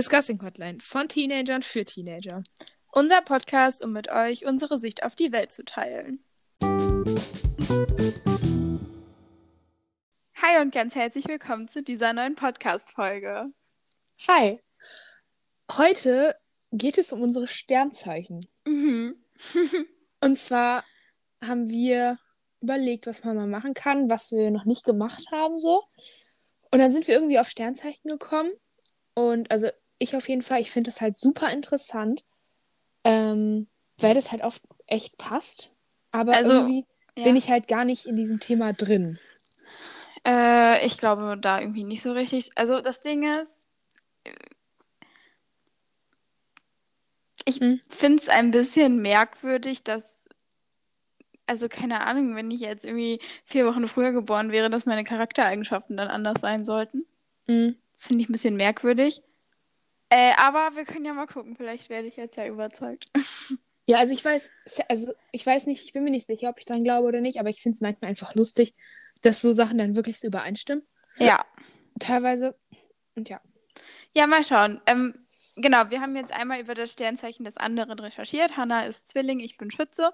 Discussing 0.00 0.40
Hotline 0.40 0.78
von 0.80 1.10
Teenagern 1.10 1.60
für 1.60 1.84
Teenager. 1.84 2.42
Unser 2.90 3.20
Podcast, 3.20 3.84
um 3.84 3.92
mit 3.92 4.08
euch 4.08 4.46
unsere 4.46 4.78
Sicht 4.78 5.02
auf 5.02 5.14
die 5.14 5.30
Welt 5.30 5.52
zu 5.52 5.62
teilen. 5.62 6.24
Hi 10.36 10.62
und 10.62 10.72
ganz 10.72 10.94
herzlich 10.94 11.28
willkommen 11.28 11.68
zu 11.68 11.82
dieser 11.82 12.14
neuen 12.14 12.34
Podcast-Folge. 12.34 13.52
Hi. 14.26 14.62
Heute 15.70 16.34
geht 16.72 16.96
es 16.96 17.12
um 17.12 17.20
unsere 17.20 17.46
Sternzeichen. 17.46 18.48
Mhm. 18.66 19.22
Und 20.22 20.38
zwar 20.38 20.82
haben 21.44 21.68
wir 21.68 22.18
überlegt, 22.62 23.06
was 23.06 23.22
man 23.22 23.36
mal 23.36 23.46
machen 23.46 23.74
kann, 23.74 24.08
was 24.08 24.32
wir 24.32 24.50
noch 24.50 24.64
nicht 24.64 24.84
gemacht 24.84 25.26
haben, 25.30 25.60
so. 25.60 25.82
Und 26.70 26.78
dann 26.78 26.90
sind 26.90 27.06
wir 27.06 27.16
irgendwie 27.16 27.38
auf 27.38 27.50
Sternzeichen 27.50 28.08
gekommen. 28.08 28.50
Und 29.12 29.50
also 29.50 29.68
ich 30.00 30.16
auf 30.16 30.28
jeden 30.28 30.42
Fall, 30.42 30.60
ich 30.60 30.70
finde 30.72 30.88
das 30.88 31.00
halt 31.00 31.14
super 31.14 31.52
interessant, 31.52 32.24
ähm, 33.04 33.68
weil 33.98 34.14
das 34.14 34.32
halt 34.32 34.42
oft 34.42 34.62
echt 34.86 35.16
passt. 35.18 35.72
Aber 36.10 36.34
Also, 36.34 36.54
irgendwie 36.54 36.86
ja. 37.16 37.24
bin 37.24 37.36
ich 37.36 37.50
halt 37.50 37.68
gar 37.68 37.84
nicht 37.84 38.06
in 38.06 38.16
diesem 38.16 38.40
Thema 38.40 38.72
drin. 38.72 39.20
Äh, 40.26 40.84
ich 40.84 40.98
glaube 40.98 41.38
da 41.40 41.60
irgendwie 41.60 41.84
nicht 41.84 42.02
so 42.02 42.12
richtig. 42.12 42.50
Also 42.56 42.80
das 42.80 43.02
Ding 43.02 43.22
ist, 43.40 43.64
äh, 44.24 44.32
ich 47.44 47.60
Hm. 47.60 47.80
finde 47.88 48.22
es 48.22 48.28
ein 48.28 48.50
bisschen 48.50 49.00
merkwürdig, 49.02 49.82
dass, 49.82 50.28
also 51.46 51.68
keine 51.68 52.06
Ahnung, 52.06 52.36
wenn 52.36 52.50
ich 52.50 52.60
jetzt 52.60 52.84
irgendwie 52.84 53.20
vier 53.44 53.66
Wochen 53.66 53.86
früher 53.86 54.12
geboren 54.12 54.50
wäre, 54.50 54.70
dass 54.70 54.86
meine 54.86 55.04
Charaktereigenschaften 55.04 55.96
dann 55.96 56.08
anders 56.08 56.40
sein 56.40 56.64
sollten. 56.64 57.04
Mhm. 57.46 57.76
Das 57.92 58.06
finde 58.06 58.22
ich 58.22 58.28
ein 58.30 58.32
bisschen 58.32 58.56
merkwürdig. 58.56 59.22
Äh, 60.10 60.32
aber 60.36 60.76
wir 60.76 60.84
können 60.84 61.04
ja 61.04 61.14
mal 61.14 61.26
gucken, 61.26 61.56
vielleicht 61.56 61.88
werde 61.88 62.08
ich 62.08 62.16
jetzt 62.16 62.36
ja 62.36 62.46
überzeugt. 62.46 63.10
Ja, 63.86 63.98
also 63.98 64.12
ich 64.12 64.24
weiß, 64.24 64.52
also 64.88 65.12
ich 65.32 65.44
weiß 65.44 65.66
nicht, 65.66 65.84
ich 65.84 65.92
bin 65.92 66.04
mir 66.04 66.12
nicht 66.12 66.26
sicher, 66.26 66.48
ob 66.50 66.60
ich 66.60 66.64
dran 66.64 66.84
glaube 66.84 67.08
oder 67.08 67.20
nicht, 67.20 67.40
aber 67.40 67.48
ich 67.48 67.60
finde 67.60 67.74
es 67.74 67.80
manchmal 67.80 68.10
einfach 68.10 68.36
lustig, 68.36 68.76
dass 69.22 69.40
so 69.40 69.50
Sachen 69.50 69.78
dann 69.78 69.96
wirklich 69.96 70.20
so 70.20 70.28
übereinstimmen. 70.28 70.86
Ja. 71.16 71.44
Teilweise. 71.98 72.56
Und 73.16 73.28
ja. 73.28 73.40
Ja, 74.14 74.28
mal 74.28 74.44
schauen. 74.44 74.80
Ähm, 74.86 75.26
genau, 75.56 75.90
wir 75.90 76.00
haben 76.00 76.14
jetzt 76.14 76.32
einmal 76.32 76.60
über 76.60 76.74
das 76.74 76.92
Sternzeichen 76.92 77.44
des 77.44 77.56
anderen 77.56 77.98
recherchiert. 77.98 78.56
Hanna 78.56 78.82
ist 78.82 79.08
Zwilling, 79.08 79.40
ich 79.40 79.56
bin 79.56 79.72
Schütze. 79.72 80.12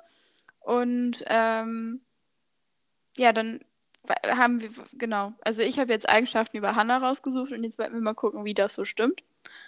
Und 0.60 1.22
ähm, 1.26 2.00
ja, 3.18 3.34
dann 3.34 3.60
haben 4.26 4.62
wir, 4.62 4.70
genau, 4.92 5.34
also 5.42 5.62
ich 5.62 5.78
habe 5.78 5.92
jetzt 5.92 6.08
Eigenschaften 6.08 6.56
über 6.56 6.76
Hanna 6.76 6.98
rausgesucht 6.98 7.52
und 7.52 7.62
jetzt 7.62 7.78
werden 7.78 7.94
wir 7.94 8.00
mal 8.00 8.14
gucken, 8.14 8.44
wie 8.46 8.54
das 8.54 8.74
so 8.74 8.84
stimmt. 8.84 9.22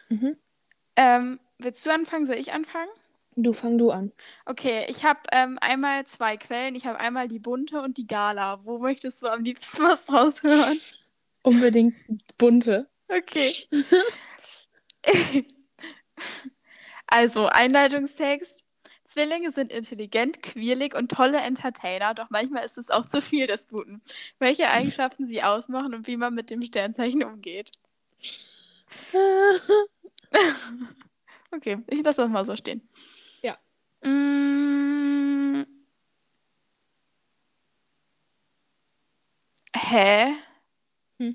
Mhm. 0.08 0.36
Ähm, 0.96 1.40
willst 1.58 1.84
du 1.86 1.90
anfangen? 1.90 2.26
Soll 2.26 2.36
ich 2.36 2.52
anfangen? 2.52 2.90
Du 3.36 3.52
fang 3.52 3.78
du 3.78 3.90
an. 3.90 4.12
Okay, 4.46 4.84
ich 4.88 5.04
habe 5.04 5.20
ähm, 5.30 5.58
einmal 5.60 6.04
zwei 6.06 6.36
Quellen. 6.36 6.74
Ich 6.74 6.86
habe 6.86 6.98
einmal 6.98 7.28
die 7.28 7.38
bunte 7.38 7.80
und 7.80 7.96
die 7.96 8.06
Gala. 8.06 8.64
Wo 8.64 8.78
möchtest 8.78 9.22
du 9.22 9.28
am 9.28 9.42
liebsten 9.44 9.82
was 9.82 10.04
draus 10.06 10.42
hören? 10.42 10.78
Unbedingt 11.42 11.94
bunte. 12.36 12.88
Okay. 13.08 13.52
Also, 17.10 17.46
Einleitungstext. 17.46 18.64
Zwillinge 19.04 19.50
sind 19.50 19.72
intelligent, 19.72 20.42
quirlig 20.42 20.94
und 20.94 21.10
tolle 21.10 21.38
Entertainer, 21.38 22.12
doch 22.12 22.28
manchmal 22.28 22.66
ist 22.66 22.76
es 22.76 22.90
auch 22.90 23.06
zu 23.06 23.22
viel 23.22 23.46
des 23.46 23.66
Guten. 23.68 24.02
Welche 24.38 24.68
Eigenschaften 24.70 25.26
sie 25.26 25.42
ausmachen 25.42 25.94
und 25.94 26.06
wie 26.06 26.18
man 26.18 26.34
mit 26.34 26.50
dem 26.50 26.62
Sternzeichen 26.62 27.24
umgeht. 27.24 27.70
Okay, 31.50 31.78
ich 31.88 32.04
lasse 32.04 32.22
das 32.22 32.30
mal 32.30 32.46
so 32.46 32.56
stehen. 32.56 32.88
Ja. 33.42 33.56
Mm. 34.02 35.64
Hä? 39.74 40.34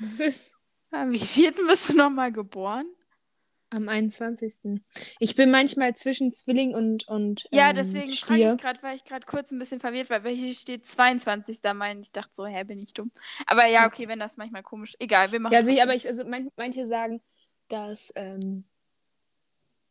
Das 0.00 0.20
ist 0.20 0.58
Am 0.90 1.12
vierten 1.14 1.66
bist 1.66 1.90
du 1.90 1.96
nochmal 1.96 2.30
geboren? 2.30 2.86
Am 3.74 3.88
21. 3.88 4.80
Ich 5.18 5.34
bin 5.34 5.50
manchmal 5.50 5.94
zwischen 5.94 6.32
Zwilling 6.32 6.74
und, 6.74 7.06
und 7.08 7.46
Ja, 7.52 7.70
ähm, 7.70 7.76
deswegen 7.76 8.12
frage 8.12 8.52
ich 8.54 8.60
gerade, 8.60 8.82
weil 8.82 8.96
ich 8.96 9.04
gerade 9.04 9.26
kurz 9.26 9.50
ein 9.50 9.58
bisschen 9.58 9.80
verwirrt 9.80 10.10
war, 10.10 10.24
weil 10.24 10.34
hier 10.34 10.54
steht 10.54 10.86
22. 10.86 11.58
Mein, 11.74 12.00
ich 12.00 12.12
dachte 12.12 12.30
so, 12.32 12.46
hä, 12.46 12.64
bin 12.64 12.80
ich 12.82 12.94
dumm. 12.94 13.10
Aber 13.46 13.66
ja, 13.66 13.86
okay, 13.86 14.08
wenn 14.08 14.18
das 14.18 14.36
manchmal 14.36 14.62
komisch. 14.62 14.94
Egal, 14.98 15.32
wir 15.32 15.40
machen 15.40 15.52
Ja, 15.52 15.58
also 15.58 15.70
ich, 15.70 15.76
trotzdem. 15.76 15.88
aber 15.90 15.96
ich, 15.96 16.08
also 16.08 16.24
man, 16.24 16.48
manche 16.56 16.86
sagen, 16.86 17.20
dass 17.68 18.12
ähm, 18.16 18.64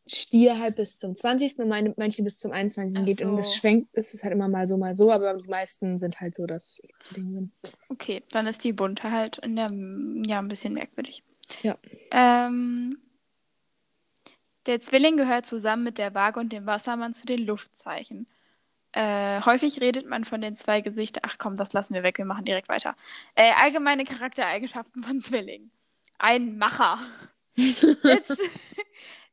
Stier 0.06 0.60
halt 0.60 0.76
bis 0.76 1.00
zum 1.00 1.16
20. 1.16 1.60
und 1.60 1.70
meine, 1.70 1.94
manche 1.98 2.24
bis 2.24 2.38
zum 2.38 2.52
21. 2.52 2.98
Ach 3.00 3.06
geht. 3.06 3.22
Und 3.22 3.38
das 3.38 3.52
so. 3.52 3.58
schwenkt, 3.60 3.90
es 3.94 4.14
ist 4.14 4.24
halt 4.24 4.34
immer 4.34 4.50
mal 4.50 4.68
so, 4.68 4.78
mal 4.78 4.96
so, 4.96 5.12
aber 5.12 5.34
die 5.36 5.50
meisten 5.50 5.98
sind 5.98 6.20
halt 6.20 6.36
so, 6.36 6.46
dass 6.46 6.82
ich 6.84 6.92
Zwilling 6.98 7.34
bin. 7.34 7.52
Okay, 7.90 8.22
dann 8.32 8.48
ist 8.48 8.64
die 8.64 8.74
bunte 8.74 9.12
halt 9.12 9.38
in 9.38 9.56
der, 9.56 9.72
ja, 10.26 10.40
ein 10.40 10.50
bisschen 10.50 10.74
merkwürdig. 10.74 11.24
Ja. 11.62 11.78
Ähm, 12.12 12.98
der 14.66 14.80
Zwilling 14.80 15.18
gehört 15.18 15.46
zusammen 15.46 15.84
mit 15.84 15.98
der 15.98 16.14
Waage 16.14 16.40
und 16.40 16.52
dem 16.52 16.66
Wassermann 16.66 17.14
zu 17.14 17.26
den 17.26 17.46
Luftzeichen. 17.46 18.28
Äh, 18.94 19.42
häufig 19.42 19.82
redet 19.82 20.08
man 20.08 20.24
von 20.24 20.42
den 20.42 20.56
zwei 20.56 20.82
Gesichtern. 20.82 21.24
Ach 21.26 21.38
komm, 21.40 21.56
das 21.56 21.74
lassen 21.74 21.96
wir 21.96 22.04
weg, 22.04 22.20
wir 22.20 22.26
machen 22.26 22.46
direkt 22.46 22.70
weiter. 22.70 22.96
Äh, 23.36 23.52
allgemeine 23.62 24.06
Charaktereigenschaften 24.06 25.04
von 25.04 25.20
Zwillingen. 25.20 25.72
Ein 26.20 26.58
Macher. 26.58 27.00
Der, 27.56 28.24
Z 28.24 28.40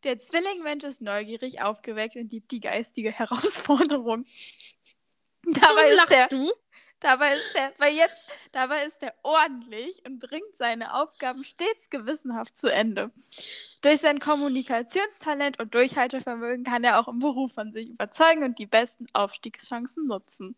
der 0.05 0.19
Zwillingmensch 0.19 0.85
ist 0.85 1.01
neugierig, 1.01 1.62
aufgeweckt 1.62 2.17
und 2.17 2.33
liebt 2.33 2.51
die 2.51 2.61
geistige 2.61 3.12
Herausforderung. 3.12 4.25
Dabei 5.45 5.91
ist 5.91 6.11
der, 6.11 6.29
du? 6.29 6.53
Dabei 7.00 7.33
ist 7.33 7.55
der, 7.55 7.72
weil 7.78 7.94
jetzt, 7.94 8.28
dabei 8.53 8.84
ist 8.84 9.03
er 9.03 9.15
ordentlich 9.22 10.05
und 10.06 10.21
bringt 10.21 10.56
seine 10.56 10.94
Aufgaben 10.94 11.43
stets 11.44 11.88
gewissenhaft 11.88 12.56
zu 12.56 12.69
Ende. 12.69 13.11
Durch 13.81 14.00
sein 14.00 14.21
Kommunikationstalent 14.21 15.59
und 15.59 15.75
Durchhaltevermögen 15.75 16.65
kann 16.65 16.84
er 16.84 17.00
auch 17.00 17.09
im 17.09 17.19
Beruf 17.19 17.55
von 17.55 17.72
sich 17.72 17.88
überzeugen 17.88 18.44
und 18.44 18.59
die 18.59 18.66
besten 18.66 19.06
Aufstiegschancen 19.15 20.06
nutzen. 20.06 20.56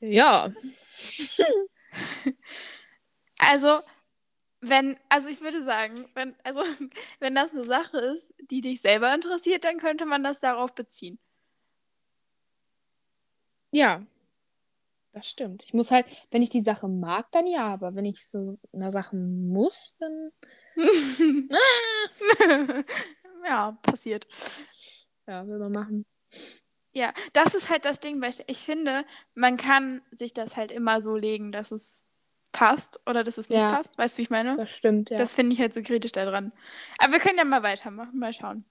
Ja. 0.00 0.52
Also, 3.38 3.80
wenn, 4.60 4.98
also 5.08 5.28
ich 5.28 5.40
würde 5.40 5.62
sagen, 5.62 6.06
wenn, 6.14 6.34
also, 6.42 6.62
wenn 7.20 7.34
das 7.34 7.52
eine 7.52 7.64
Sache 7.64 7.98
ist, 7.98 8.32
die 8.50 8.60
dich 8.60 8.80
selber 8.80 9.14
interessiert, 9.14 9.64
dann 9.64 9.78
könnte 9.78 10.06
man 10.06 10.24
das 10.24 10.40
darauf 10.40 10.74
beziehen. 10.74 11.18
Ja. 13.70 14.00
Das 15.16 15.30
stimmt. 15.30 15.62
Ich 15.62 15.72
muss 15.72 15.90
halt, 15.90 16.04
wenn 16.30 16.42
ich 16.42 16.50
die 16.50 16.60
Sache 16.60 16.88
mag, 16.88 17.32
dann 17.32 17.46
ja, 17.46 17.72
aber 17.72 17.94
wenn 17.94 18.04
ich 18.04 18.22
so 18.22 18.58
eine 18.74 18.92
Sache 18.92 19.16
muss, 19.16 19.96
dann. 19.98 20.30
ja, 23.46 23.72
passiert. 23.80 24.26
Ja, 25.26 25.48
will 25.48 25.58
man 25.58 25.72
machen. 25.72 26.04
Ja, 26.92 27.14
das 27.32 27.54
ist 27.54 27.70
halt 27.70 27.86
das 27.86 28.00
Ding, 28.00 28.20
weil 28.20 28.28
ich, 28.28 28.44
ich 28.46 28.58
finde, 28.58 29.06
man 29.34 29.56
kann 29.56 30.02
sich 30.10 30.34
das 30.34 30.54
halt 30.54 30.70
immer 30.70 31.00
so 31.00 31.16
legen, 31.16 31.50
dass 31.50 31.70
es 31.70 32.04
passt 32.52 33.00
oder 33.06 33.24
dass 33.24 33.38
es 33.38 33.48
nicht 33.48 33.58
Ja. 33.58 33.74
passt. 33.74 33.96
Weißt 33.96 34.16
du, 34.16 34.18
wie 34.18 34.24
ich 34.24 34.30
meine? 34.30 34.56
Das 34.56 34.70
stimmt, 34.70 35.08
ja. 35.08 35.16
Das 35.16 35.34
finde 35.34 35.54
ich 35.54 35.60
halt 35.60 35.72
so 35.72 35.80
kritisch 35.80 36.12
daran. 36.12 36.52
Aber 36.98 37.14
wir 37.14 37.20
können 37.20 37.38
ja 37.38 37.44
mal 37.46 37.62
weitermachen, 37.62 38.18
mal 38.18 38.34
schauen. 38.34 38.66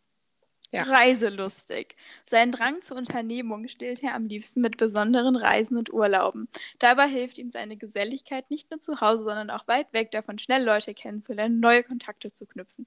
Ja. 0.72 0.84
Reiselustig. 0.84 1.96
Seinen 2.30 2.52
Drang 2.52 2.82
zur 2.82 2.98
Unternehmung 2.98 3.68
stillt 3.68 4.04
er 4.04 4.14
am 4.14 4.28
liebsten 4.28 4.62
mit 4.62 4.78
besonderen 4.78 5.36
Reisen 5.36 5.78
und 5.78 5.92
Urlauben. 5.94 6.50
Dabei 6.80 7.08
hilft 7.08 7.38
ihm 7.38 7.50
seine 7.50 7.78
Geselligkeit 7.78 8.50
nicht 8.52 8.70
nur 8.72 8.82
zu 8.82 9.00
Hause, 9.00 9.24
sondern 9.24 9.50
auch 9.52 9.68
weit 9.68 9.94
weg 9.94 10.12
davon, 10.12 10.38
schnell 10.38 10.64
Leute 10.64 10.94
kennenzulernen, 10.94 11.60
neue 11.60 11.84
Kontakte 11.84 12.34
zu 12.34 12.46
knüpfen. 12.46 12.86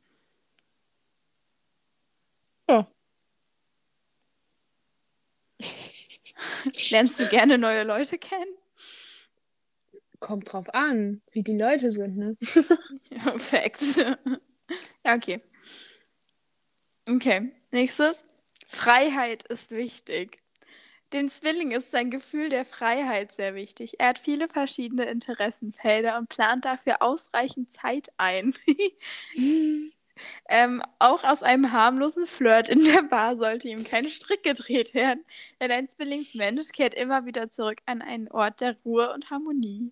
Ja. 2.69 2.89
Lernst 6.91 7.21
du 7.21 7.27
gerne 7.29 7.59
neue 7.59 7.85
Leute 7.85 8.19
kennen? 8.19 8.55
Kommt 10.21 10.53
drauf 10.53 10.75
an, 10.75 11.23
wie 11.33 11.43
die 11.43 11.57
Leute 11.57 11.93
sind, 11.93 12.17
ne? 12.17 12.37
Ja, 13.11 13.39
Facts. 13.39 13.97
ja, 15.05 15.15
okay. 15.15 15.41
Okay, 17.09 17.53
nächstes. 17.71 18.27
Freiheit 18.67 19.45
ist 19.45 19.71
wichtig. 19.71 20.43
Den 21.15 21.31
Zwilling 21.31 21.71
ist 21.71 21.91
sein 21.91 22.11
Gefühl 22.11 22.51
der 22.51 22.67
Freiheit 22.67 23.33
sehr 23.33 23.55
wichtig. 23.55 23.99
Er 23.99 24.09
hat 24.09 24.19
viele 24.19 24.47
verschiedene 24.47 25.05
Interessenfelder 25.05 26.19
und 26.19 26.29
plant 26.29 26.67
dafür 26.67 27.01
ausreichend 27.01 27.73
Zeit 27.73 28.09
ein. 28.19 28.53
ähm, 30.51 30.83
auch 30.99 31.25
aus 31.25 31.43
einem 31.43 31.73
harmlosen 31.73 32.27
Flirt 32.27 32.69
in 32.69 32.85
der 32.85 33.05
Bar 33.05 33.39
sollte 33.39 33.69
ihm 33.69 33.85
kein 33.85 34.07
Strick 34.11 34.43
gedreht 34.43 34.93
werden, 34.93 35.25
denn 35.61 35.71
ein 35.71 35.89
Zwillingsmensch 35.89 36.73
kehrt 36.73 36.93
immer 36.93 37.25
wieder 37.25 37.51
zurück 37.51 37.79
an 37.87 38.03
einen 38.03 38.29
Ort 38.31 38.61
der 38.61 38.77
Ruhe 38.85 39.15
und 39.15 39.31
Harmonie. 39.31 39.91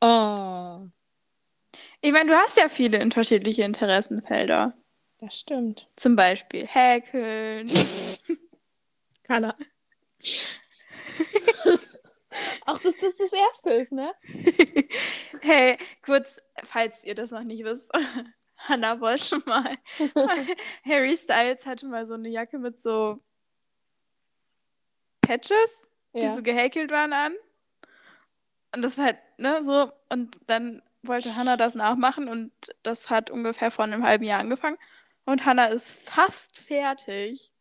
Oh. 0.00 0.86
Ich 2.00 2.12
meine, 2.12 2.30
du 2.30 2.36
hast 2.36 2.56
ja 2.58 2.68
viele 2.68 3.02
unterschiedliche 3.02 3.64
Interessenfelder. 3.64 4.74
Das 5.18 5.38
stimmt. 5.38 5.88
Zum 5.96 6.14
Beispiel 6.16 6.66
Häkeln. 6.66 7.70
Keiner. 9.24 9.56
Auch 12.66 12.78
dass 12.82 12.94
das 13.00 13.16
das 13.16 13.32
erste 13.32 13.70
ist, 13.72 13.92
ne? 13.92 14.12
hey, 15.42 15.76
kurz, 16.02 16.36
falls 16.64 17.02
ihr 17.04 17.14
das 17.14 17.30
noch 17.30 17.42
nicht 17.42 17.64
wisst. 17.64 17.90
Hannah 18.56 19.00
wollte 19.00 19.40
mal. 19.46 19.76
Harry 20.84 21.16
Styles 21.16 21.66
hatte 21.66 21.86
mal 21.86 22.06
so 22.06 22.14
eine 22.14 22.28
Jacke 22.28 22.58
mit 22.58 22.80
so 22.82 23.20
Patches, 25.20 25.88
die 26.14 26.20
Ja. 26.20 26.32
so 26.32 26.42
gehäkelt 26.42 26.90
waren 26.90 27.12
an. 27.12 27.34
Und 28.74 28.82
das 28.82 28.98
halt, 28.98 29.18
ne, 29.38 29.64
so. 29.64 29.92
Und 30.08 30.38
dann 30.46 30.82
wollte 31.02 31.36
Hannah 31.36 31.56
das 31.56 31.74
nachmachen 31.74 32.28
und 32.28 32.52
das 32.82 33.10
hat 33.10 33.30
ungefähr 33.30 33.70
vor 33.70 33.84
einem 33.84 34.04
halben 34.04 34.24
Jahr 34.24 34.40
angefangen. 34.40 34.78
Und 35.28 35.44
Hannah 35.44 35.66
ist 35.66 36.08
fast 36.08 36.56
fertig. 36.56 37.52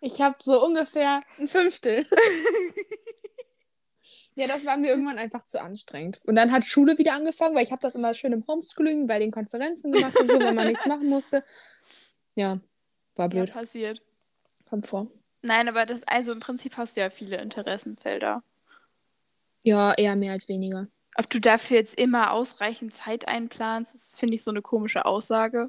Ich 0.00 0.20
habe 0.20 0.36
so 0.40 0.64
ungefähr 0.64 1.22
ein 1.36 1.48
Fünftel. 1.48 2.06
ja, 4.36 4.46
das 4.46 4.64
war 4.64 4.76
mir 4.76 4.90
irgendwann 4.90 5.18
einfach 5.18 5.44
zu 5.44 5.60
anstrengend. 5.60 6.20
Und 6.26 6.36
dann 6.36 6.52
hat 6.52 6.64
Schule 6.64 6.96
wieder 6.96 7.14
angefangen, 7.14 7.56
weil 7.56 7.64
ich 7.64 7.72
habe 7.72 7.82
das 7.82 7.96
immer 7.96 8.14
schön 8.14 8.32
im 8.32 8.46
Homeschooling 8.46 9.08
bei 9.08 9.18
den 9.18 9.32
Konferenzen 9.32 9.90
gemacht 9.90 10.16
und 10.16 10.30
so, 10.30 10.38
wenn 10.38 10.54
man 10.54 10.68
nichts 10.68 10.86
machen 10.86 11.08
musste. 11.08 11.42
Ja, 12.36 12.60
war 13.16 13.24
Ja, 13.24 13.26
blöd. 13.26 13.52
passiert. 13.52 14.00
Kommt 14.68 14.86
vor. 14.86 15.08
Nein, 15.42 15.68
aber 15.68 15.86
das, 15.86 16.04
also 16.04 16.30
im 16.30 16.38
Prinzip 16.38 16.76
hast 16.76 16.96
du 16.96 17.00
ja 17.00 17.10
viele 17.10 17.38
Interessenfelder. 17.38 18.44
Ja, 19.64 19.92
eher 19.94 20.14
mehr 20.14 20.34
als 20.34 20.48
weniger. 20.48 20.86
Ob 21.16 21.28
du 21.28 21.40
dafür 21.40 21.78
jetzt 21.78 21.98
immer 21.98 22.32
ausreichend 22.32 22.94
Zeit 22.94 23.26
einplanst, 23.26 23.92
das 23.92 24.16
finde 24.16 24.36
ich 24.36 24.44
so 24.44 24.52
eine 24.52 24.62
komische 24.62 25.04
Aussage. 25.04 25.68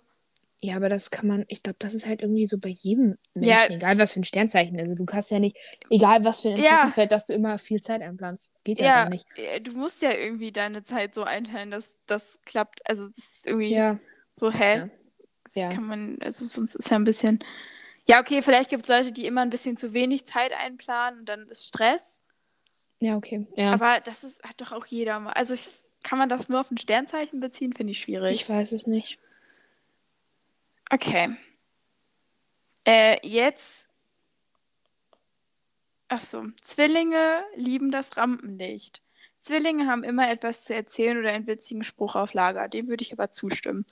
Ja, 0.62 0.76
aber 0.76 0.90
das 0.90 1.10
kann 1.10 1.26
man, 1.28 1.46
ich 1.48 1.64
glaube, 1.64 1.78
das 1.80 1.94
ist 1.94 2.06
halt 2.06 2.22
irgendwie 2.22 2.46
so 2.46 2.58
bei 2.58 2.68
jedem 2.70 3.18
Menschen, 3.34 3.48
Ja. 3.50 3.66
egal 3.70 3.98
was 3.98 4.14
für 4.14 4.20
ein 4.20 4.26
Sternzeichen. 4.26 4.78
Also 4.78 4.94
du 4.94 5.06
kannst 5.06 5.32
ja 5.32 5.40
nicht, 5.40 5.56
egal 5.90 6.26
was 6.26 6.42
für 6.42 6.50
ein 6.50 6.58
Ja. 6.58 6.72
Interessenfeld, 6.72 7.12
dass 7.14 7.28
du 7.28 7.34
immer 7.34 7.58
viel 7.58 7.80
Zeit 7.80 8.02
einplanst. 8.02 8.54
Das 8.56 8.64
geht 8.64 8.80
ja, 8.80 8.86
Ja, 8.86 9.04
gar 9.04 9.10
nicht. 9.10 9.26
äh, 9.38 9.62
du 9.62 9.72
musst 9.72 10.02
ja 10.02 10.12
irgendwie 10.12 10.52
deine 10.52 10.84
Zeit 10.84 11.16
so 11.16 11.24
einteilen, 11.24 11.72
dass 11.72 11.96
das 12.08 12.40
klappt. 12.46 12.82
Also 12.90 13.08
das 13.08 13.18
ist 13.18 13.46
irgendwie 13.48 13.72
Ja, 13.72 14.00
so, 14.36 14.52
hä? 14.52 14.78
Ja. 14.80 14.90
Das 15.46 15.56
Ja. 15.56 15.70
kann 15.70 15.86
man, 15.86 16.18
also 16.22 16.44
sonst 16.44 16.76
ist 16.76 16.90
ja 16.90 16.98
ein 16.98 17.06
bisschen. 17.06 17.40
Ja, 18.06 18.20
okay, 18.20 18.42
vielleicht 18.42 18.70
gibt 18.70 18.84
es 18.84 18.90
Leute, 18.90 19.14
die 19.14 19.26
immer 19.26 19.42
ein 19.42 19.50
bisschen 19.52 19.78
zu 19.78 19.94
wenig 19.94 20.26
Zeit 20.26 20.52
einplanen 20.52 21.22
und 21.22 21.30
dann 21.30 21.48
ist 21.48 21.66
Stress. 21.66 22.22
ja, 23.00 23.16
okay. 23.16 23.48
Ja, 23.56 23.72
Aber 23.74 24.02
das 24.02 24.26
ist, 24.26 24.44
hat 24.44 24.60
doch 24.60 24.74
auch 24.74 24.86
jeder 24.88 25.20
mal. 25.22 25.32
Also 25.34 25.54
ich, 25.54 25.70
kann 26.04 26.18
man 26.20 26.28
das 26.28 26.50
nur 26.50 26.60
auf 26.60 26.70
ein 26.70 26.78
Sternzeichen 26.78 27.40
beziehen? 27.40 27.72
Finde 27.72 27.92
ich 27.92 28.00
schwierig. 28.02 28.42
ich 28.42 28.50
weiß 28.50 28.74
es 28.74 28.88
nicht. 28.88 29.20
Okay. 30.92 31.36
Äh, 32.86 33.18
jetzt. 33.28 33.88
Ach 36.08 36.22
so. 36.22 36.48
Zwillinge 36.62 37.44
lieben 37.56 37.92
das 37.92 38.18
Rampenlicht. 38.18 39.04
Zwillinge 39.40 39.88
haben 39.88 40.04
immer 40.04 40.30
etwas 40.30 40.64
zu 40.64 40.76
erzählen 40.76 41.18
oder 41.18 41.32
einen 41.32 41.48
witzigen 41.48 41.86
Spruch 41.86 42.16
auf 42.16 42.34
Lager. 42.34 42.68
Dem 42.68 42.90
würde 42.90 43.04
ich 43.04 43.14
aber 43.14 43.32
zustimmen. 43.32 43.86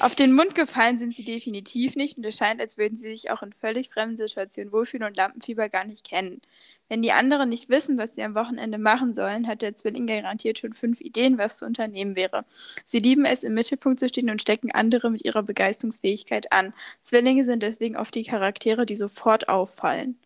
Auf 0.00 0.14
den 0.14 0.32
Mund 0.34 0.54
gefallen 0.54 0.98
sind 0.98 1.14
sie 1.14 1.24
definitiv 1.24 1.94
nicht 1.94 2.16
und 2.16 2.24
es 2.24 2.38
scheint, 2.38 2.60
als 2.60 2.78
würden 2.78 2.96
sie 2.96 3.10
sich 3.10 3.30
auch 3.30 3.42
in 3.42 3.52
völlig 3.52 3.90
fremden 3.90 4.16
Situationen 4.16 4.72
wohlfühlen 4.72 5.06
und 5.06 5.16
Lampenfieber 5.16 5.68
gar 5.68 5.84
nicht 5.84 6.08
kennen. 6.08 6.40
Wenn 6.88 7.02
die 7.02 7.12
anderen 7.12 7.48
nicht 7.48 7.68
wissen, 7.68 7.98
was 7.98 8.14
sie 8.14 8.22
am 8.22 8.34
Wochenende 8.34 8.78
machen 8.78 9.14
sollen, 9.14 9.46
hat 9.46 9.62
der 9.62 9.74
Zwilling 9.74 10.06
garantiert 10.06 10.58
schon 10.58 10.72
fünf 10.72 11.00
Ideen, 11.00 11.38
was 11.38 11.58
zu 11.58 11.66
unternehmen 11.66 12.16
wäre. 12.16 12.44
Sie 12.84 12.98
lieben 12.98 13.24
es, 13.26 13.42
im 13.42 13.54
Mittelpunkt 13.54 14.00
zu 14.00 14.08
stehen 14.08 14.30
und 14.30 14.42
stecken 14.42 14.70
andere 14.72 15.10
mit 15.10 15.24
ihrer 15.24 15.42
Begeisterungsfähigkeit 15.42 16.52
an. 16.52 16.74
Zwillinge 17.02 17.44
sind 17.44 17.62
deswegen 17.62 17.96
oft 17.96 18.14
die 18.14 18.24
Charaktere, 18.24 18.86
die 18.86 18.96
sofort 18.96 19.48
auffallen. 19.48 20.18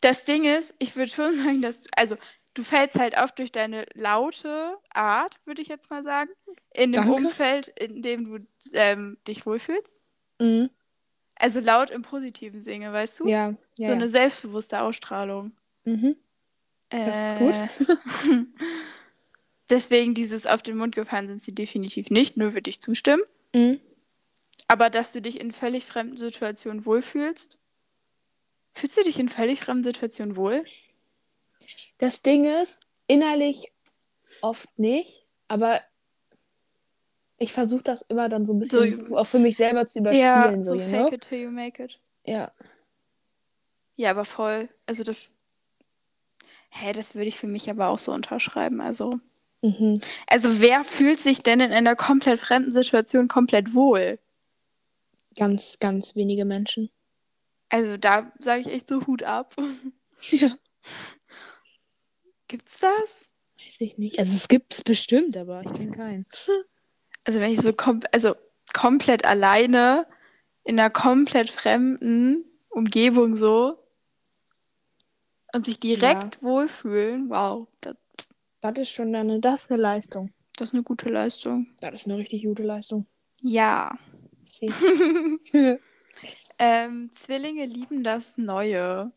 Das 0.00 0.24
Ding 0.24 0.44
ist, 0.44 0.74
ich 0.78 0.96
würde 0.96 1.12
schon 1.12 1.36
sagen, 1.36 1.62
dass 1.62 1.84
also 1.94 2.16
du 2.54 2.62
fällst 2.62 2.98
halt 2.98 3.16
auf 3.16 3.32
durch 3.32 3.52
deine 3.52 3.86
laute 3.94 4.76
Art, 4.92 5.38
würde 5.44 5.62
ich 5.62 5.68
jetzt 5.68 5.90
mal 5.90 6.02
sagen, 6.02 6.30
in 6.74 6.92
dem 6.92 7.04
Danke. 7.06 7.12
Umfeld, 7.12 7.68
in 7.68 8.02
dem 8.02 8.24
du 8.24 8.46
ähm, 8.72 9.18
dich 9.26 9.46
wohlfühlst. 9.46 10.00
Mhm. 10.40 10.70
Also 11.36 11.60
laut 11.60 11.90
im 11.90 12.02
positiven 12.02 12.62
Sinne, 12.62 12.92
weißt 12.92 13.20
du? 13.20 13.28
Ja, 13.28 13.54
ja. 13.78 13.86
so 13.86 13.92
eine 13.92 14.04
ja. 14.04 14.08
selbstbewusste 14.08 14.80
Ausstrahlung. 14.80 15.52
Mhm. 15.84 16.16
Das 16.90 17.32
ist 17.32 17.38
gut. 17.38 17.54
Äh, 17.54 18.44
Deswegen 19.70 20.14
dieses 20.14 20.46
auf 20.46 20.62
den 20.62 20.76
Mund 20.76 20.96
gefallen 20.96 21.28
sind 21.28 21.42
sie 21.42 21.54
definitiv 21.54 22.10
nicht, 22.10 22.36
nur 22.36 22.54
würde 22.54 22.68
ich 22.68 22.80
zustimmen. 22.80 23.22
Mhm. 23.54 23.80
Aber 24.66 24.90
dass 24.90 25.12
du 25.12 25.22
dich 25.22 25.40
in 25.40 25.52
völlig 25.52 25.86
fremden 25.86 26.16
Situationen 26.16 26.84
wohlfühlst. 26.84 27.58
Fühlst 28.72 28.96
du 28.98 29.02
dich 29.02 29.18
in 29.18 29.28
völlig 29.28 29.60
fremden 29.60 29.84
Situationen 29.84 30.36
wohl? 30.36 30.64
Das 32.00 32.22
Ding 32.22 32.44
ist, 32.44 32.82
innerlich 33.06 33.72
oft 34.42 34.78
nicht, 34.78 35.26
aber 35.48 35.80
ich 37.38 37.52
versuche 37.52 37.82
das 37.82 38.02
immer 38.02 38.28
dann 38.28 38.44
so 38.44 38.52
ein 38.52 38.58
bisschen 38.58 38.92
So- 38.94 39.06
so, 39.06 39.16
auch 39.16 39.24
für 39.26 39.38
mich 39.38 39.56
selber 39.56 39.86
zu 39.86 40.00
überspielen. 40.00 40.64
so, 40.64 40.74
so 40.74 40.80
you 40.80 40.88
fake 40.90 41.06
know? 41.06 41.14
it 41.14 41.20
till 41.22 41.38
you 41.38 41.50
make 41.50 41.82
it. 41.82 41.98
Ja. 42.24 42.50
Ja, 43.96 44.10
aber 44.10 44.24
voll. 44.24 44.68
Also 44.86 45.04
das. 45.04 45.34
Hä, 46.70 46.92
das 46.92 47.14
würde 47.14 47.26
ich 47.28 47.36
für 47.38 47.48
mich 47.48 47.68
aber 47.68 47.88
auch 47.88 47.98
so 47.98 48.12
unterschreiben. 48.12 48.80
Also. 48.80 49.18
Mhm. 49.62 50.00
Also 50.26 50.60
wer 50.60 50.84
fühlt 50.84 51.18
sich 51.18 51.42
denn 51.42 51.60
in 51.60 51.72
einer 51.72 51.96
komplett 51.96 52.38
fremden 52.40 52.70
Situation 52.70 53.28
komplett 53.28 53.74
wohl? 53.74 54.18
Ganz, 55.36 55.78
ganz 55.80 56.14
wenige 56.14 56.44
Menschen. 56.44 56.90
Also 57.68 57.96
da 57.96 58.32
sage 58.38 58.60
ich 58.62 58.66
echt 58.68 58.88
so 58.88 59.06
Hut 59.06 59.22
ab. 59.22 59.54
Ja. 60.30 60.50
Gibt's 62.50 62.80
das? 62.80 63.30
Weiß 63.60 63.80
ich 63.80 63.96
nicht. 63.96 64.18
Also 64.18 64.34
es 64.34 64.48
gibt 64.48 64.74
es 64.74 64.82
bestimmt, 64.82 65.36
aber 65.36 65.62
ich 65.64 65.72
kenne 65.72 65.92
keinen. 65.92 66.26
Also 67.24 67.38
wenn 67.38 67.50
ich 67.50 67.60
so 67.60 67.74
kom 67.74 68.00
also 68.12 68.34
komplett 68.72 69.26
alleine 69.26 70.06
in 70.64 70.80
einer 70.80 70.88
komplett 70.88 71.50
fremden 71.50 72.46
Umgebung 72.70 73.36
so 73.36 73.78
und 75.52 75.66
sich 75.66 75.78
direkt 75.78 76.42
wohlfühlen, 76.42 77.28
wow, 77.28 77.68
das, 77.82 77.94
Das 78.62 78.78
ist 78.78 78.90
schon 78.90 79.14
eine, 79.14 79.38
das 79.38 79.64
ist 79.64 79.70
eine 79.70 79.82
Leistung. 79.82 80.32
das 80.56 80.70
ist 80.70 80.74
eine 80.74 80.82
gute 80.82 81.10
Leistung. 81.10 81.66
Das 81.82 81.92
ist 81.94 82.06
eine 82.06 82.16
richtig 82.16 82.42
gute 82.44 82.62
Leistung. 82.62 83.06
Ja. 83.42 83.96
Ähm, 86.62 87.10
Zwillinge 87.14 87.64
lieben 87.64 88.04
das 88.04 88.36
Neue. 88.36 89.12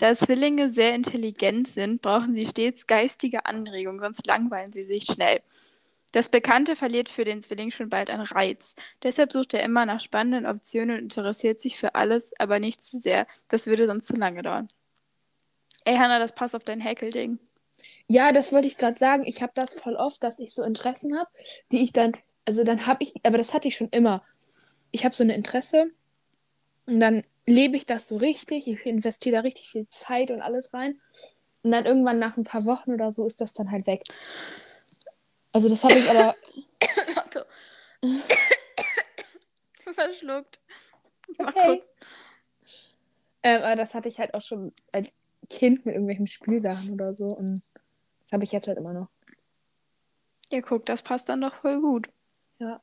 Da 0.00 0.16
Zwillinge 0.16 0.70
sehr 0.70 0.94
intelligent 0.94 1.68
sind, 1.68 2.00
brauchen 2.00 2.34
sie 2.34 2.46
stets 2.46 2.86
geistige 2.86 3.44
Anregung, 3.44 4.00
sonst 4.00 4.26
langweilen 4.26 4.72
sie 4.72 4.84
sich 4.84 5.04
schnell. 5.04 5.42
Das 6.12 6.30
Bekannte 6.30 6.74
verliert 6.74 7.10
für 7.10 7.26
den 7.26 7.42
Zwilling 7.42 7.70
schon 7.70 7.90
bald 7.90 8.08
an 8.08 8.22
Reiz. 8.22 8.74
Deshalb 9.02 9.30
sucht 9.30 9.52
er 9.52 9.62
immer 9.62 9.84
nach 9.84 10.00
spannenden 10.00 10.46
Optionen 10.46 10.96
und 10.96 11.02
interessiert 11.02 11.60
sich 11.60 11.76
für 11.76 11.96
alles, 11.96 12.32
aber 12.38 12.60
nicht 12.60 12.80
zu 12.80 12.96
sehr. 12.96 13.26
Das 13.48 13.66
würde 13.66 13.86
sonst 13.86 14.06
zu 14.06 14.16
lange 14.16 14.40
dauern. 14.40 14.68
Ey, 15.84 15.96
Hannah, 15.96 16.18
das 16.18 16.34
passt 16.34 16.56
auf 16.56 16.64
dein 16.64 16.80
Häkelding. 16.80 17.38
Ja, 18.06 18.32
das 18.32 18.54
wollte 18.54 18.68
ich 18.68 18.78
gerade 18.78 18.98
sagen. 18.98 19.24
Ich 19.26 19.42
habe 19.42 19.52
das 19.54 19.74
voll 19.74 19.96
oft, 19.96 20.22
dass 20.22 20.38
ich 20.38 20.54
so 20.54 20.62
Interessen 20.62 21.18
habe, 21.18 21.28
die 21.72 21.82
ich 21.82 21.92
dann, 21.92 22.12
also 22.46 22.64
dann 22.64 22.86
habe 22.86 23.04
ich, 23.04 23.12
aber 23.22 23.36
das 23.36 23.52
hatte 23.52 23.68
ich 23.68 23.76
schon 23.76 23.90
immer. 23.90 24.22
Ich 24.92 25.04
habe 25.04 25.14
so 25.14 25.24
eine 25.24 25.34
Interesse 25.34 25.90
und 26.90 27.00
dann 27.00 27.24
lebe 27.46 27.76
ich 27.76 27.86
das 27.86 28.08
so 28.08 28.16
richtig. 28.16 28.66
Ich 28.66 28.84
investiere 28.84 29.36
da 29.36 29.40
richtig 29.42 29.70
viel 29.70 29.88
Zeit 29.88 30.30
und 30.30 30.42
alles 30.42 30.74
rein. 30.74 31.00
Und 31.62 31.70
dann 31.70 31.86
irgendwann 31.86 32.18
nach 32.18 32.36
ein 32.36 32.44
paar 32.44 32.64
Wochen 32.64 32.92
oder 32.92 33.12
so 33.12 33.26
ist 33.26 33.40
das 33.40 33.52
dann 33.52 33.70
halt 33.70 33.86
weg. 33.86 34.02
Also 35.52 35.68
das 35.68 35.84
habe 35.84 35.98
ich 35.98 36.10
aber, 36.10 36.34
Otto. 37.16 37.40
Verschluckt. 39.94 40.60
Okay. 41.38 41.82
Ähm, 43.42 43.62
aber 43.62 43.76
das 43.76 43.94
hatte 43.94 44.08
ich 44.08 44.18
halt 44.18 44.34
auch 44.34 44.42
schon 44.42 44.72
als 44.92 45.08
Kind 45.48 45.86
mit 45.86 45.94
irgendwelchen 45.94 46.26
Spielsachen 46.26 46.92
oder 46.92 47.14
so. 47.14 47.26
Und 47.26 47.62
das 48.22 48.32
habe 48.32 48.44
ich 48.44 48.52
jetzt 48.52 48.68
halt 48.68 48.78
immer 48.78 48.92
noch. 48.92 49.08
Ja, 50.50 50.60
guck, 50.60 50.86
das 50.86 51.02
passt 51.02 51.28
dann 51.28 51.40
doch 51.40 51.54
voll 51.54 51.80
gut. 51.80 52.08
Ja. 52.58 52.82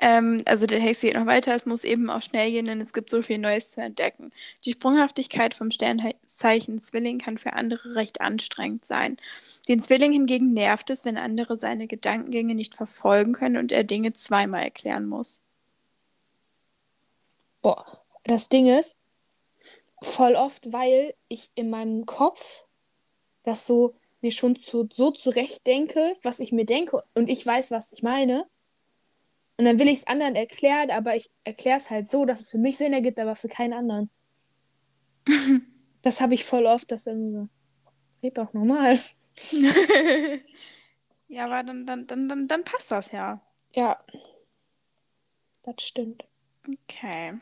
Ähm, 0.00 0.42
also 0.44 0.66
der 0.66 0.78
Text 0.80 1.02
geht 1.02 1.14
noch 1.14 1.26
weiter, 1.26 1.54
es 1.54 1.66
muss 1.66 1.82
eben 1.82 2.08
auch 2.08 2.22
schnell 2.22 2.50
gehen, 2.52 2.66
denn 2.66 2.80
es 2.80 2.92
gibt 2.92 3.10
so 3.10 3.22
viel 3.22 3.38
Neues 3.38 3.70
zu 3.70 3.80
entdecken. 3.80 4.32
Die 4.64 4.72
Sprunghaftigkeit 4.72 5.54
vom 5.54 5.72
Sternzeichen 5.72 6.78
Zwilling 6.78 7.18
kann 7.18 7.36
für 7.36 7.54
andere 7.54 7.96
recht 7.96 8.20
anstrengend 8.20 8.84
sein. 8.84 9.16
Den 9.68 9.80
Zwilling 9.80 10.12
hingegen 10.12 10.52
nervt 10.54 10.90
es, 10.90 11.04
wenn 11.04 11.16
andere 11.16 11.56
seine 11.56 11.88
Gedankengänge 11.88 12.54
nicht 12.54 12.76
verfolgen 12.76 13.32
können 13.32 13.56
und 13.56 13.72
er 13.72 13.82
Dinge 13.82 14.12
zweimal 14.12 14.62
erklären 14.62 15.06
muss. 15.06 15.42
Boah, 17.60 17.84
das 18.22 18.48
Ding 18.48 18.66
ist, 18.68 18.98
voll 20.00 20.36
oft, 20.36 20.72
weil 20.72 21.14
ich 21.28 21.50
in 21.56 21.70
meinem 21.70 22.06
Kopf 22.06 22.64
das 23.42 23.66
so 23.66 23.94
mir 24.20 24.32
schon 24.32 24.56
zu, 24.56 24.88
so 24.92 25.10
zurecht 25.10 25.66
denke, 25.66 26.16
was 26.22 26.40
ich 26.40 26.52
mir 26.52 26.64
denke 26.64 27.02
und 27.14 27.28
ich 27.28 27.44
weiß, 27.44 27.70
was 27.70 27.92
ich 27.92 28.02
meine. 28.02 28.46
Und 29.58 29.64
dann 29.64 29.78
will 29.80 29.88
ich 29.88 29.98
es 29.98 30.06
anderen 30.06 30.36
erklären, 30.36 30.92
aber 30.92 31.16
ich 31.16 31.30
erkläre 31.42 31.78
es 31.78 31.90
halt 31.90 32.08
so, 32.08 32.24
dass 32.24 32.40
es 32.40 32.50
für 32.50 32.58
mich 32.58 32.78
Sinn 32.78 32.92
ergibt, 32.92 33.18
aber 33.18 33.34
für 33.34 33.48
keinen 33.48 33.72
anderen. 33.72 34.08
das 36.02 36.20
habe 36.20 36.34
ich 36.34 36.44
voll 36.44 36.64
oft, 36.64 36.92
dass 36.92 37.04
dann 37.04 37.32
so, 37.32 37.48
red 38.22 38.38
doch 38.38 38.52
normal. 38.52 39.00
ja, 41.28 41.46
aber 41.46 41.64
dann, 41.64 41.86
dann, 41.86 42.06
dann, 42.06 42.28
dann, 42.28 42.46
dann 42.46 42.64
passt 42.64 42.92
das 42.92 43.10
ja. 43.10 43.42
Ja. 43.74 43.98
Das 45.64 45.82
stimmt. 45.82 46.24
Okay. 46.84 47.34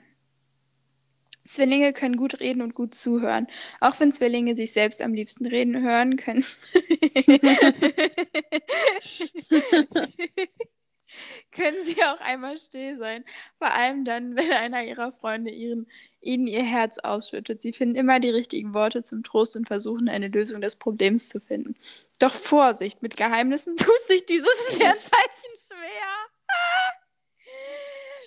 Zwillinge 1.45 1.93
können 1.93 2.17
gut 2.17 2.41
reden 2.41 2.63
und 2.63 2.75
gut 2.75 2.95
zuhören. 2.95 3.47
Auch 3.81 4.01
wenn 4.01 4.11
Zwillinge 4.11 4.57
sich 4.57 4.73
selbst 4.73 5.03
am 5.03 5.13
liebsten 5.13 5.45
reden 5.47 5.83
hören 5.83 6.17
können. 6.17 6.45
können 11.53 11.77
sie 11.85 12.03
auch 12.05 12.21
einmal 12.21 12.59
still 12.59 12.99
sein. 12.99 13.25
Vor 13.59 13.71
allem 13.71 14.05
dann, 14.05 14.37
wenn 14.37 14.53
einer 14.53 14.85
ihrer 14.85 15.13
Freunde 15.13 15.51
ihren, 15.51 15.87
ihnen 16.21 16.47
ihr 16.47 16.63
Herz 16.63 16.99
ausschüttet. 16.99 17.63
Sie 17.63 17.73
finden 17.73 17.97
immer 17.97 18.21
die 18.21 18.31
richtigen 18.31 18.75
Worte 18.75 19.03
zum 19.03 19.23
Trost 19.23 19.57
und 19.57 19.67
versuchen, 19.67 20.09
eine 20.09 20.29
Lösung 20.29 20.61
des 20.61 20.77
Problems 20.77 21.29
zu 21.29 21.41
finden. 21.41 21.77
Doch 22.19 22.35
Vorsicht, 22.35 23.03
mit 23.03 23.17
Geheimnissen 23.17 23.77
tut 23.77 24.07
sich 24.09 24.25
dieses 24.27 24.75
Sternzeichen 24.75 25.57
schwer. 25.57 26.27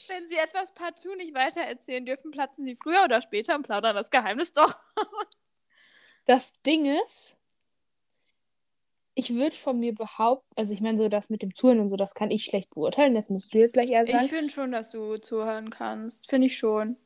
Wenn 0.08 0.28
sie 0.28 0.38
etwas 0.38 0.74
partout 0.74 1.16
nicht 1.16 1.36
weitererzählen 1.36 2.06
dürfen, 2.06 2.32
platzen 2.32 2.66
sie 2.66 2.76
früher 2.76 3.04
oder 3.04 3.22
später 3.22 3.56
und 3.56 3.64
plaudern 3.64 3.96
das 3.96 4.10
Geheimnis 4.10 4.54
doch. 4.54 4.76
das 6.26 6.60
Ding 6.64 6.86
ist, 7.04 7.39
ich 9.20 9.36
würde 9.36 9.56
von 9.56 9.80
mir 9.80 9.94
behaupten, 9.94 10.48
also 10.56 10.74
ich 10.74 10.82
meine, 10.82 10.98
so 10.98 11.10
das 11.10 11.30
mit 11.30 11.42
dem 11.42 11.54
Zuhören 11.54 11.80
und 11.80 11.90
so, 11.90 11.96
das 11.96 12.14
kann 12.14 12.32
ich 12.32 12.46
schlecht 12.46 12.70
beurteilen. 12.72 13.14
Das 13.14 13.30
musst 13.30 13.54
du 13.54 13.60
jetzt 13.60 13.74
gleich 13.74 13.90
eher 13.90 14.06
sagen. 14.06 14.24
Ich 14.24 14.32
finde 14.32 14.50
schon, 14.50 14.72
dass 14.72 14.92
du 14.92 15.18
zuhören 15.18 15.70
kannst. 15.70 16.30
Finde 16.30 16.48
ich 16.48 16.58
schon. 16.58 16.98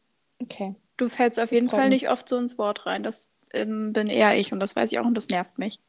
Okay. 0.42 0.76
Du 0.98 1.10
fällst 1.10 1.40
auf 1.40 1.50
das 1.50 1.52
jeden 1.52 1.70
Fall 1.70 1.90
nicht 1.90 2.10
oft 2.10 2.30
so 2.30 2.38
ins 2.38 2.58
Wort 2.58 2.86
rein. 2.86 3.04
Das 3.04 3.30
ähm, 3.54 3.94
bin 3.94 4.08
eher 4.08 4.38
ich 4.38 4.54
und 4.54 4.60
das 4.60 4.76
weiß 4.76 4.92
ich 4.92 5.00
auch 5.00 5.06
und 5.06 5.16
das 5.16 5.30
nervt 5.30 5.58
mich. 5.58 5.80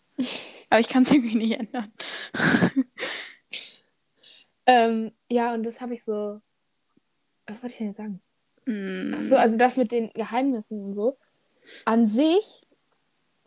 Aber 0.71 0.81
ich 0.81 0.89
kann 0.89 1.03
es 1.03 1.13
irgendwie 1.13 1.37
nicht 1.37 1.59
ändern. 1.59 1.93
ähm, 4.67 5.13
ja, 5.31 5.55
und 5.55 5.65
das 5.65 5.81
habe 5.81 5.95
ich 5.95 6.03
so 6.03 6.41
was 7.47 7.63
wollte 7.63 7.73
ich 7.73 7.79
denn 7.79 7.87
jetzt 7.89 7.97
sagen? 7.97 8.21
Mm. 8.67 9.15
Ach 9.17 9.23
so, 9.23 9.37
also 9.37 9.57
das 9.57 9.77
mit 9.77 9.93
den 9.93 10.11
Geheimnissen 10.15 10.83
und 10.85 10.95
so. 10.95 11.19
An 11.85 12.07
sich 12.07 12.64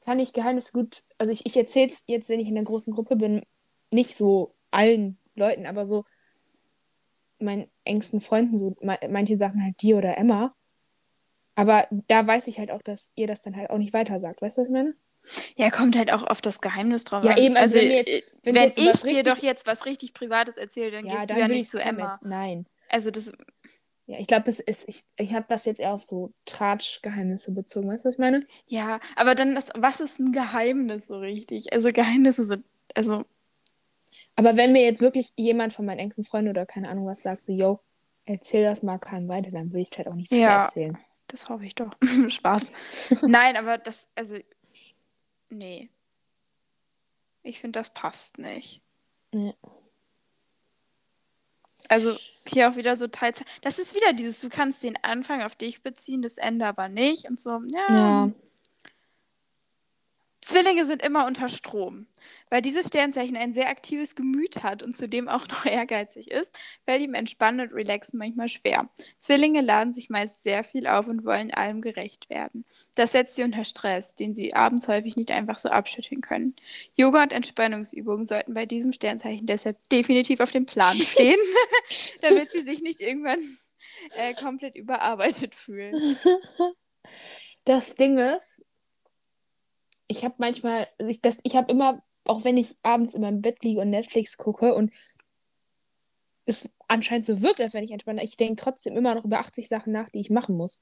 kann 0.07 0.19
ich 0.19 0.31
Geheimnisse 0.31 0.71
gut, 0.71 1.03
also 1.17 1.33
ich, 1.33 1.45
ich 1.45 1.57
erzähle 1.57 1.87
es 1.87 2.05
jetzt, 2.07 2.29
wenn 2.29 2.39
ich 2.39 2.47
in 2.47 2.55
einer 2.55 2.63
großen 2.63 2.93
Gruppe 2.93 3.17
bin, 3.17 3.41
nicht 3.91 4.15
so 4.15 4.55
allen 4.71 5.17
Leuten, 5.35 5.65
aber 5.65 5.85
so 5.85 6.05
meinen 7.39 7.69
engsten 7.83 8.21
Freunden, 8.21 8.57
so 8.57 8.73
manche 9.09 9.35
Sachen 9.35 9.61
halt 9.61 9.81
dir 9.81 9.97
oder 9.97 10.17
Emma. 10.17 10.55
Aber 11.55 11.89
da 11.91 12.25
weiß 12.25 12.47
ich 12.47 12.57
halt 12.57 12.71
auch, 12.71 12.81
dass 12.81 13.11
ihr 13.15 13.27
das 13.27 13.41
dann 13.41 13.57
halt 13.57 13.69
auch 13.69 13.77
nicht 13.77 13.91
weiter 13.91 14.17
sagt. 14.21 14.41
Weißt 14.41 14.57
du, 14.57 14.61
was 14.61 14.69
ich 14.69 14.73
meine? 14.73 14.95
Ja, 15.57 15.71
kommt 15.71 15.97
halt 15.97 16.13
auch 16.13 16.23
auf 16.23 16.39
das 16.39 16.61
Geheimnis 16.61 17.03
drauf 17.03 17.25
ja, 17.25 17.31
an. 17.31 17.37
eben, 17.39 17.57
also, 17.57 17.77
also 17.77 17.89
wenn, 17.89 17.97
jetzt, 17.97 18.07
äh, 18.07 18.21
wenn, 18.43 18.55
wenn 18.55 18.63
jetzt 18.63 18.77
ich 18.77 18.85
dir 18.85 19.07
richtig... 19.09 19.23
doch 19.25 19.37
jetzt 19.39 19.67
was 19.67 19.85
richtig 19.85 20.13
Privates 20.13 20.55
erzähle, 20.55 20.91
dann 20.91 21.05
ja, 21.05 21.15
gehst 21.15 21.31
dann 21.31 21.35
du 21.35 21.41
ja 21.41 21.47
nicht 21.49 21.69
zu 21.69 21.83
Emma. 21.83 22.17
Mit. 22.21 22.31
Nein. 22.31 22.65
Also 22.87 23.11
das 23.11 23.33
ja, 24.07 24.17
ich 24.19 24.27
glaube, 24.27 24.49
es 24.49 24.61
ist, 24.61 24.87
ich, 24.87 25.03
ich 25.17 25.33
habe 25.33 25.45
das 25.49 25.65
jetzt 25.65 25.81
eher 25.81 25.93
auf 25.93 26.01
so 26.01 26.31
Tratsch-Geheimnisse 26.45 27.51
bezogen. 27.51 27.89
Weißt 27.89 28.05
du, 28.05 28.07
was 28.07 28.15
ich 28.15 28.19
meine? 28.19 28.47
Ja, 28.65 29.01
aber 29.17 29.35
dann, 29.35 29.53
das, 29.53 29.69
was 29.75 29.99
ist 29.99 30.17
ein 30.19 30.31
Geheimnis 30.31 31.07
so 31.07 31.19
richtig? 31.19 31.73
Also 31.73 31.91
Geheimnisse 31.91 32.45
sind, 32.45 32.63
also. 32.95 33.25
Aber 34.37 34.55
wenn 34.55 34.71
mir 34.71 34.83
jetzt 34.83 35.01
wirklich 35.01 35.33
jemand 35.35 35.73
von 35.73 35.85
meinen 35.85 35.99
engsten 35.99 36.23
Freunden 36.23 36.49
oder 36.49 36.65
keine 36.65 36.87
Ahnung 36.87 37.05
was 37.05 37.21
sagt, 37.21 37.45
so, 37.45 37.51
yo, 37.51 37.81
erzähl 38.23 38.63
das 38.63 38.81
mal 38.81 38.97
keinem 38.97 39.27
weiter, 39.27 39.51
dann 39.51 39.71
würde 39.71 39.81
ich 39.81 39.91
es 39.91 39.97
halt 39.97 40.07
auch 40.07 40.15
nicht 40.15 40.31
ja, 40.31 40.63
erzählen. 40.63 40.97
Das 41.27 41.49
hoffe 41.49 41.65
ich 41.65 41.75
doch. 41.75 41.91
Spaß. 42.29 43.23
Nein, 43.27 43.57
aber 43.57 43.77
das, 43.77 44.07
also, 44.15 44.37
nee. 45.49 45.89
Ich 47.43 47.59
finde, 47.59 47.79
das 47.79 47.89
passt 47.89 48.37
nicht. 48.37 48.81
Ja. 49.33 49.53
Also 51.89 52.15
hier 52.47 52.69
auch 52.69 52.75
wieder 52.75 52.95
so 52.95 53.07
Teilzeit. 53.07 53.47
Das 53.61 53.79
ist 53.79 53.95
wieder 53.95 54.13
dieses, 54.13 54.39
du 54.39 54.49
kannst 54.49 54.83
den 54.83 54.97
Anfang 55.03 55.41
auf 55.41 55.55
dich 55.55 55.83
beziehen, 55.83 56.21
das 56.21 56.37
Ende 56.37 56.65
aber 56.65 56.89
nicht 56.89 57.29
und 57.29 57.39
so. 57.39 57.61
Ja. 57.73 57.87
ja. 57.89 58.31
Zwillinge 60.47 60.85
sind 60.85 61.01
immer 61.01 61.25
unter 61.25 61.49
Strom. 61.49 62.07
Weil 62.49 62.61
dieses 62.61 62.87
Sternzeichen 62.87 63.35
ein 63.35 63.51
sehr 63.51 63.67
aktives 63.67 64.15
Gemüt 64.15 64.63
hat 64.63 64.81
und 64.81 64.95
zudem 64.95 65.27
auch 65.27 65.45
noch 65.49 65.65
ehrgeizig 65.65 66.31
ist, 66.31 66.57
fällt 66.85 67.01
ihm 67.01 67.13
Entspannen 67.13 67.67
und 67.67 67.75
Relaxen 67.75 68.17
manchmal 68.17 68.47
schwer. 68.47 68.89
Zwillinge 69.17 69.59
laden 69.59 69.93
sich 69.93 70.09
meist 70.09 70.43
sehr 70.43 70.63
viel 70.63 70.87
auf 70.87 71.07
und 71.07 71.25
wollen 71.25 71.53
allem 71.53 71.81
gerecht 71.81 72.29
werden. 72.29 72.63
Das 72.95 73.11
setzt 73.11 73.35
sie 73.35 73.43
unter 73.43 73.65
Stress, 73.65 74.15
den 74.15 74.35
sie 74.35 74.53
abends 74.53 74.87
häufig 74.87 75.17
nicht 75.17 75.31
einfach 75.31 75.57
so 75.57 75.67
abschütteln 75.67 76.21
können. 76.21 76.55
Yoga 76.95 77.23
und 77.23 77.33
Entspannungsübungen 77.33 78.23
sollten 78.23 78.53
bei 78.53 78.65
diesem 78.65 78.93
Sternzeichen 78.93 79.47
deshalb 79.47 79.77
definitiv 79.89 80.39
auf 80.39 80.51
dem 80.51 80.65
Plan 80.65 80.95
stehen, 80.95 81.39
damit 82.21 82.53
sie 82.53 82.61
sich 82.61 82.81
nicht 82.81 83.01
irgendwann 83.01 83.57
äh, 84.15 84.33
komplett 84.33 84.77
überarbeitet 84.77 85.55
fühlen. 85.55 85.93
Das 87.65 87.95
Ding 87.97 88.17
ist, 88.17 88.63
ich 90.07 90.23
habe 90.23 90.35
manchmal, 90.37 90.87
ich, 90.99 91.19
ich 91.43 91.55
habe 91.55 91.71
immer, 91.71 92.03
auch 92.25 92.43
wenn 92.43 92.57
ich 92.57 92.75
abends 92.83 93.13
in 93.13 93.21
meinem 93.21 93.41
Bett 93.41 93.63
liege 93.63 93.81
und 93.81 93.89
Netflix 93.89 94.37
gucke 94.37 94.73
und 94.73 94.91
es 96.45 96.69
anscheinend 96.87 97.25
so 97.25 97.41
wirkt, 97.41 97.59
als 97.59 97.73
wenn 97.73 97.83
ich 97.83 97.91
entspanne, 97.91 98.23
ich 98.23 98.37
denke 98.37 98.61
trotzdem 98.61 98.95
immer 98.95 99.15
noch 99.15 99.25
über 99.25 99.39
80 99.39 99.67
Sachen 99.67 99.91
nach, 99.91 100.09
die 100.09 100.19
ich 100.19 100.29
machen 100.29 100.55
muss. 100.55 100.81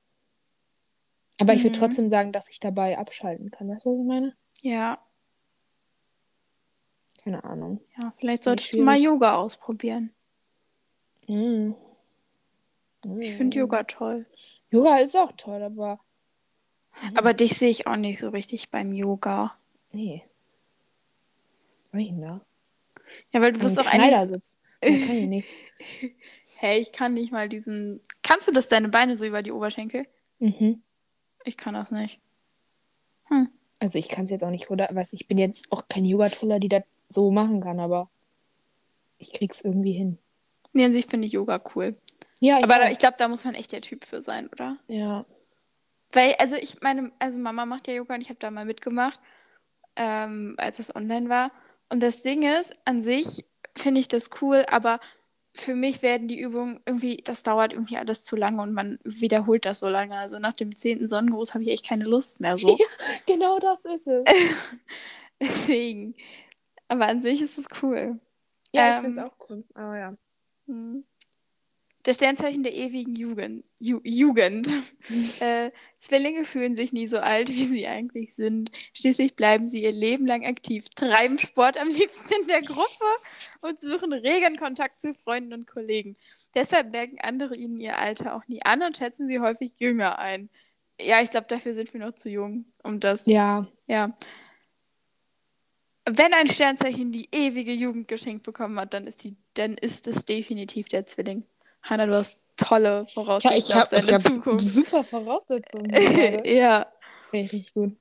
Aber 1.39 1.53
mhm. 1.53 1.57
ich 1.57 1.63
würde 1.63 1.79
trotzdem 1.79 2.09
sagen, 2.09 2.31
dass 2.31 2.49
ich 2.49 2.59
dabei 2.59 2.97
abschalten 2.97 3.51
kann. 3.51 3.67
Weißt 3.67 3.85
du, 3.85 3.89
was 3.91 3.99
ich 3.99 4.05
meine? 4.05 4.35
Ja. 4.61 4.99
Keine 7.23 7.43
Ahnung. 7.43 7.81
Ja, 7.99 8.13
vielleicht 8.19 8.43
solltest 8.43 8.73
du 8.73 8.83
mal 8.83 8.97
Yoga 8.97 9.35
ausprobieren. 9.35 10.13
Mhm. 11.27 11.75
Ich 13.19 13.33
finde 13.33 13.57
Yoga 13.57 13.83
toll. 13.83 14.23
Yoga 14.69 14.97
ist 14.97 15.15
auch 15.15 15.31
toll, 15.33 15.61
aber 15.61 15.99
aber 17.15 17.33
dich 17.33 17.57
sehe 17.57 17.69
ich 17.69 17.87
auch 17.87 17.95
nicht 17.95 18.19
so 18.19 18.29
richtig 18.29 18.69
beim 18.69 18.93
Yoga. 18.93 19.55
Nee. 19.91 20.23
Wohin 21.91 22.21
da? 22.21 22.41
Ja, 23.31 23.41
weil 23.41 23.53
du 23.53 23.59
bist 23.59 23.77
doch 23.77 23.85
eigentlich. 23.87 24.57
Ich 24.81 25.07
kann 25.07 25.15
ich 25.17 25.27
nicht. 25.27 25.47
hey, 26.57 26.79
ich 26.79 26.91
kann 26.91 27.13
nicht 27.13 27.31
mal 27.31 27.49
diesen. 27.49 28.01
Kannst 28.23 28.47
du 28.47 28.51
das 28.51 28.67
deine 28.67 28.89
Beine 28.89 29.17
so 29.17 29.25
über 29.25 29.43
die 29.43 29.51
Oberschenkel? 29.51 30.05
Mhm. 30.39 30.81
Ich 31.43 31.57
kann 31.57 31.73
das 31.73 31.91
nicht. 31.91 32.19
Hm. 33.25 33.49
Also 33.79 33.99
ich 33.99 34.09
kann 34.09 34.25
es 34.25 34.31
jetzt 34.31 34.43
auch 34.43 34.49
nicht, 34.49 34.69
oder? 34.69 34.89
Weiß 34.91 35.13
ich 35.13 35.27
bin 35.27 35.37
jetzt 35.37 35.71
auch 35.71 35.87
kein 35.87 36.05
Yoga-Troller, 36.05 36.59
die 36.59 36.69
das 36.69 36.83
so 37.07 37.31
machen 37.31 37.61
kann, 37.61 37.79
aber 37.79 38.09
ich 39.17 39.33
krieg's 39.33 39.61
irgendwie 39.61 39.93
hin. 39.93 40.17
Nee, 40.73 40.85
an 40.85 40.91
sich 40.91 41.05
finde 41.05 41.27
ich 41.27 41.33
Yoga 41.33 41.61
cool. 41.75 41.95
Ja, 42.39 42.57
ich 42.57 42.63
aber 42.63 42.75
da, 42.75 42.89
ich 42.89 42.99
glaube, 42.99 43.15
da 43.17 43.27
muss 43.27 43.45
man 43.45 43.55
echt 43.55 43.71
der 43.71 43.81
Typ 43.81 44.05
für 44.05 44.21
sein, 44.21 44.47
oder? 44.49 44.77
Ja. 44.87 45.25
Weil, 46.15 46.33
also 46.39 46.55
ich 46.55 46.81
meine, 46.81 47.11
also 47.19 47.37
Mama 47.37 47.65
macht 47.65 47.87
ja 47.87 47.93
Yoga 47.93 48.15
und 48.15 48.21
ich 48.21 48.29
habe 48.29 48.39
da 48.39 48.49
mal 48.49 48.63
mitgemacht, 48.63 49.19
ähm, 49.97 50.55
als 50.57 50.77
das 50.77 50.95
online 50.95 51.27
war. 51.27 51.51
Und 51.89 52.01
das 52.01 52.21
Ding 52.21 52.43
ist, 52.43 52.73
an 52.85 53.03
sich 53.03 53.45
finde 53.77 53.99
ich 53.99 54.07
das 54.07 54.29
cool, 54.41 54.65
aber 54.71 55.01
für 55.53 55.75
mich 55.75 56.01
werden 56.01 56.29
die 56.29 56.39
Übungen 56.39 56.79
irgendwie, 56.85 57.17
das 57.17 57.43
dauert 57.43 57.73
irgendwie 57.73 57.97
alles 57.97 58.23
zu 58.23 58.37
lange 58.37 58.61
und 58.61 58.73
man 58.73 58.97
wiederholt 59.03 59.65
das 59.65 59.79
so 59.79 59.89
lange. 59.89 60.17
Also 60.17 60.39
nach 60.39 60.53
dem 60.53 60.73
zehnten 60.75 61.09
Sonnengruß 61.09 61.53
habe 61.53 61.65
ich 61.65 61.69
echt 61.71 61.87
keine 61.87 62.05
Lust 62.05 62.39
mehr 62.39 62.57
so. 62.57 62.67
Ja, 62.79 62.85
genau 63.25 63.59
das 63.59 63.83
ist 63.83 64.07
es. 64.07 64.25
Deswegen. 65.41 66.15
Aber 66.87 67.07
an 67.07 67.19
sich 67.19 67.41
ist 67.41 67.57
es 67.57 67.67
cool. 67.83 68.21
Ja, 68.71 68.87
ähm, 68.87 68.95
ich 68.95 69.01
finde 69.01 69.19
es 69.19 69.25
auch 69.25 69.49
cool. 69.49 69.63
Aber 69.73 69.97
ja. 69.97 70.13
Hm. 70.67 71.03
Der 72.05 72.13
Sternzeichen 72.13 72.61
der 72.61 72.75
ewigen 72.75 73.15
Jugend. 73.15 73.65
Ju 73.79 73.99
Jugend. 74.03 74.67
äh, 75.39 75.71
Zwillinge 75.97 76.45
fühlen 76.45 76.75
sich 76.75 76.93
nie 76.93 77.07
so 77.07 77.17
alt, 77.17 77.49
wie 77.49 77.65
sie 77.65 77.87
eigentlich 77.87 78.35
sind. 78.35 78.69
Schließlich 78.93 79.35
bleiben 79.35 79.67
sie 79.67 79.83
ihr 79.83 79.91
Leben 79.91 80.27
lang 80.27 80.45
aktiv, 80.45 80.87
treiben 80.89 81.39
Sport 81.39 81.77
am 81.77 81.87
liebsten 81.89 82.31
in 82.41 82.47
der 82.47 82.61
Gruppe 82.61 83.05
und 83.61 83.79
suchen 83.79 84.13
regen 84.13 84.57
Kontakt 84.57 85.01
zu 85.01 85.15
Freunden 85.15 85.53
und 85.53 85.65
Kollegen. 85.65 86.15
Deshalb 86.53 86.91
merken 86.91 87.17
andere 87.21 87.55
ihnen 87.55 87.79
ihr 87.79 87.97
Alter 87.97 88.35
auch 88.35 88.47
nie 88.47 88.63
an 88.63 88.83
und 88.83 88.97
schätzen 88.97 89.27
sie 89.27 89.39
häufig 89.39 89.71
jünger 89.79 90.19
ein. 90.19 90.49
Ja, 91.01 91.21
ich 91.21 91.31
glaube, 91.31 91.47
dafür 91.49 91.73
sind 91.73 91.91
wir 91.93 92.01
noch 92.01 92.13
zu 92.13 92.29
jung, 92.29 92.65
um 92.83 92.99
das. 92.99 93.25
Ja. 93.25 93.67
Ja. 93.87 94.15
Wenn 96.07 96.33
ein 96.33 96.49
Sternzeichen 96.49 97.11
die 97.11 97.29
ewige 97.31 97.73
Jugend 97.73 98.07
geschenkt 98.07 98.43
bekommen 98.43 98.79
hat, 98.79 98.93
dann 98.93 99.07
ist, 99.07 99.23
die, 99.23 99.35
dann 99.55 99.75
ist 99.75 100.05
es 100.05 100.23
definitiv 100.23 100.87
der 100.87 101.07
Zwilling. 101.07 101.45
Hanna, 101.85 102.07
du 102.07 102.15
hast 102.15 102.39
tolle 102.57 103.05
Voraussetzungen 103.07 103.59
ja, 103.59 103.65
ich 103.67 103.75
hab, 103.75 103.93
ich 103.93 104.13
hab 104.13 104.21
Zukunft. 104.21 104.65
Super 104.65 105.03
Voraussetzungen. 105.03 105.91
ja. 106.45 106.91
Richtig 107.31 107.73
gut. 107.73 107.95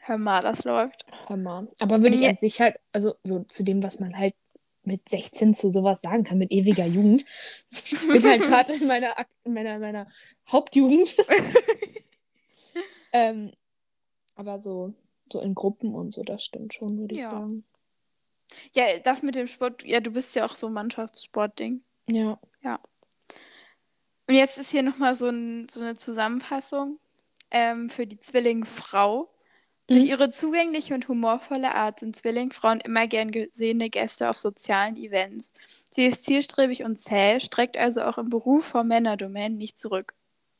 Hör 0.00 0.18
mal, 0.18 0.42
das 0.42 0.64
läuft. 0.64 1.04
Hammer. 1.28 1.68
Aber 1.80 2.02
würde 2.02 2.16
ich 2.16 2.22
Ja. 2.22 2.30
an 2.30 2.36
sich 2.36 2.60
halt, 2.60 2.76
also 2.92 3.14
so 3.24 3.40
zu 3.44 3.62
dem, 3.62 3.82
was 3.82 4.00
man 4.00 4.16
halt 4.16 4.34
mit 4.82 5.08
16 5.08 5.54
zu 5.54 5.70
sowas 5.70 6.00
sagen 6.00 6.24
kann, 6.24 6.38
mit 6.38 6.50
ewiger 6.50 6.86
Jugend. 6.86 7.24
Ich 7.70 8.08
bin 8.08 8.24
halt 8.24 8.42
gerade 8.42 8.72
in 8.72 8.86
meiner, 8.86 9.14
in 9.44 9.52
meiner, 9.52 9.78
meiner 9.78 10.08
Hauptjugend. 10.50 11.14
ähm, 13.12 13.52
aber 14.34 14.58
so, 14.60 14.94
so 15.30 15.40
in 15.40 15.54
Gruppen 15.54 15.94
und 15.94 16.12
so, 16.12 16.22
das 16.22 16.42
stimmt 16.42 16.72
schon, 16.72 16.98
würde 16.98 17.14
ich 17.14 17.20
Ja. 17.20 17.30
sagen. 17.30 17.64
Ja, 18.72 18.84
das 19.04 19.22
mit 19.22 19.34
dem 19.34 19.46
Sport, 19.46 19.84
ja, 19.84 20.00
du 20.00 20.10
bist 20.10 20.34
ja 20.34 20.46
auch 20.46 20.54
so 20.54 20.70
Mannschaftssportding. 20.70 21.82
Ja. 22.08 22.40
Und 24.28 24.34
jetzt 24.34 24.58
ist 24.58 24.70
hier 24.70 24.82
nochmal 24.82 25.16
so, 25.16 25.28
ein, 25.28 25.68
so 25.68 25.80
eine 25.80 25.96
Zusammenfassung 25.96 26.98
ähm, 27.50 27.88
für 27.88 28.06
die 28.06 28.20
Zwillingfrau. 28.20 29.30
Durch 29.86 30.02
Mhm. 30.02 30.06
ihre 30.06 30.30
zugängliche 30.30 30.92
und 30.94 31.08
humorvolle 31.08 31.74
Art 31.74 32.00
sind 32.00 32.14
Zwillingfrauen 32.14 32.80
immer 32.80 33.06
gern 33.06 33.30
gesehene 33.30 33.88
Gäste 33.88 34.28
auf 34.28 34.36
sozialen 34.36 34.98
Events. 34.98 35.54
Sie 35.90 36.04
ist 36.04 36.24
zielstrebig 36.24 36.84
und 36.84 36.98
zäh, 36.98 37.40
streckt 37.40 37.78
also 37.78 38.02
auch 38.02 38.18
im 38.18 38.28
Beruf 38.28 38.66
vor 38.66 38.84
Männerdomänen 38.84 39.56
nicht 39.56 39.78
zurück. 39.78 40.12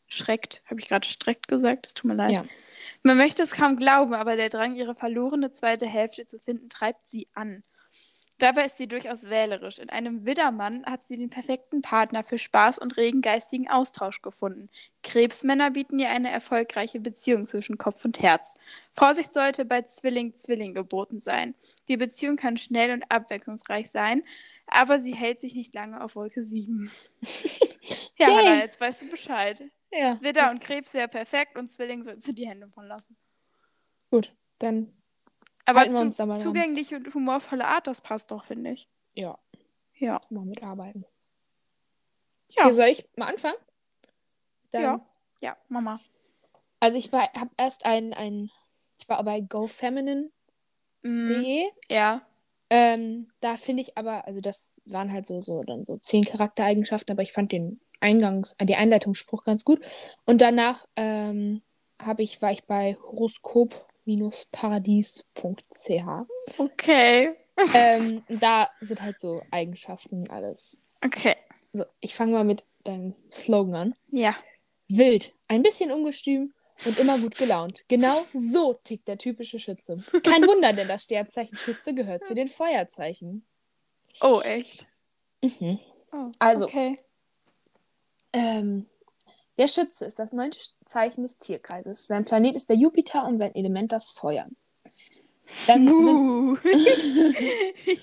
Schreckt, 0.07 0.63
habe 0.65 0.81
ich 0.81 0.89
gerade 0.89 1.07
streckt 1.07 1.47
gesagt? 1.49 1.87
Es 1.87 1.93
tut 1.93 2.07
mir 2.09 2.15
leid. 2.15 2.31
Ja. 2.31 2.45
Man 3.03 3.19
möchte 3.19 3.43
es 3.43 3.53
kaum 3.53 3.77
glauben, 3.77 4.15
aber 4.15 4.37
der 4.37 4.49
Drang, 4.49 4.75
ihre 4.75 4.95
verlorene 4.95 5.51
zweite 5.51 5.85
Hälfte 5.87 6.25
zu 6.25 6.39
finden, 6.39 6.71
treibt 6.71 7.11
sie 7.11 7.29
an. 7.35 7.63
Dabei 8.39 8.67
ist 8.67 8.79
sie 8.79 8.87
durchaus 8.87 9.29
wählerisch. 9.29 9.79
In 9.79 9.91
einem 9.91 10.25
Widdermann 10.25 10.87
hat 10.87 11.07
sie 11.07 11.17
den 11.17 11.29
perfekten 11.29 11.83
Partner 11.83 12.23
für 12.23 12.39
Spaß 12.39 12.79
und 12.79 12.97
regen 12.97 13.21
geistigen 13.21 13.69
Austausch 13.69 14.23
gefunden. 14.23 14.71
Krebsmänner 15.03 15.73
bieten 15.73 15.99
ihr 15.99 16.09
eine 16.09 16.31
erfolgreiche 16.31 17.01
Beziehung 17.01 17.47
zwischen 17.47 17.79
Kopf 17.79 18.05
und 18.05 18.21
Herz. 18.21 18.55
Vorsicht 18.95 19.35
sollte 19.35 19.65
bei 19.65 19.83
Zwilling-Zwilling 19.83 20.73
geboten 20.73 21.19
sein. 21.19 21.57
Die 21.89 21.97
Beziehung 21.97 22.37
kann 22.37 22.57
schnell 22.57 22.93
und 22.93 23.11
abwechslungsreich 23.11 23.91
sein, 23.91 24.23
aber 24.69 25.01
sie 25.01 25.15
hält 25.15 25.41
sich 25.41 25.55
nicht 25.55 25.75
lange 25.75 26.01
auf 26.01 26.15
Wolke 26.15 26.45
7. 26.45 26.91
ja. 28.19 28.27
Hannah, 28.29 28.61
jetzt 28.61 28.81
weißt 28.81 29.03
du 29.03 29.11
Bescheid. 29.11 29.65
Ja. 29.91 30.21
Widder 30.21 30.51
und 30.51 30.61
Krebs 30.61 30.95
wäre 30.95 31.09
perfekt 31.09 31.57
und 31.57 31.73
Zwilling 31.73 32.05
sollten 32.05 32.21
sie 32.21 32.35
die 32.35 32.47
Hände 32.47 32.69
von 32.69 32.87
lassen. 32.87 33.17
Gut, 34.11 34.33
dann, 34.59 34.93
Aber 35.69 35.81
Halten 35.81 35.93
wir 35.93 36.01
uns 36.01 36.17
da 36.17 36.25
mal 36.27 36.39
zugängliche 36.39 36.97
und 36.97 37.13
humorvolle 37.15 37.67
Art, 37.67 37.87
das 37.87 38.01
passt 38.01 38.31
doch, 38.31 38.45
finde 38.45 38.71
ich. 38.71 38.89
ja, 39.15 39.39
Ja. 39.95 40.21
mal 40.31 40.45
mitarbeiten. 40.45 41.05
Ja. 42.51 42.65
Okay, 42.65 42.73
soll 42.73 42.87
ich 42.89 43.07
mal 43.17 43.27
anfangen? 43.27 43.57
Dann, 44.71 44.83
Ja. 44.83 45.07
Ja, 45.41 45.57
Mama. 45.69 46.01
Also 46.81 46.97
ich 46.99 47.13
habe 47.13 47.51
erst 47.57 47.85
ein, 47.85 48.13
ein, 48.15 48.51
ich 48.99 49.09
war 49.09 49.23
bei 49.23 49.41
gofeminine.de. 49.41 50.31
Mhm. 51.03 51.71
Ja. 51.89 52.23
Ähm, 52.71 53.31
da 53.41 53.57
finde 53.57 53.83
ich 53.83 53.97
aber, 53.97 54.27
also 54.27 54.41
das 54.41 54.81
waren 54.87 55.13
halt 55.13 55.27
so, 55.27 55.41
so, 55.41 55.63
dann 55.63 55.85
so 55.85 55.97
zehn 55.97 56.25
Charaktereigenschaften, 56.25 57.13
aber 57.13 57.23
ich 57.23 57.33
fand 57.33 57.53
den 57.53 57.81
Eingangs-, 58.01 58.55
äh, 58.59 58.67
die 58.67 58.77
Einleitungsspruch 58.77 59.45
ganz 59.45 59.65
gut. 59.65 59.81
Und 60.27 60.41
danach 60.41 60.87
ähm, 60.97 61.63
habe 62.01 62.23
ich, 62.23 62.41
war 62.43 62.53
ich 62.53 62.65
bei 62.65 62.97
horoskop-paradies.ch. 64.17 66.59
Okay. 66.59 67.35
ähm, 67.75 68.23
da 68.29 68.69
sind 68.81 69.03
halt 69.03 69.21
so 69.21 69.43
Eigenschaften 69.51 70.29
alles. 70.31 70.85
Okay. 71.05 71.37
So, 71.73 71.85
ich 72.01 72.15
fange 72.15 72.33
mal 72.33 72.45
mit 72.45 72.65
deinem 72.85 73.15
Slogan 73.33 73.75
an. 73.75 73.95
Ja. 74.11 74.37
Wild, 74.89 75.35
ein 75.49 75.63
bisschen 75.63 75.93
ungestüm 75.93 76.55
und 76.87 76.99
immer 76.99 77.19
gut 77.19 77.37
gelaunt. 77.37 77.85
Genau 77.89 78.25
so 78.33 78.75
tickt 78.75 79.09
der 79.09 79.19
typische 79.19 79.59
Schütze. 79.59 79.99
Kein 80.23 80.47
Wunder, 80.47 80.73
denn 80.73 80.89
das 80.89 81.05
Sternzeichen 81.05 81.57
Schütze 81.57 81.95
gehört 81.95 82.25
zu 82.25 82.35
den 82.35 82.49
Feuerzeichen. 82.49 83.45
Oh, 84.21 84.41
echt? 84.41 84.87
Mhm. 85.43 85.79
Oh, 86.13 86.31
Also. 86.39 86.65
Okay. 86.65 86.99
Ähm, 88.33 88.87
der 89.59 89.69
Schütze 89.69 90.05
ist 90.07 90.19
das 90.19 90.33
neunte 90.33 90.59
Zeichen 90.85 91.23
des 91.23 91.39
Tierkreises. 91.39 92.07
Sein 92.07 92.25
Planet 92.25 92.57
ist 92.57 92.69
der 92.69 92.77
Jupiter 92.77 93.25
und 93.27 93.39
sein 93.39 93.55
Element 93.55 93.93
das 93.93 94.11
Feuer. 94.11 94.47
Dann 95.67 95.87
sind, 95.87 96.59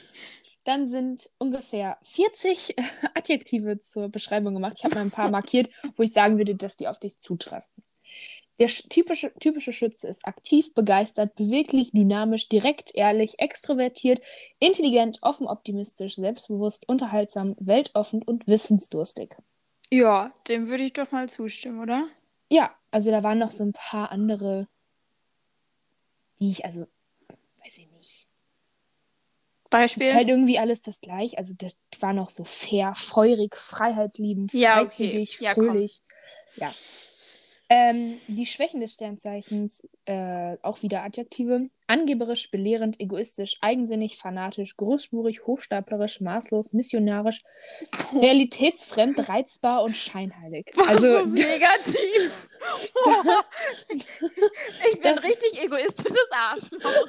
dann 0.63 0.87
sind 0.87 1.29
ungefähr 1.37 1.97
40 2.01 2.75
Adjektive 3.13 3.79
zur 3.79 4.09
Beschreibung 4.09 4.53
gemacht. 4.53 4.73
Ich 4.77 4.83
habe 4.85 4.95
mal 4.95 5.01
ein 5.01 5.11
paar 5.11 5.29
markiert, 5.29 5.69
wo 5.95 6.03
ich 6.03 6.11
sagen 6.11 6.37
würde, 6.37 6.55
dass 6.55 6.77
die 6.77 6.87
auf 6.87 6.99
dich 6.99 7.17
zutreffen. 7.19 7.83
Der 8.57 8.69
sch- 8.69 8.87
typische, 8.89 9.33
typische 9.39 9.73
Schütze 9.73 10.07
ist 10.07 10.25
aktiv, 10.25 10.73
begeistert, 10.73 11.35
beweglich, 11.35 11.91
dynamisch, 11.91 12.47
direkt, 12.47 12.95
ehrlich, 12.95 13.39
extrovertiert, 13.39 14.21
intelligent, 14.59 15.19
offen, 15.21 15.47
optimistisch, 15.47 16.15
selbstbewusst, 16.15 16.87
unterhaltsam, 16.87 17.55
weltoffen 17.59 18.21
und 18.23 18.47
wissensdurstig. 18.47 19.35
Ja, 19.91 20.33
dem 20.47 20.69
würde 20.69 20.83
ich 20.83 20.93
doch 20.93 21.11
mal 21.11 21.29
zustimmen, 21.29 21.79
oder? 21.79 22.07
Ja, 22.49 22.75
also 22.91 23.11
da 23.11 23.23
waren 23.23 23.39
noch 23.39 23.51
so 23.51 23.63
ein 23.63 23.73
paar 23.73 24.11
andere, 24.11 24.67
die 26.39 26.49
ich, 26.51 26.65
also, 26.65 26.87
weiß 27.63 27.77
ich 27.77 27.89
nicht. 27.91 28.27
Beispiel? 29.69 30.07
Ist 30.07 30.13
halt 30.13 30.29
irgendwie 30.29 30.59
alles 30.59 30.81
das 30.81 31.01
gleiche. 31.01 31.37
Also 31.37 31.53
das 31.57 31.73
war 31.99 32.13
noch 32.13 32.29
so 32.29 32.43
fair, 32.43 32.93
feurig, 32.95 33.55
freiheitsliebend, 33.55 34.53
Ja, 34.53 34.81
okay. 34.81 34.83
freizügig, 34.83 35.39
Ja, 35.39 35.53
komm. 35.53 35.65
fröhlich. 35.65 36.01
Ja. 36.55 36.73
Ähm, 37.67 38.19
die 38.27 38.45
Schwächen 38.45 38.79
des 38.79 38.93
Sternzeichens, 38.93 39.89
äh, 40.05 40.55
auch 40.61 40.83
wieder 40.83 41.03
Adjektive. 41.03 41.67
Angeberisch, 41.87 42.51
belehrend, 42.51 42.99
egoistisch, 42.99 43.57
eigensinnig, 43.61 44.17
fanatisch, 44.17 44.75
großspurig, 44.77 45.47
hochstaplerisch, 45.47 46.21
maßlos, 46.21 46.73
missionarisch, 46.73 47.41
realitätsfremd, 48.13 49.29
reizbar 49.29 49.81
und 49.83 49.95
scheinheilig. 49.95 50.71
Also 50.77 51.17
ist 51.19 51.31
negativ. 51.33 52.49
ich 54.91 54.99
bin 55.01 55.15
Das- 55.15 55.23
richtig 55.23 55.63
egoistisches 55.63 56.27
Arschloch. 56.31 57.07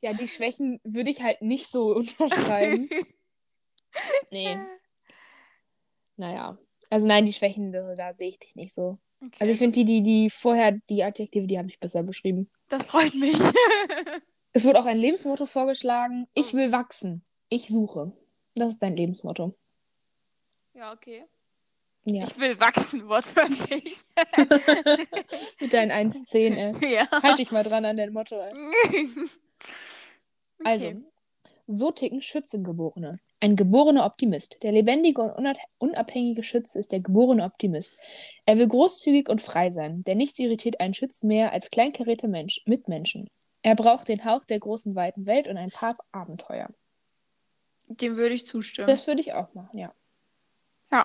ja, 0.00 0.12
die 0.14 0.28
Schwächen 0.28 0.80
würde 0.82 1.10
ich 1.10 1.22
halt 1.22 1.42
nicht 1.42 1.68
so 1.68 1.94
unterschreiben. 1.94 2.88
Nee. 4.30 4.58
Naja. 6.16 6.58
Also 6.92 7.06
nein, 7.06 7.24
die 7.24 7.32
Schwächen, 7.32 7.72
da, 7.72 7.94
da 7.94 8.12
sehe 8.14 8.28
ich 8.28 8.38
dich 8.38 8.54
nicht 8.54 8.74
so. 8.74 8.98
Okay, 9.24 9.36
Also 9.40 9.52
ich 9.52 9.58
finde 9.58 9.74
die, 9.76 9.84
die, 9.84 10.02
die 10.02 10.30
vorher, 10.30 10.72
die 10.90 11.02
Adjektive, 11.02 11.46
die 11.46 11.58
habe 11.58 11.68
ich 11.68 11.80
besser 11.80 12.02
beschrieben. 12.02 12.50
das 12.68 12.84
freut 12.84 13.14
mich. 13.14 13.36
Es 14.54 14.64
wurde 14.66 14.78
auch 14.80 14.84
ein 14.84 14.98
Lebensmotto 14.98 15.46
vorgeschlagen. 15.46 16.26
Ich 16.34 16.52
will 16.52 16.72
wachsen. 16.72 17.24
Ich 17.48 17.68
suche. 17.68 18.12
Das 18.54 18.68
ist 18.68 18.82
dein 18.82 18.94
Lebensmotto. 18.94 19.54
ja, 20.74 20.92
okay. 20.92 21.24
Ja. 22.04 22.24
Ich 22.24 22.38
will 22.38 22.60
wachsen, 22.60 23.08
wortwörtlich. 23.08 24.02
Mit 25.60 25.72
deinen 25.72 25.90
1,10, 26.12 26.56
ey. 26.82 26.94
ja. 26.96 27.08
Halt 27.22 27.38
dich 27.38 27.50
mal 27.50 27.62
dran 27.62 27.86
an 27.86 27.96
dein 27.96 28.12
Motto, 28.12 28.36
ey. 28.40 29.08
Also, 30.64 30.88
Okay. 30.88 31.00
so 31.66 31.90
ticken 31.90 32.20
Schützengeborene. 32.20 33.18
Ein 33.42 33.56
geborener 33.56 34.06
Optimist. 34.06 34.58
Der 34.62 34.70
lebendige 34.70 35.20
und 35.20 35.32
unab- 35.32 35.58
unabhängige 35.78 36.44
Schütze 36.44 36.78
ist 36.78 36.92
der 36.92 37.00
geborene 37.00 37.42
Optimist. 37.42 37.98
Er 38.46 38.56
will 38.56 38.68
großzügig 38.68 39.28
und 39.28 39.40
frei 39.40 39.72
sein, 39.72 40.02
denn 40.02 40.18
nichts 40.18 40.38
irritiert 40.38 40.80
einen 40.80 40.94
Schützen 40.94 41.26
mehr 41.26 41.52
als 41.52 41.72
kleinkarierter 41.72 42.28
Mensch, 42.28 42.62
Mitmenschen. 42.66 43.28
Er 43.62 43.74
braucht 43.74 44.06
den 44.06 44.24
Hauch 44.24 44.44
der 44.44 44.60
großen, 44.60 44.94
weiten 44.94 45.26
Welt 45.26 45.48
und 45.48 45.56
ein 45.56 45.70
paar 45.70 45.98
Abenteuer. 46.12 46.68
Dem 47.88 48.16
würde 48.16 48.32
ich 48.32 48.46
zustimmen. 48.46 48.86
Das 48.86 49.08
würde 49.08 49.20
ich 49.20 49.32
auch 49.32 49.52
machen, 49.54 49.76
ja. 49.76 49.92
ja. 50.92 51.04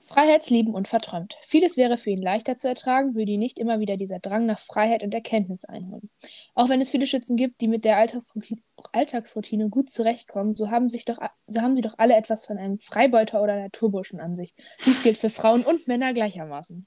Freiheitslieben 0.00 0.74
und 0.74 0.88
verträumt. 0.88 1.36
Vieles 1.42 1.76
wäre 1.76 1.96
für 1.96 2.10
ihn 2.10 2.22
leichter 2.22 2.56
zu 2.56 2.68
ertragen, 2.68 3.14
würde 3.14 3.32
ihn 3.32 3.40
nicht 3.40 3.58
immer 3.58 3.80
wieder 3.80 3.96
dieser 3.96 4.18
Drang 4.18 4.46
nach 4.46 4.58
Freiheit 4.58 5.02
und 5.02 5.14
Erkenntnis 5.14 5.64
einholen. 5.64 6.10
Auch 6.54 6.68
wenn 6.68 6.80
es 6.80 6.90
viele 6.90 7.06
Schützen 7.06 7.36
gibt, 7.36 7.60
die 7.60 7.68
mit 7.68 7.84
der 7.84 7.96
Alltagsroutine, 7.96 8.60
Alltagsroutine 8.92 9.68
gut 9.68 9.90
zurechtkommen, 9.90 10.54
so 10.54 10.70
haben, 10.70 10.88
sich 10.88 11.04
doch, 11.04 11.18
so 11.46 11.60
haben 11.60 11.76
sie 11.76 11.82
doch 11.82 11.94
alle 11.98 12.16
etwas 12.16 12.46
von 12.46 12.58
einem 12.58 12.78
Freibeuter 12.78 13.42
oder 13.42 13.58
Naturburschen 13.58 14.20
an 14.20 14.36
sich. 14.36 14.54
Dies 14.84 15.02
gilt 15.02 15.18
für 15.18 15.30
Frauen 15.30 15.62
und 15.62 15.86
Männer 15.86 16.12
gleichermaßen. 16.12 16.86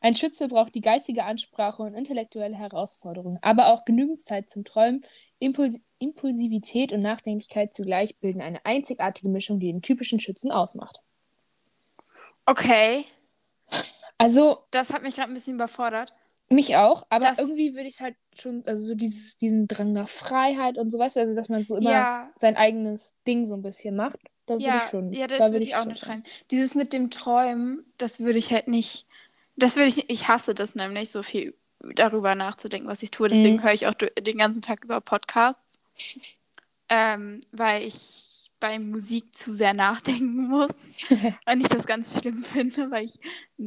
Ein 0.00 0.14
Schütze 0.14 0.48
braucht 0.48 0.74
die 0.74 0.80
geistige 0.80 1.24
Ansprache 1.24 1.82
und 1.82 1.94
intellektuelle 1.94 2.56
Herausforderungen, 2.56 3.38
aber 3.42 3.72
auch 3.72 3.84
genügend 3.84 4.18
Zeit 4.18 4.50
zum 4.50 4.64
Träumen. 4.64 5.04
Impuls 5.38 5.80
Impulsivität 5.98 6.92
und 6.92 7.00
Nachdenklichkeit 7.00 7.72
zugleich 7.72 8.18
bilden 8.18 8.40
eine 8.40 8.64
einzigartige 8.66 9.28
Mischung, 9.28 9.60
die 9.60 9.70
den 9.70 9.82
typischen 9.82 10.18
Schützen 10.18 10.50
ausmacht. 10.50 11.00
Okay. 12.46 13.06
Also, 14.18 14.64
Das 14.70 14.92
hat 14.92 15.02
mich 15.02 15.16
gerade 15.16 15.30
ein 15.30 15.34
bisschen 15.34 15.54
überfordert. 15.54 16.12
Mich 16.48 16.76
auch, 16.76 17.06
aber 17.08 17.26
Das- 17.26 17.38
irgendwie 17.38 17.74
würde 17.74 17.88
ich 17.88 18.00
halt 18.00 18.14
schon, 18.38 18.62
also 18.66 18.84
so 18.88 18.94
dieses, 18.94 19.36
diesen 19.38 19.68
Drang 19.68 19.92
nach 19.92 20.08
Freiheit 20.10 20.76
und 20.76 20.90
so, 20.90 20.98
weißt 20.98 21.16
du, 21.16 21.20
also 21.20 21.34
dass 21.34 21.48
man 21.48 21.64
so 21.64 21.76
immer 21.76 21.90
Ja, 21.90 22.30
sein 22.36 22.56
eigenes 22.56 23.16
Ding 23.26 23.46
so 23.46 23.54
ein 23.54 23.62
bisschen 23.62 23.96
macht. 23.96 24.18
Das 24.44 24.58
würde 24.58 24.66
ja, 24.68 24.82
ich 24.84 24.90
schon. 24.90 25.12
ja, 25.12 25.26
das 25.26 25.38
da 25.38 25.52
würde 25.52 25.64
ich 25.64 25.74
auch 25.76 25.80
schon 25.80 25.88
nicht 25.92 26.00
schreiben. 26.00 26.22
Dieses 26.50 26.74
mit 26.74 26.92
dem 26.92 27.10
Träumen, 27.10 27.86
das 27.96 28.20
würde 28.20 28.38
ich 28.38 28.52
halt 28.52 28.68
nicht. 28.68 29.06
Das 29.56 29.76
würde 29.76 29.88
ich. 29.88 30.10
Ich 30.10 30.28
hasse 30.28 30.54
das 30.54 30.74
nämlich, 30.74 31.10
so 31.10 31.22
viel 31.22 31.54
darüber 31.94 32.34
nachzudenken, 32.34 32.86
was 32.88 33.02
ich 33.02 33.10
tue. 33.10 33.28
Deswegen 33.28 33.56
Mhm. 33.56 33.62
höre 33.62 33.72
ich 33.72 33.86
auch 33.86 33.94
den 33.94 34.38
ganzen 34.38 34.60
Tag 34.60 34.84
über 34.84 35.00
Podcasts, 35.00 35.78
ähm, 36.90 37.40
weil 37.52 37.82
ich 37.82 38.41
bei 38.62 38.78
Musik 38.78 39.34
zu 39.34 39.52
sehr 39.52 39.74
nachdenken 39.74 40.46
muss 40.46 41.10
und 41.46 41.60
ich 41.60 41.68
das 41.68 41.84
ganz 41.84 42.16
schlimm 42.16 42.44
finde, 42.44 42.92
weil 42.92 43.04
ich 43.04 43.18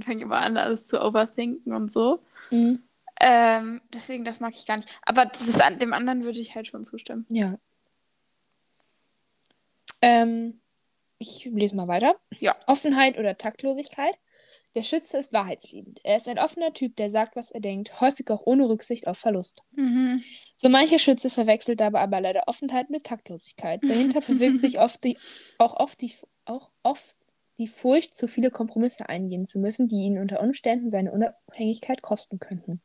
fange 0.03 0.21
immer 0.21 0.37
an, 0.37 0.55
alles 0.55 0.87
zu 0.87 1.03
overthinken 1.03 1.73
und 1.73 1.91
so. 1.91 2.23
Mhm. 2.49 2.81
Ähm, 3.19 3.81
deswegen, 3.93 4.23
das 4.23 4.39
mag 4.39 4.55
ich 4.55 4.65
gar 4.65 4.77
nicht. 4.77 4.89
Aber 5.01 5.25
das 5.25 5.47
ist, 5.49 5.61
an 5.61 5.79
dem 5.79 5.91
anderen 5.91 6.23
würde 6.23 6.39
ich 6.39 6.55
halt 6.55 6.67
schon 6.67 6.85
zustimmen. 6.85 7.25
Ja. 7.29 7.57
Ähm, 10.01 10.61
ich 11.17 11.43
lese 11.43 11.75
mal 11.75 11.89
weiter. 11.89 12.15
Ja. 12.39 12.55
Offenheit 12.65 13.17
oder 13.17 13.37
Taktlosigkeit. 13.37 14.17
Der 14.75 14.83
Schütze 14.83 15.17
ist 15.17 15.31
wahrheitsliebend. 15.31 16.01
Er 16.03 16.17
ist 16.17 16.27
ein 16.27 16.37
offener 16.37 16.73
Typ, 16.73 16.97
der 16.97 17.09
sagt, 17.09 17.37
was 17.37 17.49
er 17.49 17.61
denkt, 17.61 18.01
häufig 18.01 18.29
auch 18.29 18.41
ohne 18.45 18.67
Rücksicht 18.67 19.07
auf 19.07 19.17
Verlust. 19.17 19.63
Mhm. 19.71 20.21
So 20.55 20.67
mancher 20.67 20.99
Schütze 20.99 21.29
verwechselt 21.29 21.79
dabei 21.79 22.01
aber 22.01 22.19
leider 22.19 22.43
Offenheit 22.47 22.89
mit 22.89 23.05
Taktlosigkeit. 23.05 23.81
Dahinter 23.83 24.19
bewegt 24.27 24.59
sich 24.59 24.79
oft 24.79 25.03
die, 25.05 25.17
auch, 25.57 25.77
oft 25.77 26.01
die, 26.01 26.13
auch 26.43 26.71
oft 26.83 27.15
die 27.57 27.67
Furcht, 27.67 28.15
zu 28.15 28.27
viele 28.27 28.51
Kompromisse 28.51 29.07
eingehen 29.07 29.45
zu 29.45 29.59
müssen, 29.59 29.87
die 29.87 30.03
ihn 30.03 30.19
unter 30.19 30.41
Umständen 30.41 30.89
seine 30.89 31.13
Unabhängigkeit 31.13 32.01
kosten 32.01 32.39
könnten. 32.39 32.81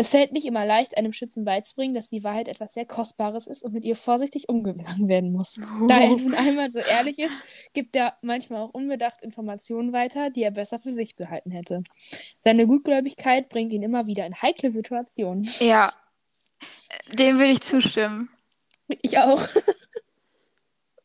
Es 0.00 0.10
fällt 0.10 0.30
nicht 0.30 0.46
immer 0.46 0.64
leicht, 0.64 0.96
einem 0.96 1.12
Schützen 1.12 1.44
beizubringen, 1.44 1.92
dass 1.92 2.08
die 2.08 2.22
Wahrheit 2.22 2.46
etwas 2.46 2.72
sehr 2.72 2.86
Kostbares 2.86 3.48
ist 3.48 3.64
und 3.64 3.72
mit 3.72 3.84
ihr 3.84 3.96
vorsichtig 3.96 4.48
umgegangen 4.48 5.08
werden 5.08 5.32
muss. 5.32 5.60
Da 5.88 5.98
er 5.98 6.10
nun 6.10 6.34
einmal 6.34 6.70
so 6.70 6.78
ehrlich 6.78 7.18
ist, 7.18 7.34
gibt 7.72 7.96
er 7.96 8.16
manchmal 8.22 8.62
auch 8.62 8.70
unbedacht 8.72 9.22
Informationen 9.22 9.92
weiter, 9.92 10.30
die 10.30 10.44
er 10.44 10.52
besser 10.52 10.78
für 10.78 10.92
sich 10.92 11.16
behalten 11.16 11.50
hätte. 11.50 11.82
Seine 12.44 12.68
Gutgläubigkeit 12.68 13.48
bringt 13.48 13.72
ihn 13.72 13.82
immer 13.82 14.06
wieder 14.06 14.24
in 14.24 14.40
heikle 14.40 14.70
Situationen. 14.70 15.48
Ja, 15.58 15.92
dem 17.12 17.38
würde 17.38 17.50
ich 17.50 17.62
zustimmen. 17.62 18.30
Ich 19.02 19.18
auch. 19.18 19.42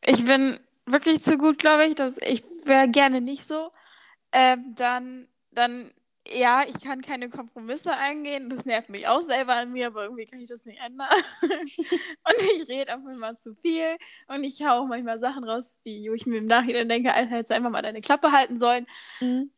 Ich 0.05 0.23
bin 0.25 0.59
wirklich 0.85 1.23
zu 1.23 1.37
gut, 1.37 1.57
glaube 1.59 1.85
ich. 1.87 1.95
Dass 1.95 2.17
ich 2.21 2.43
wäre 2.65 2.89
gerne 2.89 3.21
nicht 3.21 3.45
so. 3.45 3.71
Ähm, 4.31 4.75
dann, 4.75 5.29
dann, 5.51 5.93
ja, 6.27 6.63
ich 6.67 6.81
kann 6.81 7.01
keine 7.01 7.29
Kompromisse 7.29 7.93
eingehen. 7.95 8.49
Das 8.49 8.65
nervt 8.65 8.89
mich 8.89 9.07
auch 9.07 9.25
selber 9.25 9.55
an 9.55 9.71
mir, 9.73 9.87
aber 9.87 10.03
irgendwie 10.03 10.25
kann 10.25 10.39
ich 10.39 10.49
das 10.49 10.63
nicht 10.65 10.79
ändern. 10.79 11.09
und 11.41 12.41
ich 12.55 12.67
rede 12.67 12.95
auch 12.95 12.99
manchmal 12.99 13.37
zu 13.39 13.55
viel. 13.55 13.97
Und 14.27 14.43
ich 14.43 14.63
hau 14.63 14.81
auch 14.83 14.87
manchmal 14.87 15.19
Sachen 15.19 15.43
raus, 15.43 15.65
die 15.85 16.09
wo 16.09 16.13
ich 16.13 16.25
mir 16.25 16.37
im 16.37 16.45
Nachhinein 16.45 16.87
denke, 16.87 17.13
Alter, 17.13 17.31
hättest 17.31 17.51
du 17.51 17.55
einfach 17.55 17.69
mal 17.71 17.81
deine 17.81 18.01
Klappe 18.01 18.31
halten 18.31 18.57
sollen. 18.57 18.87
Mhm. 19.19 19.51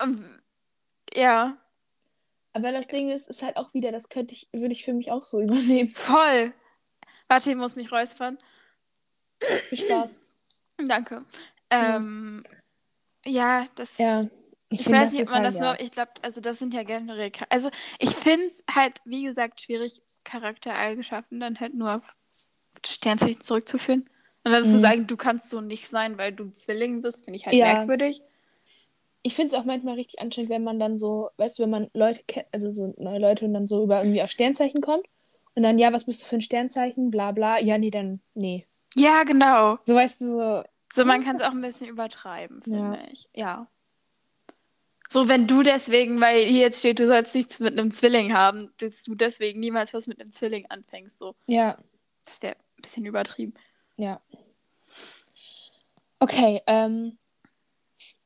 Und, 0.00 0.40
ja, 1.14 1.58
Aber 2.54 2.72
das 2.72 2.88
Ding 2.88 3.10
ist, 3.10 3.28
ist 3.28 3.42
halt 3.42 3.56
auch 3.56 3.74
wieder, 3.74 3.92
das 3.92 4.08
könnte 4.08 4.34
ich, 4.34 4.48
würde 4.52 4.72
ich 4.72 4.84
für 4.84 4.94
mich 4.94 5.10
auch 5.12 5.22
so 5.22 5.40
übernehmen. 5.42 5.88
voll. 5.90 6.52
Warte, 7.28 7.50
ich 7.50 7.56
muss 7.56 7.76
mich 7.76 7.92
räuspern. 7.92 8.38
Viel 9.68 9.78
Spaß. 9.78 10.22
Danke. 10.78 11.24
Ähm, 11.70 12.42
ja, 13.24 13.66
das. 13.74 13.98
Ja. 13.98 14.26
Ich, 14.72 14.80
Ich 14.80 14.90
weiß 14.90 15.12
nicht, 15.12 15.22
ob 15.22 15.28
man 15.28 15.42
halt, 15.44 15.54
das 15.54 15.60
nur, 15.60 15.80
ich 15.80 15.90
glaube, 15.90 16.10
also 16.22 16.40
das 16.40 16.58
sind 16.58 16.72
ja 16.74 16.82
generell, 16.82 17.30
also 17.50 17.70
ich 17.98 18.10
finde 18.10 18.46
es 18.46 18.64
halt, 18.74 19.00
wie 19.04 19.24
gesagt, 19.24 19.60
schwierig, 19.60 20.02
Charaktereigenschaften 20.24 21.40
dann 21.40 21.60
halt 21.60 21.74
nur 21.74 21.96
auf 21.96 22.16
Sternzeichen 22.86 23.42
zurückzuführen. 23.42 24.08
Und 24.44 24.52
dann 24.52 24.64
zu 24.64 24.76
Mhm. 24.76 24.80
sagen, 24.80 25.06
du 25.06 25.16
kannst 25.16 25.50
so 25.50 25.60
nicht 25.60 25.88
sein, 25.88 26.18
weil 26.18 26.32
du 26.32 26.50
Zwilling 26.50 27.02
bist, 27.02 27.24
finde 27.24 27.36
ich 27.36 27.46
halt 27.46 27.54
Ja. 27.56 27.74
merkwürdig. 27.74 28.22
Ich 29.22 29.34
finde 29.34 29.54
es 29.54 29.60
auch 29.60 29.64
manchmal 29.64 29.94
richtig 29.94 30.20
anstrengend, 30.20 30.50
wenn 30.50 30.64
man 30.64 30.80
dann 30.80 30.96
so, 30.96 31.30
weißt 31.36 31.58
du, 31.58 31.62
wenn 31.62 31.70
man 31.70 31.88
Leute 31.94 32.22
kennt, 32.26 32.46
also 32.52 32.72
so 32.72 32.92
neue 32.98 33.20
Leute 33.20 33.44
und 33.44 33.54
dann 33.54 33.68
so 33.68 33.84
über 33.84 34.00
irgendwie 34.00 34.22
auf 34.22 34.30
Sternzeichen 34.30 34.80
kommt 34.80 35.06
und 35.54 35.62
dann, 35.62 35.78
ja, 35.78 35.92
was 35.92 36.06
bist 36.06 36.22
du 36.22 36.26
für 36.26 36.36
ein 36.36 36.40
Sternzeichen, 36.40 37.10
bla 37.10 37.30
bla, 37.30 37.58
ja, 37.60 37.78
nee, 37.78 37.90
dann, 37.92 38.20
nee. 38.34 38.66
Ja, 38.96 39.22
genau. 39.22 39.78
So, 39.84 39.94
weißt 39.94 40.20
du, 40.22 40.24
so, 40.26 40.62
So, 40.92 41.04
man 41.04 41.22
kann 41.22 41.36
es 41.36 41.42
auch 41.42 41.52
ein 41.52 41.60
bisschen 41.60 41.88
übertreiben, 41.88 42.62
finde 42.62 42.96
Ja. 42.96 43.08
ich. 43.12 43.28
Ja. 43.34 43.68
So, 45.12 45.28
wenn 45.28 45.46
du 45.46 45.62
deswegen, 45.62 46.20
weil 46.22 46.46
hier 46.46 46.60
jetzt 46.62 46.78
steht, 46.78 46.98
du 46.98 47.06
sollst 47.06 47.34
nichts 47.34 47.60
mit 47.60 47.78
einem 47.78 47.92
Zwilling 47.92 48.32
haben, 48.32 48.72
dass 48.78 49.02
du 49.02 49.14
deswegen 49.14 49.60
niemals 49.60 49.92
was 49.92 50.06
mit 50.06 50.18
einem 50.18 50.30
Zwilling 50.32 50.64
anfängst, 50.70 51.18
so. 51.18 51.34
ja, 51.46 51.76
Das 52.24 52.40
wäre 52.40 52.54
ein 52.56 52.82
bisschen 52.82 53.04
übertrieben. 53.04 53.52
ja. 53.98 54.20
Okay, 56.18 56.60
ähm, 56.68 57.18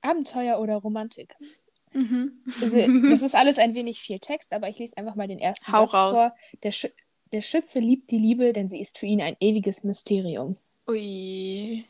Abenteuer 0.03 0.61
oder 0.61 0.77
Romantik? 0.77 1.35
Mhm. 1.93 2.43
Also, 2.63 2.77
das 3.11 3.23
ist 3.23 3.35
alles 3.35 3.59
ein 3.59 3.75
wenig 3.75 3.99
viel 4.01 4.19
Text, 4.19 4.53
aber 4.53 4.69
ich 4.69 4.79
lese 4.79 4.97
einfach 4.99 5.15
mal 5.15 5.27
den 5.27 5.39
ersten 5.39 5.73
Hau 5.73 5.87
Satz 5.87 5.95
raus. 5.95 6.13
vor. 6.15 6.33
Der, 6.63 6.71
Schü 6.73 6.89
der 7.33 7.41
Schütze 7.41 7.81
liebt 7.81 8.11
die 8.11 8.19
Liebe, 8.19 8.53
denn 8.53 8.69
sie 8.69 8.79
ist 8.81 8.99
für 8.99 9.07
ihn 9.07 9.23
ein 9.23 9.35
ewiges 9.41 9.83
Mysterium. 9.83 10.57
Ui. 10.87 11.85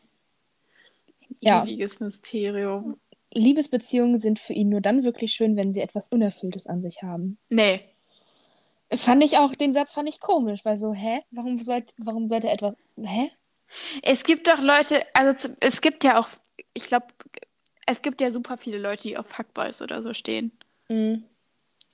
Ein 1.29 1.37
Ja. 1.41 1.65
Ewiges 1.65 1.99
Mysterium. 1.99 2.99
Liebesbeziehungen 3.37 4.19
sind 4.19 4.39
für 4.39 4.53
ihn 4.53 4.69
nur 4.69 4.81
dann 4.81 5.05
wirklich 5.05 5.33
schön, 5.33 5.57
wenn 5.57 5.73
sie 5.73 5.81
etwas 5.81 6.09
Unerfülltes 6.09 6.67
an 6.67 6.81
sich 6.81 7.03
haben. 7.03 7.39
Nee. 7.49 7.81
Fand 8.93 9.23
ich 9.25 9.39
auch, 9.39 9.55
den 9.55 9.73
Satz 9.73 9.93
fand 9.93 10.09
ich 10.09 10.21
komisch, 10.21 10.65
weil 10.65 10.77
so, 10.77 10.93
hä? 10.95 11.21
Warum 11.31 11.59
sollte, 11.59 11.95
warum 11.99 12.27
sollte 12.27 12.49
etwas, 12.49 12.77
hä? 13.03 13.31
Es 14.03 14.23
gibt 14.23 14.47
doch 14.49 14.61
Leute, 14.61 15.05
also 15.13 15.49
es 15.61 15.81
gibt 15.81 16.05
ja 16.05 16.21
auch, 16.21 16.29
ich 16.73 16.87
glaube, 16.87 17.07
es 17.87 18.01
gibt 18.01 18.21
ja 18.21 18.31
super 18.31 18.57
viele 18.57 18.79
Leute, 18.79 19.09
die 19.09 19.17
auf 19.17 19.27
Fuckboys 19.27 19.83
oder 19.83 20.03
so 20.03 20.15
stehen. 20.15 20.53
Mhm. 20.89 21.25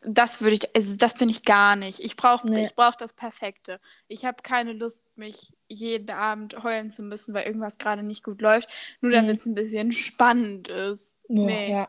Das 0.04 0.40
würde 0.40 0.54
ich, 0.56 0.76
also 0.76 0.96
das 0.96 1.14
bin 1.14 1.28
ich 1.28 1.44
gar 1.44 1.76
nicht. 1.76 2.00
Ich 2.00 2.16
brauche 2.16 2.46
Nee. 2.46 2.64
ich 2.64 2.74
brauch 2.74 2.94
das 2.94 3.12
Perfekte. 3.12 3.78
Ich 4.08 4.24
habe 4.24 4.42
keine 4.42 4.72
Lust, 4.72 5.04
mich 5.16 5.52
jeden 5.72 6.10
Abend 6.10 6.62
heulen 6.62 6.90
zu 6.90 7.02
müssen, 7.02 7.34
weil 7.34 7.46
irgendwas 7.46 7.78
gerade 7.78 8.02
nicht 8.02 8.22
gut 8.24 8.40
läuft, 8.40 8.68
nur 9.00 9.10
Mhm. 9.10 9.16
damit 9.16 9.38
es 9.38 9.46
ein 9.46 9.54
bisschen 9.54 9.92
spannend 9.92 10.68
ist. 10.68 11.18
Ja, 11.28 11.34
nee. 11.44 11.70
ja. 11.70 11.88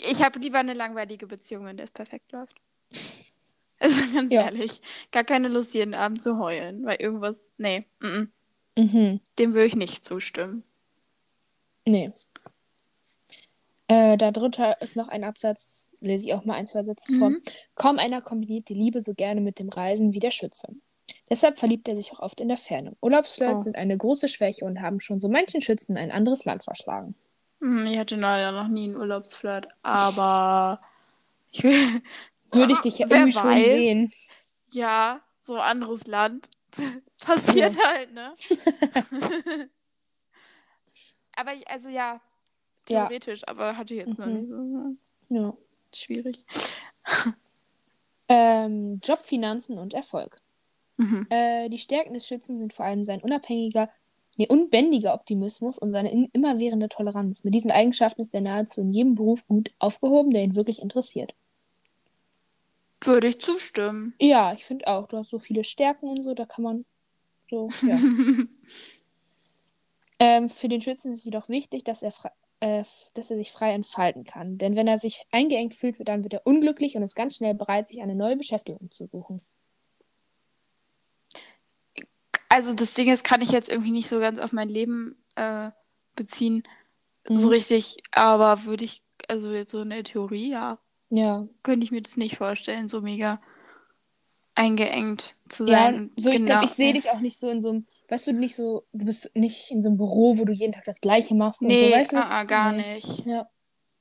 Ich 0.00 0.22
habe 0.22 0.38
lieber 0.38 0.58
eine 0.58 0.74
langweilige 0.74 1.26
Beziehung, 1.26 1.66
in 1.68 1.76
der 1.76 1.84
es 1.84 1.90
perfekt 1.90 2.32
läuft. 2.32 2.56
Also 3.80 4.02
ganz 4.12 4.32
Ja. 4.32 4.42
ehrlich, 4.42 4.80
gar 5.12 5.22
keine 5.22 5.46
Lust, 5.46 5.72
jeden 5.72 5.94
Abend 5.94 6.20
zu 6.20 6.36
heulen, 6.40 6.84
weil 6.84 6.96
irgendwas, 7.00 7.52
nee, 7.58 7.86
mm 8.00 8.06
-mm, 8.06 8.28
Mhm. 8.76 9.20
dem 9.38 9.54
würde 9.54 9.66
ich 9.66 9.76
nicht 9.76 10.04
zustimmen. 10.04 10.64
Nee. 11.86 12.10
Äh, 13.86 14.16
da 14.16 14.32
drunter 14.32 14.80
ist 14.82 14.96
noch 14.96 15.08
ein 15.08 15.22
Absatz, 15.24 15.96
lese 16.00 16.26
ich 16.26 16.34
auch 16.34 16.44
mal 16.44 16.54
ein, 16.54 16.66
zwei 16.66 16.82
Sätze 16.82 17.12
vor. 17.18 17.30
Mhm. 17.30 17.42
Kaum 17.76 17.98
einer 17.98 18.20
kombiniert 18.20 18.68
die 18.68 18.74
Liebe 18.74 19.00
so 19.00 19.14
gerne 19.14 19.40
mit 19.40 19.60
dem 19.60 19.68
Reisen 19.68 20.12
wie 20.12 20.18
der 20.18 20.32
Schütze. 20.32 20.74
Deshalb 21.30 21.58
verliebt 21.58 21.86
er 21.88 21.96
sich 21.96 22.12
auch 22.12 22.20
oft 22.20 22.40
in 22.40 22.48
der 22.48 22.56
Ferne. 22.56 22.96
Urlaubsflirts 23.02 23.62
Oh. 23.62 23.64
sind 23.64 23.76
eine 23.76 23.96
große 23.96 24.28
Schwäche 24.28 24.64
und 24.64 24.80
haben 24.80 25.00
schon 25.00 25.20
so 25.20 25.28
manchen 25.28 25.60
Schützen 25.60 25.96
ein 25.98 26.10
anderes 26.10 26.44
Land 26.44 26.64
verschlagen. 26.64 27.14
Hm, 27.60 27.86
Ich 27.86 27.98
hatte 27.98 28.16
leider 28.16 28.52
noch 28.52 28.68
nie 28.68 28.84
einen 28.84 28.96
Urlaubsflirt, 28.96 29.68
aber 29.82 30.80
ich 31.50 31.62
will, 31.64 32.02
Würde 32.52 32.72
ich 32.72 32.78
dich 32.80 32.98
ja 32.98 33.06
irgendwie 33.10 33.32
schon 33.32 33.44
weiß. 33.50 33.66
sehen. 33.66 34.12
ja, 34.72 35.20
so 35.42 35.58
anderes 35.58 36.06
Land. 36.06 36.48
Passiert 37.20 37.74
halt, 37.84 38.12
ne? 38.14 38.32
aber 41.36 41.54
ich- 41.54 41.68
also 41.68 41.88
ja, 41.88 42.20
Ja. 42.88 43.06
theoretisch, 43.06 43.46
aber 43.46 43.76
hatte 43.76 43.94
ich 43.94 44.06
jetzt 44.06 44.18
noch 44.18 44.26
Mhm. 44.26 44.34
nicht 44.34 44.98
so. 45.28 45.34
Ja. 45.34 45.52
Schwierig. 45.94 46.44
Ähm, 48.28 49.00
Job, 49.02 49.20
Finanzen 49.24 49.78
und 49.78 49.94
Erfolg. 49.94 50.40
Mhm. 50.98 51.26
Äh, 51.30 51.68
die 51.70 51.78
Stärken 51.78 52.12
des 52.12 52.26
Schützen 52.26 52.56
sind 52.56 52.72
vor 52.72 52.84
allem 52.84 53.04
sein 53.04 53.22
unabhängiger, 53.22 53.88
nee, 54.36 54.48
unbändiger 54.48 55.14
Optimismus 55.14 55.78
und 55.78 55.90
seine 55.90 56.10
in, 56.10 56.28
immerwährende 56.32 56.88
Toleranz. 56.88 57.44
Mit 57.44 57.54
diesen 57.54 57.70
Eigenschaften 57.70 58.20
ist 58.20 58.34
er 58.34 58.40
nahezu 58.40 58.80
in 58.80 58.92
jedem 58.92 59.14
Beruf 59.14 59.46
gut 59.46 59.72
aufgehoben, 59.78 60.32
der 60.32 60.42
ihn 60.42 60.56
wirklich 60.56 60.82
interessiert. 60.82 61.34
Würde 63.00 63.28
ich 63.28 63.40
zustimmen. 63.40 64.14
Ja, 64.20 64.52
ich 64.52 64.64
finde 64.64 64.88
auch. 64.88 65.06
Du 65.06 65.16
hast 65.16 65.30
so 65.30 65.38
viele 65.38 65.62
Stärken 65.62 66.08
und 66.08 66.24
so, 66.24 66.34
da 66.34 66.44
kann 66.46 66.64
man 66.64 66.84
so, 67.48 67.68
ja. 67.82 67.98
ähm, 70.18 70.48
für 70.48 70.68
den 70.68 70.80
Schützen 70.80 71.12
ist 71.12 71.18
es 71.18 71.24
jedoch 71.24 71.48
wichtig, 71.48 71.84
dass 71.84 72.02
er, 72.02 72.12
äh, 72.58 72.82
dass 73.14 73.30
er 73.30 73.36
sich 73.36 73.52
frei 73.52 73.72
entfalten 73.72 74.24
kann. 74.24 74.58
Denn 74.58 74.74
wenn 74.74 74.88
er 74.88 74.98
sich 74.98 75.24
eingeengt 75.30 75.74
fühlt, 75.74 75.96
dann 76.08 76.24
wird 76.24 76.34
er 76.34 76.46
unglücklich 76.46 76.96
und 76.96 77.04
ist 77.04 77.14
ganz 77.14 77.36
schnell 77.36 77.54
bereit, 77.54 77.88
sich 77.88 78.02
eine 78.02 78.16
neue 78.16 78.36
Beschäftigung 78.36 78.90
zu 78.90 79.06
suchen. 79.06 79.42
Also 82.58 82.74
das 82.74 82.92
Ding 82.94 83.08
ist, 83.08 83.22
kann 83.22 83.40
ich 83.40 83.52
jetzt 83.52 83.68
irgendwie 83.68 83.92
nicht 83.92 84.08
so 84.08 84.18
ganz 84.18 84.40
auf 84.40 84.52
mein 84.52 84.68
Leben 84.68 85.14
äh, 85.36 85.70
beziehen. 86.16 86.64
So 87.24 87.34
Mhm. 87.34 87.48
richtig, 87.50 87.98
aber 88.10 88.64
würde 88.64 88.84
ich, 88.84 89.04
also 89.28 89.52
jetzt 89.52 89.70
so 89.70 89.80
in 89.82 89.90
der 89.90 90.02
Theorie, 90.02 90.50
ja, 90.50 90.80
Ja. 91.08 91.46
könnte 91.62 91.84
ich 91.84 91.92
mir 91.92 92.02
das 92.02 92.16
nicht 92.16 92.36
vorstellen, 92.36 92.88
so 92.88 93.00
mega 93.00 93.38
eingeengt 94.56 95.36
zu 95.48 95.68
Ja, 95.68 95.92
sein. 95.92 96.10
so 96.16 96.30
ich 96.30 96.38
Genau, 96.38 96.46
glaube, 96.46 96.64
ich 96.64 96.72
sehe 96.72 96.88
ja. 96.88 96.94
dich 96.94 97.10
auch 97.10 97.20
nicht 97.20 97.38
so 97.38 97.48
in 97.48 97.60
so 97.60 97.68
einem, 97.68 97.86
weißt 98.08 98.26
du, 98.26 98.32
nicht 98.32 98.56
so, 98.56 98.88
du 98.92 99.04
bist 99.04 99.30
nicht 99.36 99.70
in 99.70 99.80
so 99.80 99.90
einem 99.90 99.96
Büro, 99.98 100.36
wo 100.38 100.44
du 100.44 100.52
jeden 100.52 100.72
Tag 100.72 100.82
das 100.82 101.00
Gleiche 101.00 101.36
machst 101.36 101.62
und 101.62 101.68
Nee, 101.68 101.92
so, 101.92 101.96
weißt 101.96 102.12
du? 102.12 102.16
ah, 102.16 102.42
gar 102.42 102.72
nee. 102.72 102.94
nicht. 102.94 103.24
Ja. 103.24 103.48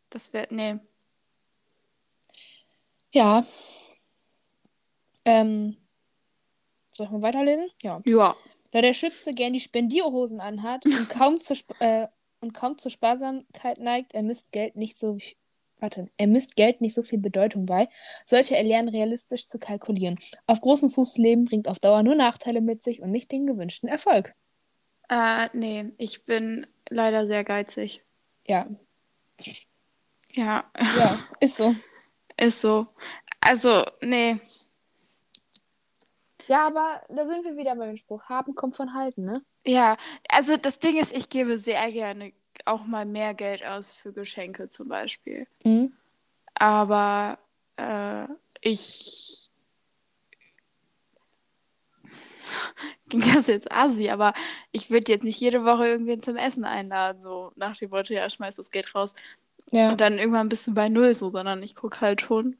Das 0.10 0.34
wäre, 0.34 0.48
nee. 0.50 0.78
Ja. 3.14 3.46
Ähm, 5.26 5.78
soll 6.94 7.06
ich 7.06 7.12
mal 7.12 7.22
weiterlesen? 7.22 7.70
Ja. 7.84 8.02
Ja. 8.04 8.36
Da 8.72 8.82
der 8.82 8.94
Schütze 8.94 9.34
gern 9.34 9.54
die 9.54 9.60
Spendierhosen 9.60 10.40
anhat 10.40 10.86
und 10.86 11.10
kaum 11.10 11.40
zur, 11.40 11.56
Sp 11.58 11.74
äh, 11.80 12.08
und 12.40 12.54
kaum 12.54 12.78
zur 12.78 12.92
Sparsamkeit 12.92 13.80
neigt, 13.80 14.14
er 14.14 14.24
misst 14.24 14.52
Geld 14.52 14.76
nicht 14.76 14.98
so 14.98 15.18
warte, 15.80 16.10
er 16.18 16.28
misst 16.28 16.56
Geld 16.56 16.82
nicht 16.82 16.94
so 16.94 17.04
viel 17.04 17.20
Bedeutung 17.20 17.66
bei, 17.66 17.90
sollte 18.26 18.56
er 18.56 18.64
lernen, 18.64 18.90
realistisch 18.90 19.46
zu 19.46 19.60
kalkulieren. 19.60 20.18
Auf 20.46 20.62
großem 20.62 20.90
Fuß 20.90 21.18
leben 21.18 21.46
bringt 21.46 21.68
auf 21.68 21.80
Dauer 21.80 22.04
nur 22.04 22.16
Nachteile 22.16 22.62
mit 22.62 22.84
sich 22.84 23.02
und 23.02 23.12
nicht 23.12 23.32
den 23.32 23.46
gewünschten 23.46 23.88
Erfolg. 23.88 24.34
Äh, 25.10 25.50
nee, 25.54 25.92
ich 25.98 26.26
bin 26.26 26.68
leider 26.90 27.28
sehr 27.28 27.44
geizig. 27.44 28.04
Ja. 28.48 28.68
Ja. 30.32 30.72
Ja, 30.76 31.20
ist 31.40 31.58
so. 31.58 31.76
Ist 32.40 32.62
so. 32.62 32.86
Also, 33.42 33.84
nee. 34.02 34.38
Ja, 36.48 36.68
aber 36.68 37.02
da 37.10 37.26
sind 37.26 37.44
wir 37.44 37.58
wieder 37.58 37.76
beim 37.76 37.98
Spruch. 37.98 38.30
Haben 38.30 38.56
kommt 38.56 38.76
von 38.76 38.94
halten, 38.94 39.26
ne? 39.26 39.44
Ja, 39.66 39.98
also 40.30 40.58
das 40.58 40.80
Ding 40.80 40.98
ist, 40.98 41.14
ich 41.14 41.30
gebe 41.30 41.60
sehr 41.60 41.92
gerne 41.92 42.34
auch 42.66 42.86
mal 42.86 43.06
mehr 43.06 43.34
Geld 43.34 43.66
aus 43.66 43.92
für 43.94 44.14
Geschenke 44.14 44.70
zum 44.70 44.88
Beispiel. 44.88 45.48
Mhm. 45.64 45.94
Aber 46.56 47.38
äh, 47.76 48.28
ich 48.62 49.50
ging 53.10 53.24
das 53.34 53.48
jetzt 53.48 53.72
assi, 53.72 54.10
aber 54.10 54.34
ich 54.72 54.90
würde 54.90 55.12
jetzt 55.12 55.24
nicht 55.24 55.40
jede 55.40 55.64
Woche 55.64 55.88
irgendwen 55.88 56.22
zum 56.22 56.38
Essen 56.38 56.66
einladen, 56.66 57.22
so 57.22 57.52
nach 57.56 57.78
dem 57.78 57.90
Motto, 57.90 58.14
ja, 58.14 58.30
schmeiß 58.30 58.56
das 58.56 58.72
Geld 58.72 58.94
raus. 58.96 59.14
Ja. 59.72 59.90
Und 59.90 60.02
dann 60.02 60.18
irgendwann 60.18 60.50
bist 60.50 60.66
du 60.68 60.74
bei 60.74 60.90
Null 60.90 61.14
so, 61.14 61.30
sondern 61.30 61.62
ich 61.62 61.76
gucke 61.76 62.02
halt 62.02 62.22
schon, 62.22 62.56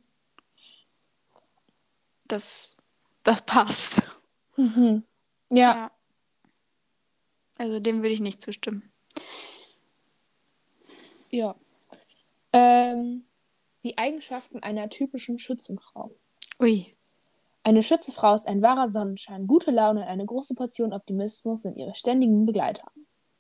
dass 2.26 2.76
das 3.28 3.42
passt. 3.42 4.04
Mhm. 4.56 5.04
Ja. 5.52 5.92
Also 7.58 7.80
dem 7.80 7.98
würde 7.98 8.14
ich 8.14 8.22
nicht 8.22 8.40
zustimmen. 8.40 8.90
Ja. 11.30 11.56
Ähm, 12.54 13.26
die 13.84 13.98
Eigenschaften 13.98 14.64
einer 14.64 14.90
typischen 14.90 15.40
Schützenfrau. 15.40 16.12
Ui. 16.60 16.96
Eine 17.64 17.84
Schützefrau 17.84 18.34
ist 18.34 18.48
ein 18.48 18.62
wahrer 18.62 18.88
Sonnenschein. 18.88 19.46
Gute 19.46 19.72
Laune 19.72 20.02
und 20.02 20.08
eine 20.08 20.26
große 20.26 20.56
Portion 20.56 20.94
Optimismus 20.94 21.64
sind 21.64 21.76
ihre 21.76 21.96
ständigen 21.96 22.46
Begleiter. 22.46 22.90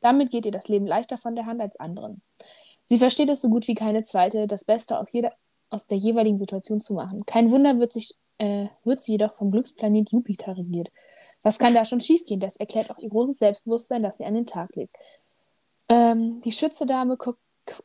Damit 0.02 0.32
geht 0.32 0.46
ihr 0.46 0.52
das 0.52 0.68
Leben 0.68 0.86
leichter 0.86 1.18
von 1.18 1.36
der 1.36 1.46
Hand 1.46 1.62
als 1.62 1.80
anderen. 1.80 2.22
Sie 2.84 2.98
versteht 2.98 3.30
es 3.30 3.40
so 3.40 3.50
gut 3.50 3.70
wie 3.70 3.76
keine 3.76 4.04
zweite, 4.04 4.48
das 4.48 4.66
Beste 4.66 5.00
aus, 5.00 5.14
jeder, 5.14 5.32
aus 5.70 5.88
der 5.88 5.98
jeweiligen 5.98 6.38
Situation 6.38 6.82
zu 6.82 6.94
machen. 6.94 7.26
Kein 7.26 7.52
Wunder 7.52 7.80
wird, 7.80 7.94
sich, 7.94 8.16
äh, 8.38 8.68
wird 8.84 9.02
sie 9.02 9.14
jedoch 9.14 9.34
vom 9.34 9.52
Glücksplanet 9.52 10.12
Jupiter 10.12 10.58
regiert. 10.58 10.90
Was 11.44 11.60
kann 11.60 11.74
da 11.74 11.86
schon 11.86 12.02
schiefgehen? 12.02 12.40
Das 12.40 12.58
erklärt 12.58 12.92
auch 12.92 13.00
ihr 13.00 13.10
großes 13.10 13.38
Selbstbewusstsein, 13.38 14.04
das 14.04 14.18
sie 14.18 14.26
an 14.26 14.34
den 14.34 14.46
Tag 14.46 14.76
legt. 14.76 14.96
Ähm, 15.90 16.40
die 16.40 16.52
Schützedame 16.52 17.18
ko 17.18 17.36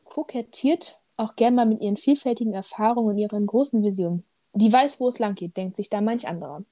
kokettiert 0.03 0.99
auch 1.17 1.35
gern 1.35 1.55
mal 1.55 1.65
mit 1.65 1.81
ihren 1.81 1.97
vielfältigen 1.97 2.53
Erfahrungen 2.53 3.09
und 3.09 3.17
ihren 3.17 3.45
großen 3.45 3.83
Visionen. 3.83 4.25
Die 4.53 4.71
weiß, 4.71 4.99
wo 4.99 5.07
es 5.09 5.19
lang 5.19 5.35
geht, 5.35 5.57
denkt 5.57 5.75
sich 5.75 5.89
da 5.89 6.01
manch 6.01 6.27
anderer. 6.27 6.63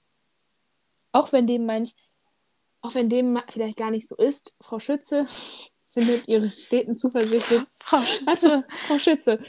Auch 1.11 1.31
wenn 1.31 1.45
dem 1.45 1.65
manch, 1.65 1.93
auch 2.81 2.95
wenn 2.95 3.09
dem 3.09 3.39
vielleicht 3.49 3.77
gar 3.77 3.91
nicht 3.91 4.07
so 4.07 4.15
ist, 4.15 4.55
Frau 4.61 4.79
Schütze 4.79 5.27
findet 5.91 6.27
ihre 6.27 6.49
steten 6.49 6.97
Zuversicht. 6.97 7.45
Frau 7.75 7.99
Also, 8.25 8.63
Frau 8.87 8.97
Schütze 8.97 9.39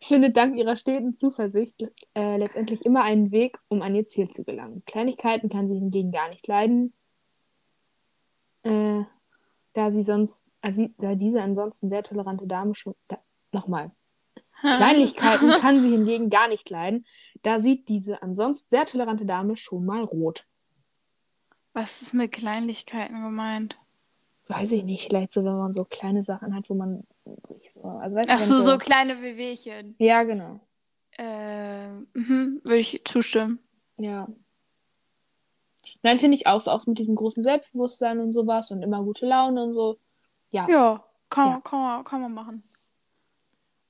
findet 0.00 0.36
dank 0.36 0.56
ihrer 0.58 0.76
steten 0.76 1.14
Zuversicht 1.14 1.88
äh, 2.14 2.36
letztendlich 2.36 2.84
immer 2.84 3.02
einen 3.02 3.30
Weg, 3.30 3.58
um 3.68 3.80
an 3.80 3.94
ihr 3.94 4.06
Ziel 4.06 4.28
zu 4.28 4.44
gelangen. 4.44 4.82
Kleinigkeiten 4.84 5.48
kann 5.48 5.68
sie 5.68 5.76
hingegen 5.76 6.10
gar 6.10 6.28
nicht 6.28 6.46
leiden, 6.46 6.92
äh, 8.64 9.02
da 9.72 9.92
sie 9.92 10.02
sonst, 10.02 10.46
also, 10.60 10.88
da 10.98 11.14
diese 11.14 11.40
ansonsten 11.40 11.88
sehr 11.88 12.02
tolerante 12.02 12.46
Dame 12.46 12.74
schon. 12.74 12.94
Da, 13.08 13.18
Nochmal. 13.54 13.92
Kleinigkeiten 14.60 15.50
kann 15.60 15.80
sie 15.80 15.90
hingegen 15.90 16.28
gar 16.28 16.48
nicht 16.48 16.68
leiden, 16.68 17.06
da 17.42 17.60
sieht 17.60 17.88
diese 17.88 18.22
ansonsten 18.22 18.68
sehr 18.68 18.84
tolerante 18.84 19.24
Dame 19.24 19.56
schon 19.56 19.86
mal 19.86 20.02
rot. 20.02 20.46
Was 21.72 22.02
ist 22.02 22.14
mit 22.14 22.32
Kleinlichkeiten 22.32 23.22
gemeint? 23.22 23.78
Weiß 24.46 24.72
ich 24.72 24.84
nicht, 24.84 25.06
vielleicht 25.06 25.32
so, 25.32 25.44
wenn 25.44 25.56
man 25.56 25.72
so 25.72 25.84
kleine 25.84 26.22
Sachen 26.22 26.54
hat, 26.54 26.68
wo 26.68 26.74
man. 26.74 27.04
Also, 27.24 28.16
weißt 28.16 28.30
Ach 28.30 28.38
so, 28.38 28.56
wenn 28.56 28.62
so 28.62 28.78
kleine 28.78 29.22
Wehwehchen. 29.22 29.94
Ja, 29.98 30.22
genau. 30.24 30.60
Äh, 31.16 31.88
mhm, 31.88 32.60
würde 32.62 32.78
ich 32.78 33.02
zustimmen. 33.04 33.58
Ja. 33.96 34.28
Nein, 36.02 36.18
finde 36.18 36.36
ich 36.36 36.46
auch 36.46 36.60
so, 36.60 36.70
auch 36.70 36.86
mit 36.86 36.98
diesem 36.98 37.14
großen 37.14 37.42
Selbstbewusstsein 37.42 38.20
und 38.20 38.32
sowas 38.32 38.70
und 38.70 38.82
immer 38.82 39.02
gute 39.02 39.26
Laune 39.26 39.62
und 39.62 39.74
so. 39.74 39.98
Ja. 40.50 40.68
Ja, 40.68 41.04
kann, 41.30 41.48
Ja. 41.48 41.60
Kann, 41.60 41.80
man, 41.80 42.04
kann 42.04 42.20
man 42.20 42.34
machen. 42.34 42.64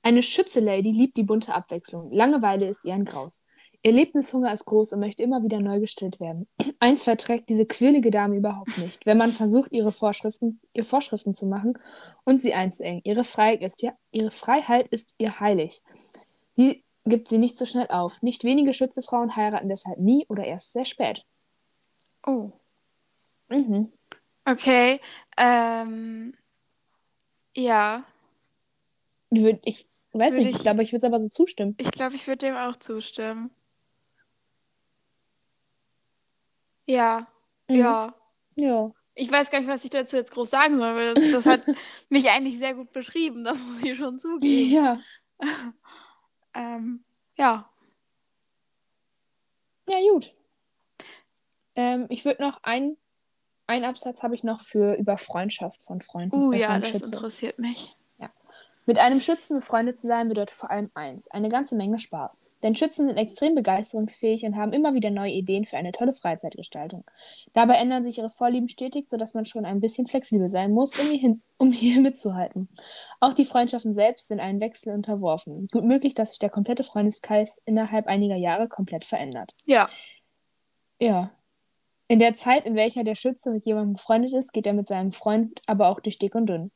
Eine 0.02 0.22
Schütze-Lady 0.22 0.92
liebt 0.92 1.16
die 1.16 1.22
bunte 1.22 1.54
Abwechslung. 1.54 2.12
Langeweile 2.12 2.68
ist 2.68 2.84
ihr 2.84 2.94
ein 2.94 3.06
Graus. 3.06 3.46
Ihr 3.86 3.92
Lebenshunger 3.92 4.50
ist 4.52 4.64
groß 4.64 4.94
und 4.94 5.00
möchte 5.00 5.22
immer 5.22 5.42
wieder 5.44 5.60
neu 5.60 5.78
gestillt 5.78 6.18
werden. 6.18 6.48
Eins 6.80 7.04
verträgt 7.04 7.48
diese 7.50 7.66
quirlige 7.66 8.10
Dame 8.10 8.36
überhaupt 8.36 8.78
nicht, 8.78 9.04
wenn 9.04 9.18
man 9.18 9.30
versucht, 9.30 9.72
ihre 9.72 9.92
Vorschriften, 9.92 10.58
ihr 10.72 10.84
Vorschriften 10.84 11.34
zu 11.34 11.46
machen 11.46 11.78
und 12.24 12.40
sie 12.40 12.54
einzuengen. 12.54 13.02
Ihre 13.04 13.24
Freiheit, 13.24 13.60
ist 13.62 13.82
ja, 13.82 13.92
ihre 14.10 14.30
Freiheit 14.30 14.88
ist 14.88 15.14
ihr 15.18 15.38
heilig. 15.38 15.82
Die 16.56 16.82
gibt 17.04 17.28
sie 17.28 17.36
nicht 17.36 17.58
so 17.58 17.66
schnell 17.66 17.86
auf. 17.90 18.22
Nicht 18.22 18.44
wenige 18.44 18.72
Schützefrauen 18.72 19.36
heiraten 19.36 19.68
deshalb 19.68 19.98
nie 19.98 20.24
oder 20.28 20.44
erst 20.44 20.72
sehr 20.72 20.86
spät. 20.86 21.22
Oh. 22.26 22.52
Mhm. 23.50 23.92
Okay. 24.46 24.98
Ähm, 25.36 26.34
ja, 27.54 28.02
Würd 29.30 29.60
ich 29.64 29.88
weiß 30.12 30.32
Würde 30.32 30.44
nicht, 30.44 30.50
ich 30.52 30.56
ich- 30.56 30.62
glaube, 30.62 30.82
ich 30.82 30.92
würde 30.92 30.98
es 30.98 31.12
aber 31.12 31.20
so 31.20 31.28
zustimmen. 31.28 31.74
ich 31.78 31.90
glaube, 31.90 32.14
ich 32.16 32.26
würde 32.26 32.46
dem 32.46 32.56
auch 32.56 32.76
zustimmen. 32.76 33.50
Ja, 36.86 37.26
Mhm. 37.68 37.76
ja. 37.76 38.14
Ja. 38.56 38.92
Ich 39.16 39.30
weiß 39.30 39.50
gar 39.50 39.60
nicht, 39.60 39.68
was 39.68 39.84
ich 39.84 39.90
dazu 39.90 40.16
jetzt 40.16 40.32
groß 40.32 40.50
sagen 40.50 40.78
soll, 40.78 40.94
weil 40.96 41.14
das, 41.14 41.30
das 41.30 41.46
hat 41.46 41.62
mich 42.08 42.30
eigentlich 42.30 42.58
sehr 42.58 42.74
gut 42.74 42.92
beschrieben, 42.92 43.44
das 43.44 43.58
muss 43.64 43.82
ich 43.82 43.96
schon 43.96 44.18
zugeben. 44.18 44.72
Ja. 44.72 44.98
Ähm, 46.56 47.02
ja. 47.36 47.68
Ja, 49.88 49.96
gut. 50.12 50.32
Ähm, 51.74 52.06
ich 52.08 52.24
würde 52.24 52.44
noch 52.44 52.60
ein, 52.62 52.96
ein 53.66 53.84
Absatz 53.84 54.22
habe 54.22 54.36
ich 54.36 54.44
noch 54.44 54.60
für 54.60 54.94
über 54.94 55.18
Freundschaft 55.18 55.82
von 55.82 56.00
Freunden. 56.00 56.36
Uh, 56.36 56.52
äh, 56.52 56.60
ja, 56.60 56.78
das 56.78 56.92
interessiert 56.92 57.58
mich. 57.58 57.96
Mit 58.86 58.98
einem 58.98 59.20
Schützen 59.20 59.60
befreundet 59.60 59.96
zu 59.96 60.06
sein 60.06 60.28
bedeutet 60.28 60.54
vor 60.54 60.70
allem 60.70 60.90
eins: 60.94 61.30
eine 61.30 61.48
ganze 61.48 61.74
Menge 61.74 61.98
Spaß. 61.98 62.46
Denn 62.62 62.76
Schützen 62.76 63.06
sind 63.06 63.16
extrem 63.16 63.54
begeisterungsfähig 63.54 64.44
und 64.44 64.56
haben 64.56 64.72
immer 64.72 64.92
wieder 64.92 65.10
neue 65.10 65.32
Ideen 65.32 65.64
für 65.64 65.78
eine 65.78 65.92
tolle 65.92 66.12
Freizeitgestaltung. 66.12 67.04
Dabei 67.54 67.76
ändern 67.76 68.04
sich 68.04 68.18
ihre 68.18 68.28
Vorlieben 68.28 68.68
stetig, 68.68 69.08
sodass 69.08 69.32
man 69.32 69.46
schon 69.46 69.64
ein 69.64 69.80
bisschen 69.80 70.06
flexibel 70.06 70.48
sein 70.48 70.72
muss, 70.72 70.98
um 70.98 71.06
hier, 71.06 71.36
um 71.56 71.72
hier 71.72 72.00
mitzuhalten. 72.00 72.68
Auch 73.20 73.32
die 73.32 73.46
Freundschaften 73.46 73.94
selbst 73.94 74.28
sind 74.28 74.40
einem 74.40 74.60
Wechsel 74.60 74.92
unterworfen. 74.92 75.66
Gut 75.72 75.84
möglich, 75.84 76.14
dass 76.14 76.30
sich 76.30 76.38
der 76.38 76.50
komplette 76.50 76.84
Freundeskreis 76.84 77.62
innerhalb 77.64 78.06
einiger 78.06 78.36
Jahre 78.36 78.68
komplett 78.68 79.06
verändert. 79.06 79.52
Ja. 79.64 79.88
Ja. 81.00 81.30
In 82.06 82.18
der 82.18 82.34
Zeit, 82.34 82.66
in 82.66 82.76
welcher 82.76 83.02
der 83.02 83.14
Schütze 83.14 83.50
mit 83.50 83.64
jemandem 83.64 83.94
befreundet 83.94 84.34
ist, 84.34 84.52
geht 84.52 84.66
er 84.66 84.74
mit 84.74 84.86
seinem 84.86 85.10
Freund 85.10 85.62
aber 85.66 85.88
auch 85.88 86.00
durch 86.00 86.18
dick 86.18 86.34
und 86.34 86.46
dünn. 86.46 86.70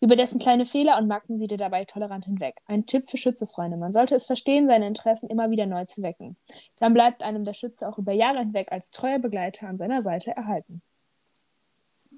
Über 0.00 0.14
dessen 0.14 0.38
kleine 0.38 0.64
Fehler 0.64 0.96
und 0.98 1.08
Macken 1.08 1.36
sieht 1.38 1.50
er 1.50 1.58
dabei 1.58 1.84
tolerant 1.84 2.24
hinweg. 2.24 2.56
Ein 2.66 2.86
Tipp 2.86 3.10
für 3.10 3.16
Schützefreunde. 3.16 3.76
Man 3.76 3.92
sollte 3.92 4.14
es 4.14 4.26
verstehen, 4.26 4.68
seine 4.68 4.86
Interessen 4.86 5.28
immer 5.28 5.50
wieder 5.50 5.66
neu 5.66 5.84
zu 5.86 6.02
wecken. 6.02 6.36
Dann 6.78 6.94
bleibt 6.94 7.22
einem 7.24 7.44
der 7.44 7.54
Schütze 7.54 7.88
auch 7.88 7.98
über 7.98 8.12
Jahre 8.12 8.38
hinweg 8.38 8.70
als 8.70 8.92
treuer 8.92 9.18
Begleiter 9.18 9.66
an 9.68 9.76
seiner 9.76 10.00
Seite 10.00 10.30
erhalten. 10.30 10.82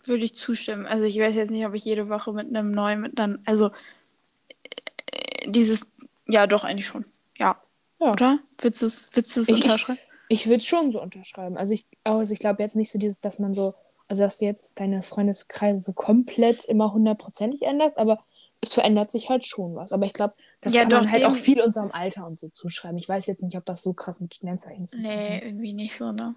Würde 0.04 0.24
ich 0.24 0.34
zustimmen. 0.34 0.86
Also 0.86 1.04
ich 1.04 1.18
weiß 1.18 1.34
jetzt 1.34 1.50
nicht, 1.50 1.64
ob 1.66 1.74
ich 1.74 1.84
jede 1.84 2.08
Woche 2.10 2.32
mit 2.34 2.48
einem 2.48 2.70
neuen, 2.70 3.00
mit 3.00 3.18
dann, 3.18 3.38
also 3.46 3.68
äh, 3.68 5.50
dieses, 5.50 5.86
ja 6.26 6.46
doch 6.46 6.64
eigentlich 6.64 6.86
schon. 6.86 7.04
Ja. 7.38 7.60
Ja. 7.98 8.12
Oder? 8.12 8.38
Willst 8.58 8.82
du 8.82 8.86
es 8.86 9.10
du's 9.10 9.36
Ich- 9.48 9.48
ich- 9.58 9.64
unterschreiben? 9.64 9.98
Ich 10.32 10.46
würde 10.46 10.58
es 10.58 10.66
schon 10.66 10.92
so 10.92 11.02
unterschreiben. 11.02 11.56
Also 11.56 11.74
ich, 11.74 11.86
also 12.04 12.32
ich 12.32 12.38
glaube 12.38 12.62
jetzt 12.62 12.76
nicht 12.76 12.92
so 12.92 12.98
dieses, 13.00 13.20
dass 13.20 13.40
man 13.40 13.52
so, 13.52 13.74
also 14.10 14.22
dass 14.24 14.38
du 14.38 14.44
jetzt 14.44 14.78
deine 14.80 15.02
Freundeskreise 15.02 15.80
so 15.82 15.92
komplett 15.92 16.64
immer 16.66 16.92
hundertprozentig 16.92 17.62
änderst, 17.62 17.96
aber 17.96 18.18
es 18.60 18.74
verändert 18.74 19.10
sich 19.10 19.30
halt 19.30 19.46
schon 19.46 19.74
was. 19.74 19.92
Aber 19.92 20.04
ich 20.04 20.12
glaube, 20.12 20.34
das 20.60 20.74
Ja, 20.74 20.82
kann 20.82 20.90
doch, 20.90 21.00
man 21.04 21.12
halt 21.12 21.24
auch 21.24 21.34
viel 21.34 21.62
unserem 21.62 21.92
Alter 21.92 22.26
und 22.26 22.38
so 22.38 22.48
zuschreiben. 22.48 22.98
Ich 22.98 23.08
weiß 23.08 23.26
jetzt 23.26 23.42
nicht, 23.42 23.56
ob 23.56 23.64
das 23.64 23.82
so 23.82 23.94
krass 23.94 24.20
mit 24.20 24.34
Sternzeichen 24.34 24.86
zu 24.86 24.96
tun 24.96 25.04
Nee, 25.06 25.36
hat. 25.36 25.42
irgendwie 25.44 25.72
nicht 25.72 25.96
so, 25.96 26.12
ne? 26.12 26.34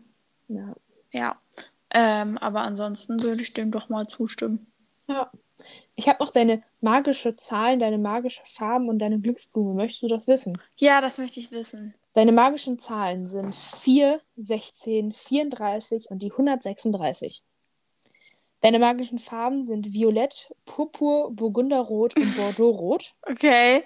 Ja. 0.48 0.76
Ja. 1.12 1.36
Ähm, 1.94 2.38
aber 2.38 2.62
ansonsten 2.62 3.22
würde 3.22 3.42
ich 3.42 3.54
dem 3.54 3.72
doch 3.72 3.90
mal 3.90 4.08
zustimmen. 4.08 4.68
ja. 5.08 5.30
Ich 5.96 6.10
habe 6.10 6.24
noch 6.24 6.32
deine 6.32 6.62
magische 6.82 7.36
Zahlen, 7.36 7.80
deine 7.80 8.00
magische 8.00 8.42
Farben 8.44 8.90
und 8.90 8.98
deine 8.98 9.20
Glücksblume. 9.20 9.76
Möchtest 9.76 10.02
du 10.02 10.08
das 10.08 10.28
wissen? 10.28 10.58
Ja, 10.78 11.00
das 11.00 11.20
möchte 11.20 11.40
ich 11.40 11.52
wissen. 11.52 11.94
Deine 12.16 12.32
magischen 12.32 12.80
Zahlen 12.80 13.28
sind 13.28 13.54
4, 13.54 14.20
16, 14.36 15.14
34 15.14 16.10
und 16.10 16.24
die 16.24 16.32
136. 16.32 17.44
Deine 18.64 18.80
magischen 18.80 19.20
Farben 19.20 19.62
sind 19.62 19.92
Violett, 19.92 20.50
Purpur, 20.64 21.32
Burgunderrot 21.32 22.16
und 22.16 22.38
Bordeauxrot. 22.38 23.14
Okay. 23.24 23.84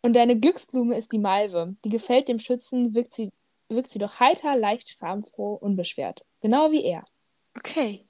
Und 0.00 0.14
deine 0.14 0.38
Glücksblume 0.38 0.96
ist 0.96 1.10
die 1.10 1.18
Malve. 1.18 1.74
Die 1.84 1.88
gefällt 1.88 2.28
dem 2.28 2.38
Schützen, 2.38 2.94
wirkt 2.94 3.12
sie, 3.12 3.32
wirkt 3.68 3.90
sie 3.90 3.98
doch 3.98 4.20
heiter, 4.20 4.56
leicht, 4.56 4.90
farbenfroh, 4.92 5.54
unbeschwert. 5.54 6.24
Genau 6.40 6.70
wie 6.70 6.84
er. 6.84 7.04
Okay. 7.58 8.06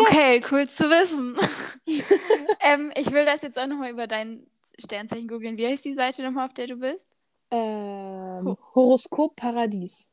Okay, 0.00 0.40
cool 0.50 0.68
zu 0.68 0.90
wissen. 0.90 1.36
ähm, 2.60 2.92
ich 2.96 3.12
will 3.12 3.24
das 3.24 3.42
jetzt 3.42 3.56
auch 3.56 3.68
nochmal 3.68 3.92
über 3.92 4.08
dein 4.08 4.44
Sternzeichen 4.80 5.28
googeln. 5.28 5.58
Wie 5.58 5.66
heißt 5.68 5.84
die 5.84 5.94
Seite 5.94 6.24
nochmal, 6.24 6.46
auf 6.46 6.54
der 6.54 6.66
du 6.66 6.74
bist? 6.74 7.06
Ähm, 7.52 8.56
Horoskop 8.74 9.36
Paradies. 9.36 10.10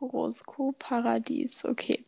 Horoskop 0.00 0.78
Paradies, 0.78 1.64
okay. 1.64 2.04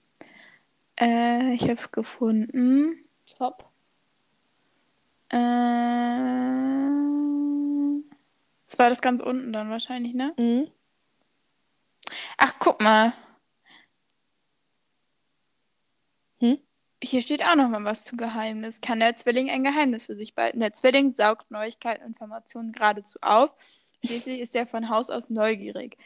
Äh, 0.99 1.55
ich 1.55 1.63
habe 1.63 1.75
es 1.75 1.91
gefunden. 1.93 3.05
Top. 3.39 3.65
Äh, 5.31 5.37
das 8.67 8.79
war 8.79 8.89
das 8.89 9.01
ganz 9.01 9.21
unten 9.21 9.53
dann 9.53 9.71
wahrscheinlich, 9.71 10.15
ne? 10.15 10.35
Mhm. 10.39 10.71
Ach, 12.37 12.55
guck 12.59 12.81
mal. 12.81 13.13
Hm? 16.41 16.59
Hier 17.03 17.23
steht 17.23 17.45
auch 17.45 17.55
noch 17.55 17.69
mal 17.69 17.85
was 17.85 18.05
zu 18.05 18.17
Geheimnis. 18.17 18.81
Kann 18.81 19.01
der 19.01 19.15
Zwilling 19.15 19.51
ein 19.51 19.65
Geheimnis 19.65 20.07
für 20.07 20.17
sich 20.17 20.35
behalten? 20.35 20.61
Der 20.61 20.73
Zwilling 20.73 21.15
saugt 21.15 21.51
Neuigkeiten 21.51 22.03
und 22.03 22.09
Informationen 22.09 22.73
geradezu 22.73 23.19
auf. 23.23 23.55
Schließlich 24.05 24.41
ist 24.41 24.57
er 24.57 24.67
von 24.67 24.89
Haus 24.89 25.11
aus 25.11 25.31
neugierig. 25.31 25.97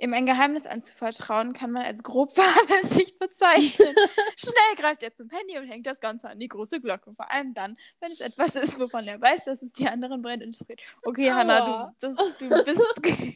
Ihm 0.00 0.14
ein 0.14 0.26
Geheimnis 0.26 0.66
anzuvertrauen, 0.66 1.52
kann 1.52 1.72
man 1.72 1.84
als 1.84 2.02
grob 2.02 2.32
fahrlässig 2.36 3.18
bezeichnen. 3.18 3.94
Schnell 4.36 4.76
greift 4.76 5.02
er 5.02 5.14
zum 5.14 5.28
Handy 5.30 5.58
und 5.58 5.66
hängt 5.68 5.86
das 5.86 6.00
Ganze 6.00 6.28
an 6.28 6.38
die 6.38 6.48
große 6.48 6.80
Glocke. 6.80 7.12
Vor 7.14 7.30
allem 7.30 7.52
dann, 7.54 7.76
wenn 8.00 8.12
es 8.12 8.20
etwas 8.20 8.54
ist, 8.54 8.78
wovon 8.78 9.06
er 9.08 9.20
weiß, 9.20 9.44
dass 9.44 9.62
es 9.62 9.72
die 9.72 9.88
anderen 9.88 10.22
brennend 10.22 10.44
interessiert. 10.44 10.80
Okay, 11.02 11.30
Hannah, 11.32 11.60
Aua. 11.62 11.94
du, 12.00 12.14
das, 12.14 12.38
du 12.38 12.48
bist. 12.64 12.80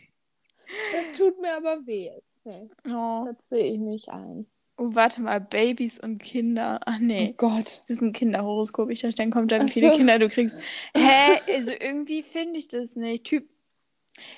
Das 0.92 1.12
tut 1.12 1.38
mir 1.40 1.54
aber 1.56 1.84
weh 1.86 2.06
jetzt. 2.06 2.46
Nee, 2.46 2.70
oh. 2.88 3.26
das 3.30 3.48
sehe 3.48 3.74
ich 3.74 3.78
nicht 3.78 4.08
ein. 4.08 4.46
oh, 4.78 4.94
warte 4.94 5.20
mal, 5.20 5.38
Babys 5.40 5.98
und 5.98 6.18
Kinder. 6.22 6.80
Ach 6.86 6.98
Oh 6.98 7.04
nee. 7.04 7.34
Gott. 7.36 7.66
Das 7.82 7.90
ist 7.90 8.00
ein 8.00 8.12
Kinderhoroskop. 8.12 8.88
Ich 8.88 9.00
dachte, 9.02 9.16
dann 9.16 9.30
kommt 9.30 9.52
da, 9.52 9.60
wie 9.62 9.68
viele 9.70 9.90
so. 9.90 9.96
Kinder 9.98 10.18
du 10.18 10.28
kriegst. 10.28 10.58
Hä? 10.96 11.40
Also 11.52 11.72
irgendwie 11.72 12.22
finde 12.22 12.58
ich 12.58 12.68
das 12.68 12.96
nicht. 12.96 13.24
Typ. 13.24 13.51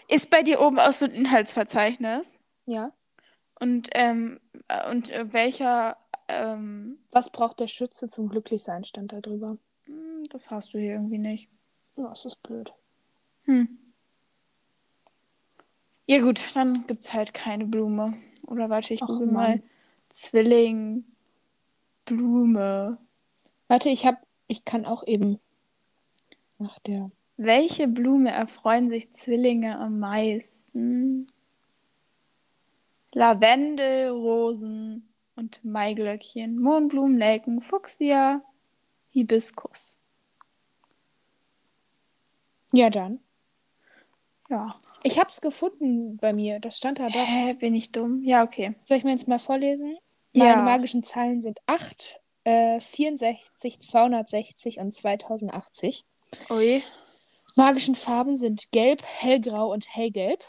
Ist 0.09 0.31
bei 0.31 0.43
dir 0.43 0.61
oben 0.61 0.79
auch 0.79 0.93
so 0.93 1.05
ein 1.05 1.11
Inhaltsverzeichnis? 1.13 2.39
Ja. 2.67 2.93
Und, 3.61 3.89
ähm, 3.95 4.41
äh, 4.69 4.91
und 4.91 5.11
welcher, 5.33 5.97
ähm, 6.29 6.99
Was 7.13 7.31
braucht 7.31 7.61
der 7.61 7.69
Schütze 7.69 8.09
zum 8.09 8.29
Glücklichsein, 8.29 8.85
stand 8.85 9.13
da 9.13 9.21
drüber. 9.21 9.59
hm, 9.85 10.25
das 10.31 10.51
hast 10.51 10.75
du 10.75 10.79
hier 10.79 10.93
irgendwie 10.93 11.19
nicht. 11.19 11.51
Das 11.97 12.25
ist 12.25 12.43
blöd. 12.43 12.73
Hm. 13.45 13.79
Ja 16.07 16.21
gut, 16.21 16.43
dann 16.55 16.87
gibt's 16.87 17.13
halt 17.13 17.33
keine 17.35 17.65
Blume. 17.67 18.15
Oder 18.47 18.69
warte, 18.69 18.93
ich 18.95 19.03
Ach, 19.03 19.07
google 19.07 19.27
Mann. 19.27 19.35
mal. 19.35 19.63
Zwilling, 20.11 21.05
Blume. 22.05 22.99
Warte, 23.69 23.89
ich 23.89 24.05
hab, 24.07 24.21
ich 24.47 24.65
kann 24.65 24.85
auch 24.85 25.07
eben 25.07 25.41
nach 26.59 26.79
der. 26.81 27.11
Welche 27.37 27.89
Blume 27.89 28.31
erfreuen 28.31 28.91
sich 28.91 29.13
Zwillinge 29.13 29.79
am 29.79 29.99
meisten? 29.99 31.27
Lavendel, 33.13 34.11
Rosen 34.11 35.13
und 35.37 35.65
Maiglöckchen, 35.65 36.61
Mohnblumen, 36.61 37.17
Nelken, 37.17 37.61
Fuchsia, 37.61 38.43
Hibiskus. 39.11 39.99
Ja, 42.73 42.91
dann. 42.91 43.21
Ja. 44.49 44.81
Ich 45.03 45.19
hab's 45.19 45.41
gefunden 45.41 46.17
bei 46.17 46.33
mir. 46.33 46.61
Das 46.61 46.77
stand 46.77 46.99
da 46.99 47.09
doch. 47.09 47.27
Hä, 47.27 47.55
bin 47.55 47.75
ich 47.75 47.93
dumm? 47.93 48.23
Ja, 48.25 48.43
okay. 48.43 48.75
Soll 48.85 48.97
ich 48.97 49.05
mir 49.05 49.11
jetzt 49.11 49.29
mal 49.29 49.39
vorlesen? 49.39 49.97
Ja. 50.33 50.45
Meine 50.45 50.63
magischen 50.63 51.03
Zahlen 51.03 51.41
sind 51.41 51.61
8, 51.67 52.17
äh, 52.45 52.81
64, 52.81 53.81
260 53.81 54.79
und 54.79 54.93
2080. 54.93 56.05
Ui. 56.51 56.83
Magischen 57.57 57.95
Farben 57.95 58.37
sind 58.37 58.71
Gelb, 58.73 59.03
Hellgrau 59.05 59.73
und 59.73 59.87
Hellgelb. 59.95 60.45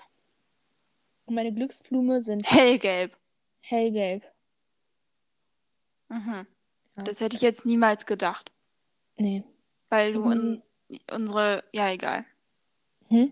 Und 1.25 1.35
meine 1.35 1.53
Glücksblume 1.53 2.21
sind 2.21 2.49
Hellgelb. 2.49 3.15
Hellgelb. 3.61 4.23
Mhm. 6.09 6.47
Ja. 6.97 7.03
Das 7.03 7.19
hätte 7.19 7.35
ich 7.35 7.41
jetzt 7.41 7.65
niemals 7.65 8.05
gedacht. 8.05 8.51
Nee. 9.17 9.43
Weil 9.89 10.13
du 10.13 10.25
Mhm. 10.25 10.61
in, 10.89 10.99
unsere, 11.11 11.63
ja, 11.73 11.89
egal. 11.89 12.25
Hm? 13.09 13.31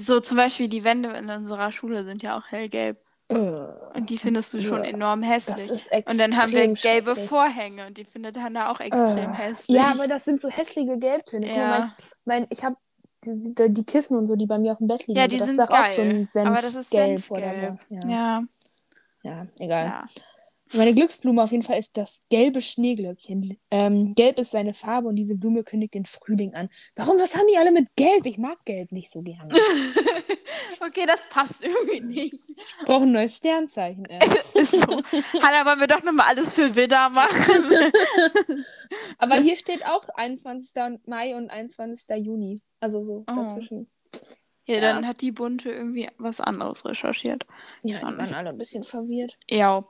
So 0.00 0.20
zum 0.20 0.36
Beispiel 0.36 0.68
die 0.68 0.84
Wände 0.84 1.10
in 1.10 1.28
unserer 1.28 1.70
Schule 1.72 2.04
sind 2.04 2.22
ja 2.22 2.38
auch 2.38 2.46
hellgelb. 2.46 3.01
Äh, 3.36 3.96
Und 3.98 4.10
die 4.10 4.18
findest 4.18 4.52
du 4.54 4.60
schon 4.62 4.84
Ja. 4.84 4.90
enorm 4.90 5.22
hässlich. 5.22 5.70
Und 6.08 6.18
dann 6.18 6.36
haben 6.36 6.52
wir 6.52 6.68
gelbe. 6.74 7.16
Vorhänge 7.16 7.86
und 7.86 7.96
die 7.98 8.04
findet 8.04 8.38
Hannah 8.38 8.70
auch 8.70 8.80
extrem 8.80 9.32
Äh, 9.32 9.36
hässlich. 9.36 9.76
Ja, 9.76 9.90
aber 9.92 10.06
das 10.08 10.24
sind 10.24 10.40
so 10.40 10.48
hässliche 10.48 10.98
Gelbtöne. 10.98 11.46
Guck 11.46 11.56
mal, 11.56 11.78
Ja. 11.80 11.96
mein, 12.24 12.46
ich 12.50 12.64
habe 12.64 12.76
die, 13.24 13.72
die, 13.72 13.84
Kissen 13.84 14.16
und 14.16 14.26
so, 14.26 14.34
die 14.36 14.46
bei 14.46 14.58
mir 14.58 14.72
auf 14.72 14.78
dem 14.78 14.88
Bett 14.88 15.06
liegen. 15.06 15.18
Ja, 15.18 15.28
die 15.28 15.38
das 15.38 15.46
sind 15.48 15.58
ist 15.60 15.68
doch 15.70 15.74
auch 15.74 15.88
so 15.88 16.02
geil. 16.02 16.10
ein 16.10 16.26
Senfgelb 16.26 16.46
aber 16.46 16.62
das 16.62 16.74
ist 16.74 16.92
oder 16.92 17.06
Senfgelb. 17.06 17.78
so. 17.88 17.94
Ja. 18.08 18.10
Ja, 18.10 18.42
ja, 19.22 19.46
egal. 19.58 19.84
ja. 19.86 20.04
Meine 20.74 20.94
Glücksblume 20.94 21.42
auf 21.42 21.50
jeden 21.50 21.62
Fall 21.62 21.78
ist 21.78 21.96
das 21.96 22.22
gelbe 22.30 22.60
Schneeglöckchen. 22.62 23.58
Ähm, 23.70 24.14
gelb 24.14 24.38
ist 24.38 24.52
seine 24.52 24.72
Farbe 24.74 25.08
und 25.08 25.16
diese 25.16 25.36
Blume 25.36 25.64
kündigt 25.64 25.94
den 25.94 26.06
Frühling 26.06 26.54
an. 26.54 26.68
Warum, 26.96 27.18
was 27.18 27.36
haben 27.36 27.46
die 27.50 27.58
alle 27.58 27.72
mit 27.72 27.94
Gelb? 27.96 28.24
Ich 28.26 28.38
mag 28.38 28.64
Gelb 28.64 28.90
nicht 28.92 29.10
so 29.10 29.20
gerne. 29.22 29.52
okay, 30.80 31.04
das 31.06 31.20
passt 31.30 31.62
irgendwie 31.62 32.00
nicht. 32.00 32.34
Ich 32.56 32.76
brauche 32.86 33.02
ein 33.02 33.12
neues 33.12 33.36
Sternzeichen. 33.36 34.04
Äh. 34.06 34.18
So. 34.64 34.78
Hannah, 35.42 35.66
wollen 35.66 35.80
wir 35.80 35.86
doch 35.88 36.02
nochmal 36.04 36.28
alles 36.28 36.54
für 36.54 36.74
Widder 36.76 37.08
machen? 37.08 37.92
Aber 39.18 39.34
hier 39.36 39.56
steht 39.56 39.84
auch 39.84 40.08
21. 40.14 40.70
Mai 41.06 41.34
und 41.34 41.50
21. 41.50 42.04
Juni. 42.18 42.62
Also 42.80 43.04
so 43.04 43.24
Oh. 43.28 43.34
dazwischen. 43.34 43.90
Ja, 44.64 44.74
Ja. 44.76 44.80
dann 44.80 45.06
hat 45.06 45.20
die 45.20 45.32
Bunte 45.32 45.70
irgendwie 45.70 46.08
was 46.18 46.40
anderes 46.40 46.84
recherchiert. 46.84 47.46
Ja, 47.82 47.96
auch 47.98 48.10
die 48.10 48.18
waren 48.18 48.34
alle 48.34 48.50
ein 48.50 48.58
bisschen 48.58 48.84
verwirrt. 48.84 49.38
Ja. 49.50 49.84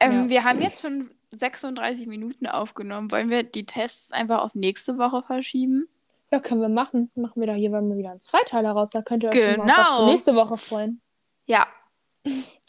Ähm, 0.00 0.24
Ja. 0.24 0.28
Wir 0.28 0.44
haben 0.44 0.60
jetzt 0.60 0.80
schon 0.82 1.10
36 1.32 2.06
Minuten 2.06 2.46
aufgenommen. 2.46 3.10
Wollen 3.10 3.30
wir 3.30 3.42
die 3.42 3.66
Tests 3.66 4.12
einfach 4.12 4.40
auf 4.42 4.54
nächste 4.54 4.98
Woche 4.98 5.22
verschieben? 5.22 5.88
Ja, 6.32 6.40
können 6.40 6.60
wir 6.60 6.68
machen. 6.68 7.10
Machen 7.14 7.40
wir 7.40 7.46
da 7.46 7.52
hier 7.54 7.70
mal 7.70 7.82
wieder 7.96 8.10
einen 8.10 8.20
Zweiteiler 8.20 8.72
raus. 8.72 8.90
Da 8.90 9.02
könnt 9.02 9.22
ihr 9.22 9.28
euch 9.30 9.34
schon 9.34 9.56
mal 9.58 9.62
auf 9.64 9.68
was 9.78 9.86
Genau. 9.88 9.98
für 10.00 10.06
nächste 10.06 10.34
Woche 10.34 10.56
freuen. 10.56 11.00
Ja. 11.46 11.66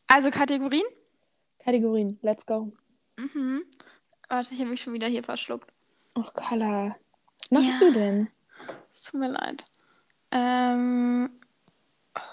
Also 0.07 0.29
Kategorien? 0.29 0.85
Kategorien. 1.59 2.19
Let's 2.21 2.45
go. 2.45 2.71
Mhm. 3.17 3.63
Warte, 4.29 4.53
ich 4.53 4.59
habe 4.59 4.69
mich 4.69 4.81
schon 4.81 4.93
wieder 4.93 5.07
hier 5.07 5.23
verschluckt. 5.23 5.71
Ach, 6.15 6.33
Carla. 6.33 6.95
Was 7.39 7.51
machst 7.51 7.81
Ja. 7.81 7.87
du 7.87 7.93
denn? 7.93 8.29
Es 8.91 9.05
tut 9.05 9.19
mir 9.19 9.29
leid. 9.29 9.65
Ähm, 10.31 11.29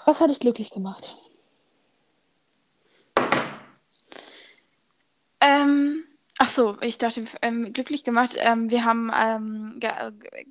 Was 0.05 0.21
hat 0.21 0.29
dich 0.29 0.39
glücklich 0.39 0.71
gemacht? 0.71 1.15
ähm, 5.45 6.03
ach 6.37 6.49
so, 6.49 6.77
ich 6.81 6.97
dachte, 6.97 7.25
ähm, 7.41 7.71
glücklich 7.73 8.03
gemacht. 8.03 8.35
Ähm, 8.37 8.69
wir 8.69 8.85
haben 8.85 9.11
ähm, 9.13 9.77
ge 9.79 9.91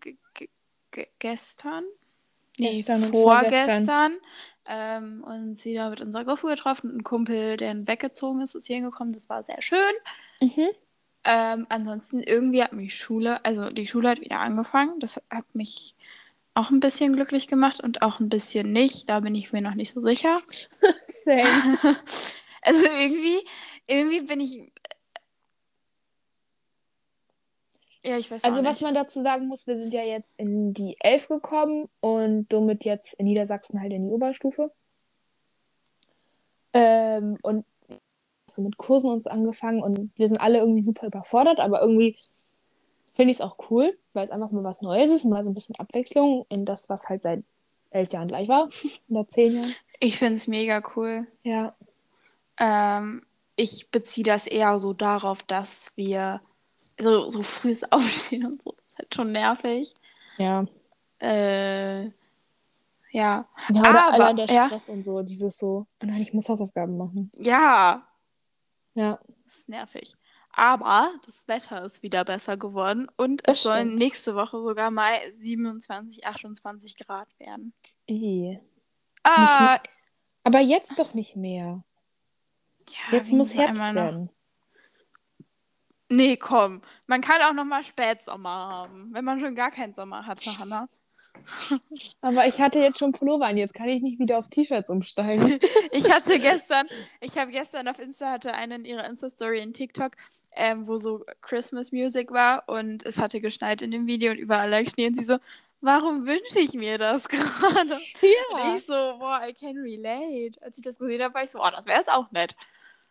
ge 0.01 0.16
ge 0.35 0.49
ge 0.91 1.07
gestern, 1.18 1.85
nee, 2.59 2.70
Gestern 2.70 3.05
und 3.05 3.16
vorgestern, 3.16 4.18
ähm, 4.66 5.24
uns 5.24 5.64
wieder 5.64 5.91
mit 5.91 6.01
unserer 6.01 6.24
Gruppe 6.24 6.49
getroffen. 6.49 6.97
Ein 6.97 7.05
Kumpel, 7.05 7.57
der 7.57 7.87
weggezogen 7.87 8.41
ist, 8.43 8.55
ist 8.55 8.66
hier 8.66 8.76
hingekommen. 8.76 9.12
Das 9.12 9.28
war 9.28 9.43
sehr 9.43 9.61
schön. 9.61 9.95
Mhm. 10.41 10.68
Ähm, 11.24 11.66
ansonsten 11.70 12.22
irgendwie 12.22 12.62
hat 12.62 12.74
mich 12.74 12.97
Schule, 12.97 13.45
also 13.45 13.70
die 13.70 13.87
Schule 13.87 14.11
hat 14.11 14.20
wieder 14.20 14.41
angefangen. 14.41 15.01
Das 15.01 15.16
hat, 15.16 15.24
hat 15.30 15.55
mich 15.55 15.97
auch 16.55 16.71
ein 16.71 16.81
bisschen 16.81 17.15
glücklich 17.15 17.49
gemacht 17.49 17.81
und 17.81 18.03
auch 18.03 18.21
ein 18.21 18.29
bisschen 18.29 18.73
nicht. 18.73 19.09
Da 19.09 19.21
bin 19.21 19.35
ich 19.35 19.53
mir 19.53 19.61
noch 19.61 19.75
nicht 19.75 19.93
so 19.93 20.01
sicher. 20.01 20.39
Same. 21.07 21.45
Also 22.67 22.87
irgendwie, 22.87 23.47
irgendwie 23.87 24.23
bin 24.23 24.41
ich. 24.41 24.73
Ja, 28.03 28.17
ich 28.17 28.31
weiß 28.31 28.43
Also, 28.43 28.65
was 28.65 28.81
man 28.81 28.95
dazu 28.95 29.21
sagen 29.21 29.49
muss, 29.49 29.67
wir 29.67 29.77
sind 29.77 29.93
ja 29.93 30.03
jetzt 30.03 30.39
in 30.39 30.73
die 30.73 30.97
11 30.99 31.29
gekommen 31.29 31.91
und 32.01 32.47
somit 32.51 32.87
jetzt 32.87 33.13
in 33.15 33.27
Niedersachsen 33.27 33.83
halt 33.83 33.93
in 33.93 34.05
die 34.07 34.11
Oberstufe. 34.11 34.73
Ähm, 36.73 37.37
und 37.43 37.67
so 38.47 38.63
mit 38.63 38.79
Kursen 38.79 39.11
und 39.11 39.23
so 39.23 39.29
angefangen 39.29 39.83
und 39.83 40.11
wir 40.17 40.29
sind 40.29 40.39
alle 40.39 40.59
irgendwie 40.59 40.83
super 40.83 41.07
überfordert, 41.07 41.61
aber 41.61 41.83
irgendwie 41.83 42.17
finde 43.15 43.31
ich 43.31 43.39
es 43.39 43.41
auch 43.41 43.57
cool, 43.71 43.97
weil 44.12 44.27
es 44.27 44.31
einfach 44.33 44.51
mal 44.51 44.65
was 44.65 44.83
Neues 44.83 45.11
ist, 45.11 45.25
mal 45.25 45.43
so 45.45 45.51
ein 45.51 45.55
bisschen 45.55 45.77
Abwechslung 45.77 46.45
in 46.49 46.65
das, 46.67 46.89
was 46.89 47.09
halt 47.09 47.23
seit 47.23 47.43
elf 47.91 48.12
Jahren 48.12 48.29
gleich 48.29 48.49
war. 48.49 48.69
Oder 49.09 49.27
zehn 49.29 49.55
Jahren. 49.55 49.75
Ich 50.01 50.19
finde 50.19 50.35
es 50.35 50.47
mega 50.49 50.83
cool. 50.97 51.27
Ja. 51.43 51.75
Ähm, 52.59 53.25
ich 53.57 53.91
beziehe 53.91 54.25
das 54.25 54.47
eher 54.47 54.79
so 54.79 54.93
darauf, 54.93 55.43
dass 55.45 55.93
wir 55.97 56.41
so, 57.01 57.29
so 57.29 57.43
frühes 57.43 57.85
Aufstehen 57.93 58.47
und 58.47 58.62
so. 58.62 58.73
Das 58.73 58.85
ist 58.89 58.99
halt 58.99 59.15
schon 59.15 59.33
nervig. 59.33 59.95
Ja. 60.39 60.65
Äh, 61.21 62.07
ja. 63.11 63.47
Ja, 63.69 63.83
Aber, 63.85 64.12
allein 64.12 64.37
der 64.37 64.47
ja. 64.47 64.67
Stress 64.67 64.89
und 64.89 65.05
so. 65.05 65.23
Dieses 65.23 65.57
so, 65.59 65.87
oh 66.03 66.07
nein, 66.07 66.21
ich 66.21 66.35
muss 66.35 66.49
Hausaufgaben 66.49 66.97
machen. 66.97 67.31
Ja, 67.37 68.07
Ja. 68.95 69.21
das 69.45 69.59
ist 69.59 69.69
nervig. 69.69 70.15
Aber 70.57 71.13
das 71.27 71.49
Wetter 71.49 71.85
ist 71.85 72.03
wieder 72.03 72.25
besser 72.25 72.57
geworden 72.57 73.09
und 73.17 73.47
Das 73.47 73.57
es 73.59 73.63
sollen 73.65 73.87
stimmt. 73.89 73.99
nächste 73.99 74.35
Woche 74.35 74.61
sogar 74.63 74.91
mal 74.91 75.17
27, 75.37 76.27
28 76.27 76.97
Grad 76.97 77.29
werden. 77.39 77.73
Eh. 78.07 78.59
Ah, 79.25 79.81
Aber 80.45 80.61
jetzt 80.61 80.99
doch 80.99 81.15
nicht 81.15 81.35
mehr. 81.37 81.83
ja, 82.89 82.97
Jetzt 83.17 83.33
muss 83.33 83.55
Herbst 83.55 83.83
werden. 83.95 84.31
Nee, 86.11 86.37
komm. 86.37 86.83
Man 87.07 87.21
kann 87.23 87.41
auch 87.43 87.55
noch 87.55 87.65
mal 87.65 87.83
Spätsommer 87.83 88.51
haben, 88.51 89.13
wenn 89.13 89.25
man 89.25 89.41
schon 89.41 89.55
gar 89.55 89.71
keinen 89.71 89.95
Sommer 89.95 90.27
hatte, 90.27 90.51
Hannah. 90.59 90.89
Aber 92.21 92.47
ich 92.47 92.61
hatte 92.61 92.79
jetzt 92.79 92.99
schon 92.99 93.11
Pullover 93.13 93.47
an, 93.47 93.57
jetzt 93.57 93.75
kann 93.75 93.89
ich 93.89 94.03
nicht 94.03 94.19
wieder 94.21 94.39
auf 94.39 94.49
T-Shirts 94.49 94.91
umsteigen. 94.91 95.59
Ich 95.93 96.11
hatte 96.11 96.39
gestern, 96.41 96.87
ich 97.21 97.39
habe 97.39 97.51
gestern 97.53 97.89
auf 97.89 97.99
Insta 97.99 98.33
hatte 98.33 98.53
eine 98.55 98.75
in 98.77 98.85
ihrer 98.85 99.05
Insta-Story 99.07 99.61
in 99.61 99.73
TikTok, 99.73 100.13
ähm, 100.57 100.87
wo 100.89 100.99
so 100.99 101.25
Christmas 101.43 101.93
Music 101.93 102.31
war 102.33 102.69
und 102.69 103.05
es 103.05 103.19
hatte 103.19 103.41
geschneit 103.41 103.83
in 103.83 103.91
dem 103.91 104.07
Video 104.07 104.33
und 104.33 104.39
überall 104.39 104.71
lag 104.71 104.89
Schnee 104.89 105.07
und 105.07 105.17
sie 105.17 105.25
so, 105.25 105.39
warum 105.81 106.27
wünsche 106.27 106.59
ich 106.61 106.75
mir 106.75 106.99
das 106.99 107.29
gerade? 107.29 107.93
Und 107.93 108.77
ich 108.77 108.85
so, 108.87 108.95
boah, 109.19 109.41
I 109.47 109.53
can 109.53 109.77
relate. 109.79 110.61
Als 110.63 110.79
ich 110.79 110.85
das 110.85 110.99
gesehen 110.99 111.23
habe, 111.23 111.35
war 111.35 111.43
ich 111.45 111.51
so, 111.51 111.61
oh, 111.61 111.71
das 111.71 111.87
wäre 111.87 111.99
jetzt 111.99 112.11
auch 112.13 112.31
nett. 112.31 112.57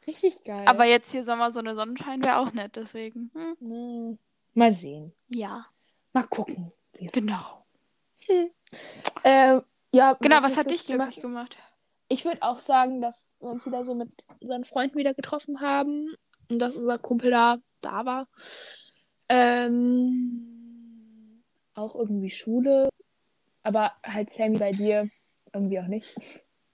Richtig 0.07 0.43
geil. 0.43 0.65
Aber 0.67 0.85
jetzt 0.85 1.11
hier 1.11 1.23
Sommer, 1.23 1.51
so 1.51 1.59
eine 1.59 1.75
Sonnenschein 1.75 2.23
wäre 2.23 2.37
auch 2.37 2.51
nett, 2.53 2.75
deswegen. 2.75 3.31
Hm, 3.33 3.57
Hm, 3.59 4.17
Mal 4.53 4.73
sehen. 4.73 5.11
ja, 5.29 5.65
Mal 6.13 6.23
gucken. 6.23 6.71
genau. 6.93 7.65
Ähm, 9.23 9.61
ja, 9.93 10.13
Genau, 10.19 10.37
was 10.37 10.51
mich 10.51 10.57
hat 10.57 10.71
dich 10.71 10.85
glücklich 10.85 10.97
glücklich 11.15 11.21
gemacht? 11.21 11.57
Ich 12.09 12.25
würde 12.25 12.41
auch 12.41 12.59
sagen, 12.59 13.01
dass 13.01 13.35
wir 13.39 13.49
uns 13.49 13.65
wieder 13.65 13.83
so 13.83 13.95
mit 13.95 14.09
unseren 14.39 14.63
Freunden 14.63 14.97
wieder 14.97 15.13
getroffen 15.13 15.61
haben 15.61 16.15
dass 16.59 16.77
unser 16.77 16.97
Kumpel 16.97 17.31
da, 17.31 17.57
da 17.81 18.05
war. 18.05 18.27
Ähm, 19.29 20.53
auch 21.73 21.95
irgendwie 21.95 22.29
Schule, 22.29 22.89
aber 23.63 23.93
halt 24.03 24.29
Sammy 24.29 24.57
bei 24.57 24.71
dir 24.71 25.09
irgendwie 25.53 25.79
auch 25.79 25.87
nicht. 25.87 26.15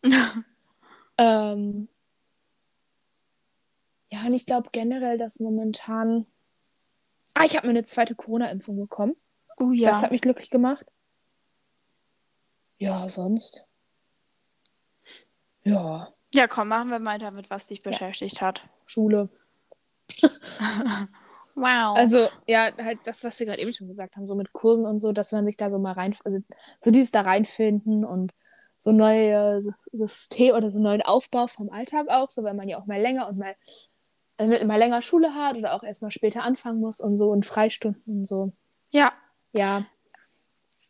Ähm, 1.22 1.90
ja, 4.10 4.26
und 4.26 4.34
ich 4.34 4.46
glaube 4.46 4.70
generell, 4.72 5.18
dass 5.18 5.42
momentan. 5.42 6.26
Ah, 7.34 7.44
ich 7.44 7.58
habe 7.58 7.68
mir 7.68 7.72
eine 7.72 7.84
zweite 7.84 8.16
Corona-Impfung 8.16 8.78
bekommen. 8.78 9.18
Oh 9.58 9.74
Das 9.78 10.02
hat 10.02 10.12
mich 10.12 10.22
glücklich 10.22 10.50
gemacht. 10.50 10.86
Ja, 12.78 13.10
sonst. 13.10 13.68
Ja, 15.64 16.14
Ja, 16.34 16.48
komm, 16.48 16.70
machen 16.70 16.90
wir 16.90 17.00
mal 17.00 17.20
damit, 17.20 17.50
was 17.50 17.68
dich 17.68 17.84
beschäftigt 17.84 18.40
hat. 18.40 18.62
Schule. 18.86 19.28
Wow. 21.56 21.98
Also, 21.98 22.30
ja, 22.48 22.70
halt 22.78 23.00
das, 23.04 23.22
was 23.26 23.38
wir 23.38 23.48
gerade 23.48 23.62
eben 23.62 23.74
schon 23.74 23.90
gesagt 23.90 24.16
haben, 24.16 24.28
so 24.28 24.36
mit 24.36 24.54
Kursen 24.54 24.86
und 24.86 25.02
so, 25.02 25.12
dass 25.12 25.34
man 25.34 25.46
sich 25.46 25.58
da 25.58 25.70
so 25.70 25.78
mal 25.78 25.92
rein, 25.92 26.16
also 26.24 26.40
so 26.80 26.90
dieses 26.90 27.12
da 27.12 27.20
reinfinden 27.20 28.06
und 28.06 28.32
so 28.78 28.94
neue 28.94 29.62
System 29.92 30.56
oder 30.56 30.70
so 30.70 30.80
neuen 30.80 31.02
Aufbau 31.02 31.48
vom 31.48 31.70
Alltag 31.70 32.08
auch, 32.08 32.30
so 32.30 32.44
weil 32.44 32.54
man 32.54 32.70
ja 32.70 32.80
auch 32.80 32.86
mal 32.86 33.02
länger 33.02 33.28
und 33.28 33.38
mal, 33.38 33.58
also 34.38 34.66
mal 34.66 34.78
länger 34.78 35.02
Schule 35.02 35.34
hat 35.34 35.58
oder 35.58 35.74
auch 35.74 35.84
erstmal 35.84 36.12
später 36.12 36.44
anfangen 36.44 36.80
muss 36.80 37.02
und 37.02 37.18
so 37.18 37.30
und 37.30 37.46
Freistunden 37.46 38.20
und 38.20 38.24
so. 38.24 38.54
ja. 38.92 39.12
Ja, 39.52 39.84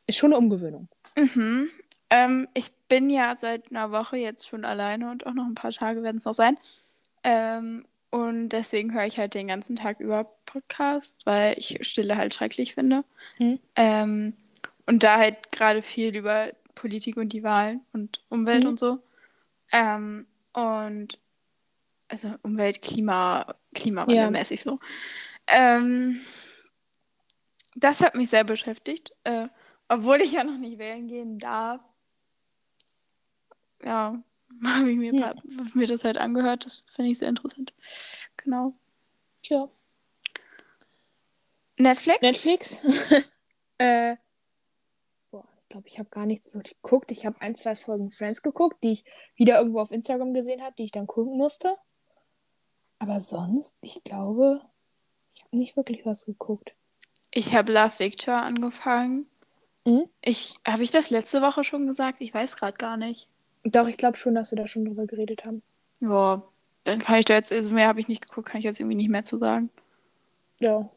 ist 0.10 0.18
schon 0.18 0.34
eine 0.34 0.40
Umgewöhnung. 0.40 0.88
Mhm. 1.16 1.70
Ähm, 2.10 2.48
ich 2.56 2.74
bin 2.88 3.12
ja 3.12 3.36
seit 3.38 3.70
einer 3.70 3.92
Woche 3.92 4.18
jetzt 4.18 4.48
schon 4.48 4.66
alleine 4.66 5.12
und 5.12 5.28
auch 5.28 5.36
noch 5.36 5.46
ein 5.46 5.54
paar 5.54 5.72
Tage 5.72 6.02
werden 6.02 6.18
es 6.18 6.26
noch 6.26 6.34
sein. 6.34 6.58
Ähm, 7.24 7.84
und 8.12 8.50
deswegen 8.50 8.94
höre 8.94 9.06
ich 9.06 9.18
halt 9.18 9.34
den 9.34 9.48
ganzen 9.48 9.76
Tag 9.76 10.00
über 10.00 10.24
Podcast, 10.46 11.26
weil 11.26 11.58
ich 11.58 11.78
Stille 11.82 12.18
halt 12.18 12.34
schrecklich 12.34 12.74
finde. 12.74 13.04
Mhm. 13.38 13.60
Ähm, 13.76 14.34
und 14.88 15.04
da 15.04 15.18
halt 15.18 15.52
gerade 15.52 15.82
viel 15.82 16.16
über 16.16 16.52
Politik 16.76 17.18
und 17.18 17.34
die 17.34 17.44
Wahlen 17.44 17.82
und 17.94 18.24
Umwelt 18.30 18.64
Mhm. 18.64 18.70
und 18.70 18.80
so. 18.80 19.00
Ähm, 19.72 20.26
und 20.54 21.20
also 22.08 22.34
Umwelt, 22.42 22.82
Klima, 22.82 23.54
Klimawandelmäßig 23.76 24.62
so. 24.62 24.80
Ähm, 25.48 26.20
das 27.76 28.02
hat 28.02 28.16
mich 28.16 28.30
sehr 28.32 28.44
beschäftigt, 28.44 29.12
äh, 29.26 29.48
obwohl 29.88 30.22
ich 30.22 30.32
ja 30.32 30.44
noch 30.44 30.58
nicht 30.58 30.80
wählen 30.80 31.08
gehen 31.08 31.38
darf. 31.38 31.82
Ja, 33.86 34.20
habe 34.66 34.92
ich 34.92 34.98
mir, 34.98 35.14
Ja. 35.14 35.34
mir 35.74 35.88
das 35.88 36.04
halt 36.04 36.18
angehört. 36.18 36.66
Das 36.66 36.84
finde 36.88 37.12
ich 37.12 37.18
sehr 37.20 37.30
interessant. 37.30 37.74
Genau. 38.38 38.74
Tja. 39.44 39.70
Netflix? 41.78 42.22
Netflix? 42.22 42.84
äh, 43.78 44.18
boah, 45.32 45.48
ich 45.62 45.70
glaube, 45.70 45.88
ich 45.88 45.98
habe 46.00 46.10
gar 46.10 46.26
nichts 46.26 46.54
wirklich 46.54 46.76
geguckt. 46.82 47.12
Ich 47.12 47.26
habe 47.26 47.40
ein, 47.42 47.56
zwei 47.56 47.76
Folgen 47.76 48.12
Friends 48.12 48.42
geguckt, 48.42 48.84
die 48.84 48.92
ich 48.92 49.06
wieder 49.36 49.60
irgendwo 49.60 49.80
auf 49.80 49.92
Instagram 49.92 50.34
gesehen 50.34 50.62
habe, 50.62 50.76
die 50.78 50.84
ich 50.84 50.92
dann 50.92 51.08
gucken 51.08 51.38
musste. 51.38 51.76
Aber 53.00 53.22
sonst, 53.22 53.78
ich 53.82 54.04
glaube, 54.04 54.62
ich 55.34 55.44
habe 55.44 55.58
nicht 55.58 55.78
wirklich 55.78 56.06
was 56.06 56.26
geguckt. 56.26 56.74
Ich 57.32 57.56
habe 57.56 57.72
Love 57.72 57.98
Victor 58.00 58.36
angefangen. 58.36 59.30
Mhm. 59.86 60.10
Ich, 60.22 60.60
habe 60.68 60.84
ich 60.84 60.92
das 60.92 61.10
letzte 61.10 61.42
Woche 61.42 61.64
schon 61.64 61.88
gesagt? 61.88 62.18
Ich 62.20 62.34
weiß 62.34 62.58
gerade 62.58 62.78
gar 62.78 62.98
nicht. 62.98 63.30
Doch, 63.64 63.88
ich 63.88 63.98
glaube 63.98 64.18
schon, 64.18 64.36
dass 64.36 64.52
wir 64.52 64.58
da 64.58 64.68
schon 64.68 64.86
drüber 64.86 65.06
geredet 65.06 65.46
haben. 65.46 65.62
Ja, 66.00 66.44
dann 66.86 67.00
kann 67.00 67.20
ich 67.20 67.26
da 67.26 67.36
jetzt, 67.36 67.52
also 67.52 67.72
mehr 67.72 67.88
habe 67.88 68.00
ich 68.00 68.08
nicht 68.08 68.22
geguckt, 68.22 68.50
kann 68.50 68.60
ich 68.60 68.66
jetzt 68.66 68.80
irgendwie 68.80 68.96
nicht 68.96 69.10
mehr 69.10 69.24
zu 69.24 69.38
sagen. 69.38 69.70
Ja. 70.60 70.90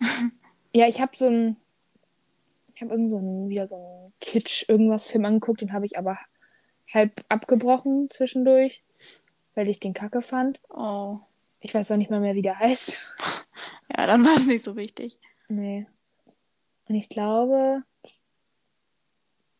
ja, 0.74 0.86
ich 0.88 1.00
habe 1.00 1.16
so 1.16 1.26
ein. 1.26 1.56
Ich 2.74 2.82
habe 2.82 2.92
irgend 2.92 3.10
so 3.10 3.18
ein, 3.18 3.48
wieder 3.48 3.66
so 3.66 3.76
ein 3.76 4.12
Kitsch, 4.20 4.68
irgendwas 4.68 5.06
Film 5.06 5.24
angeguckt, 5.24 5.60
den 5.60 5.72
habe 5.72 5.84
ich 5.84 5.98
aber 5.98 6.16
halb 6.92 7.24
abgebrochen 7.28 8.08
zwischendurch, 8.08 8.84
weil 9.54 9.68
ich 9.68 9.80
den 9.80 9.94
kacke 9.94 10.22
fand. 10.22 10.60
Oh. 10.68 11.18
Ich 11.60 11.74
weiß 11.74 11.90
auch 11.90 11.96
nicht 11.96 12.10
mal 12.10 12.20
mehr, 12.20 12.34
wie 12.34 12.42
der 12.42 12.58
heißt. 12.58 13.16
Ja, 13.96 14.06
dann 14.06 14.24
war 14.24 14.36
es 14.36 14.46
nicht 14.46 14.62
so 14.62 14.76
wichtig. 14.76 15.18
Nee. 15.48 15.86
Und 16.88 16.94
ich 16.94 17.08
glaube. 17.08 17.82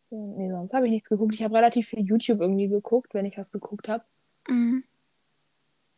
So, 0.09 0.35
nee, 0.39 0.51
sonst 0.51 0.73
habe 0.73 0.87
ich 0.87 0.93
nichts 0.93 1.11
geguckt. 1.11 1.35
Ich 1.35 1.43
habe 1.43 1.55
relativ 1.55 1.89
viel 1.89 2.01
YouTube 2.01 2.41
irgendwie 2.41 2.69
geguckt, 2.69 3.13
wenn 3.13 3.27
ich 3.27 3.37
was 3.37 3.53
geguckt 3.53 3.89
habe. 3.89 4.05
Mhm. 4.49 4.85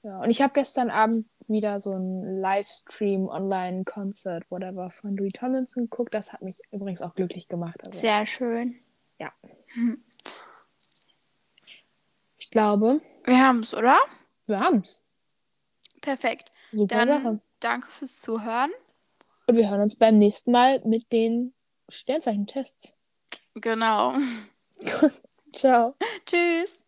Ja, 0.03 0.21
und 0.21 0.31
ich 0.31 0.43
habe 0.43 0.53
gestern 0.53 0.91
Abend 0.91 1.29
wieder 1.47 1.79
so 1.79 1.93
ein 1.93 2.41
Livestream, 2.41 3.29
Online-Konzert, 3.29 4.51
whatever, 4.51 4.91
von 4.91 5.17
Louis 5.17 5.33
Tomlinson 5.33 5.85
geguckt. 5.85 6.13
Das 6.15 6.33
hat 6.33 6.43
mich 6.43 6.61
übrigens 6.73 7.03
auch 7.03 7.15
glücklich 7.15 7.47
gemacht. 7.49 7.81
Also, 7.87 8.01
Sehr 8.01 8.27
schön. 8.27 8.77
ich 12.39 12.51
glaube, 12.51 13.01
Wir 13.25 13.47
haben 13.47 13.61
es, 13.61 13.75
oder? 13.75 13.97
wir 14.47 14.59
haben's. 14.59 15.05
Perfekt. 16.01 16.51
Super 16.73 17.05
Dann 17.05 17.07
Sache. 17.07 17.41
danke 17.61 17.87
fürs 17.93 18.21
Zuhören. 18.21 18.71
Und 19.47 19.57
wir 19.57 19.71
hören 19.71 19.83
uns 19.83 19.95
beim 19.95 20.17
nächsten 20.17 20.51
Mal 20.51 20.81
mit 20.85 21.13
den 21.13 21.53
Sternzeichen-Tests. 21.89 22.97
Genau. 23.55 24.15
Ciao. 25.53 25.95
Tschüss. 26.27 26.80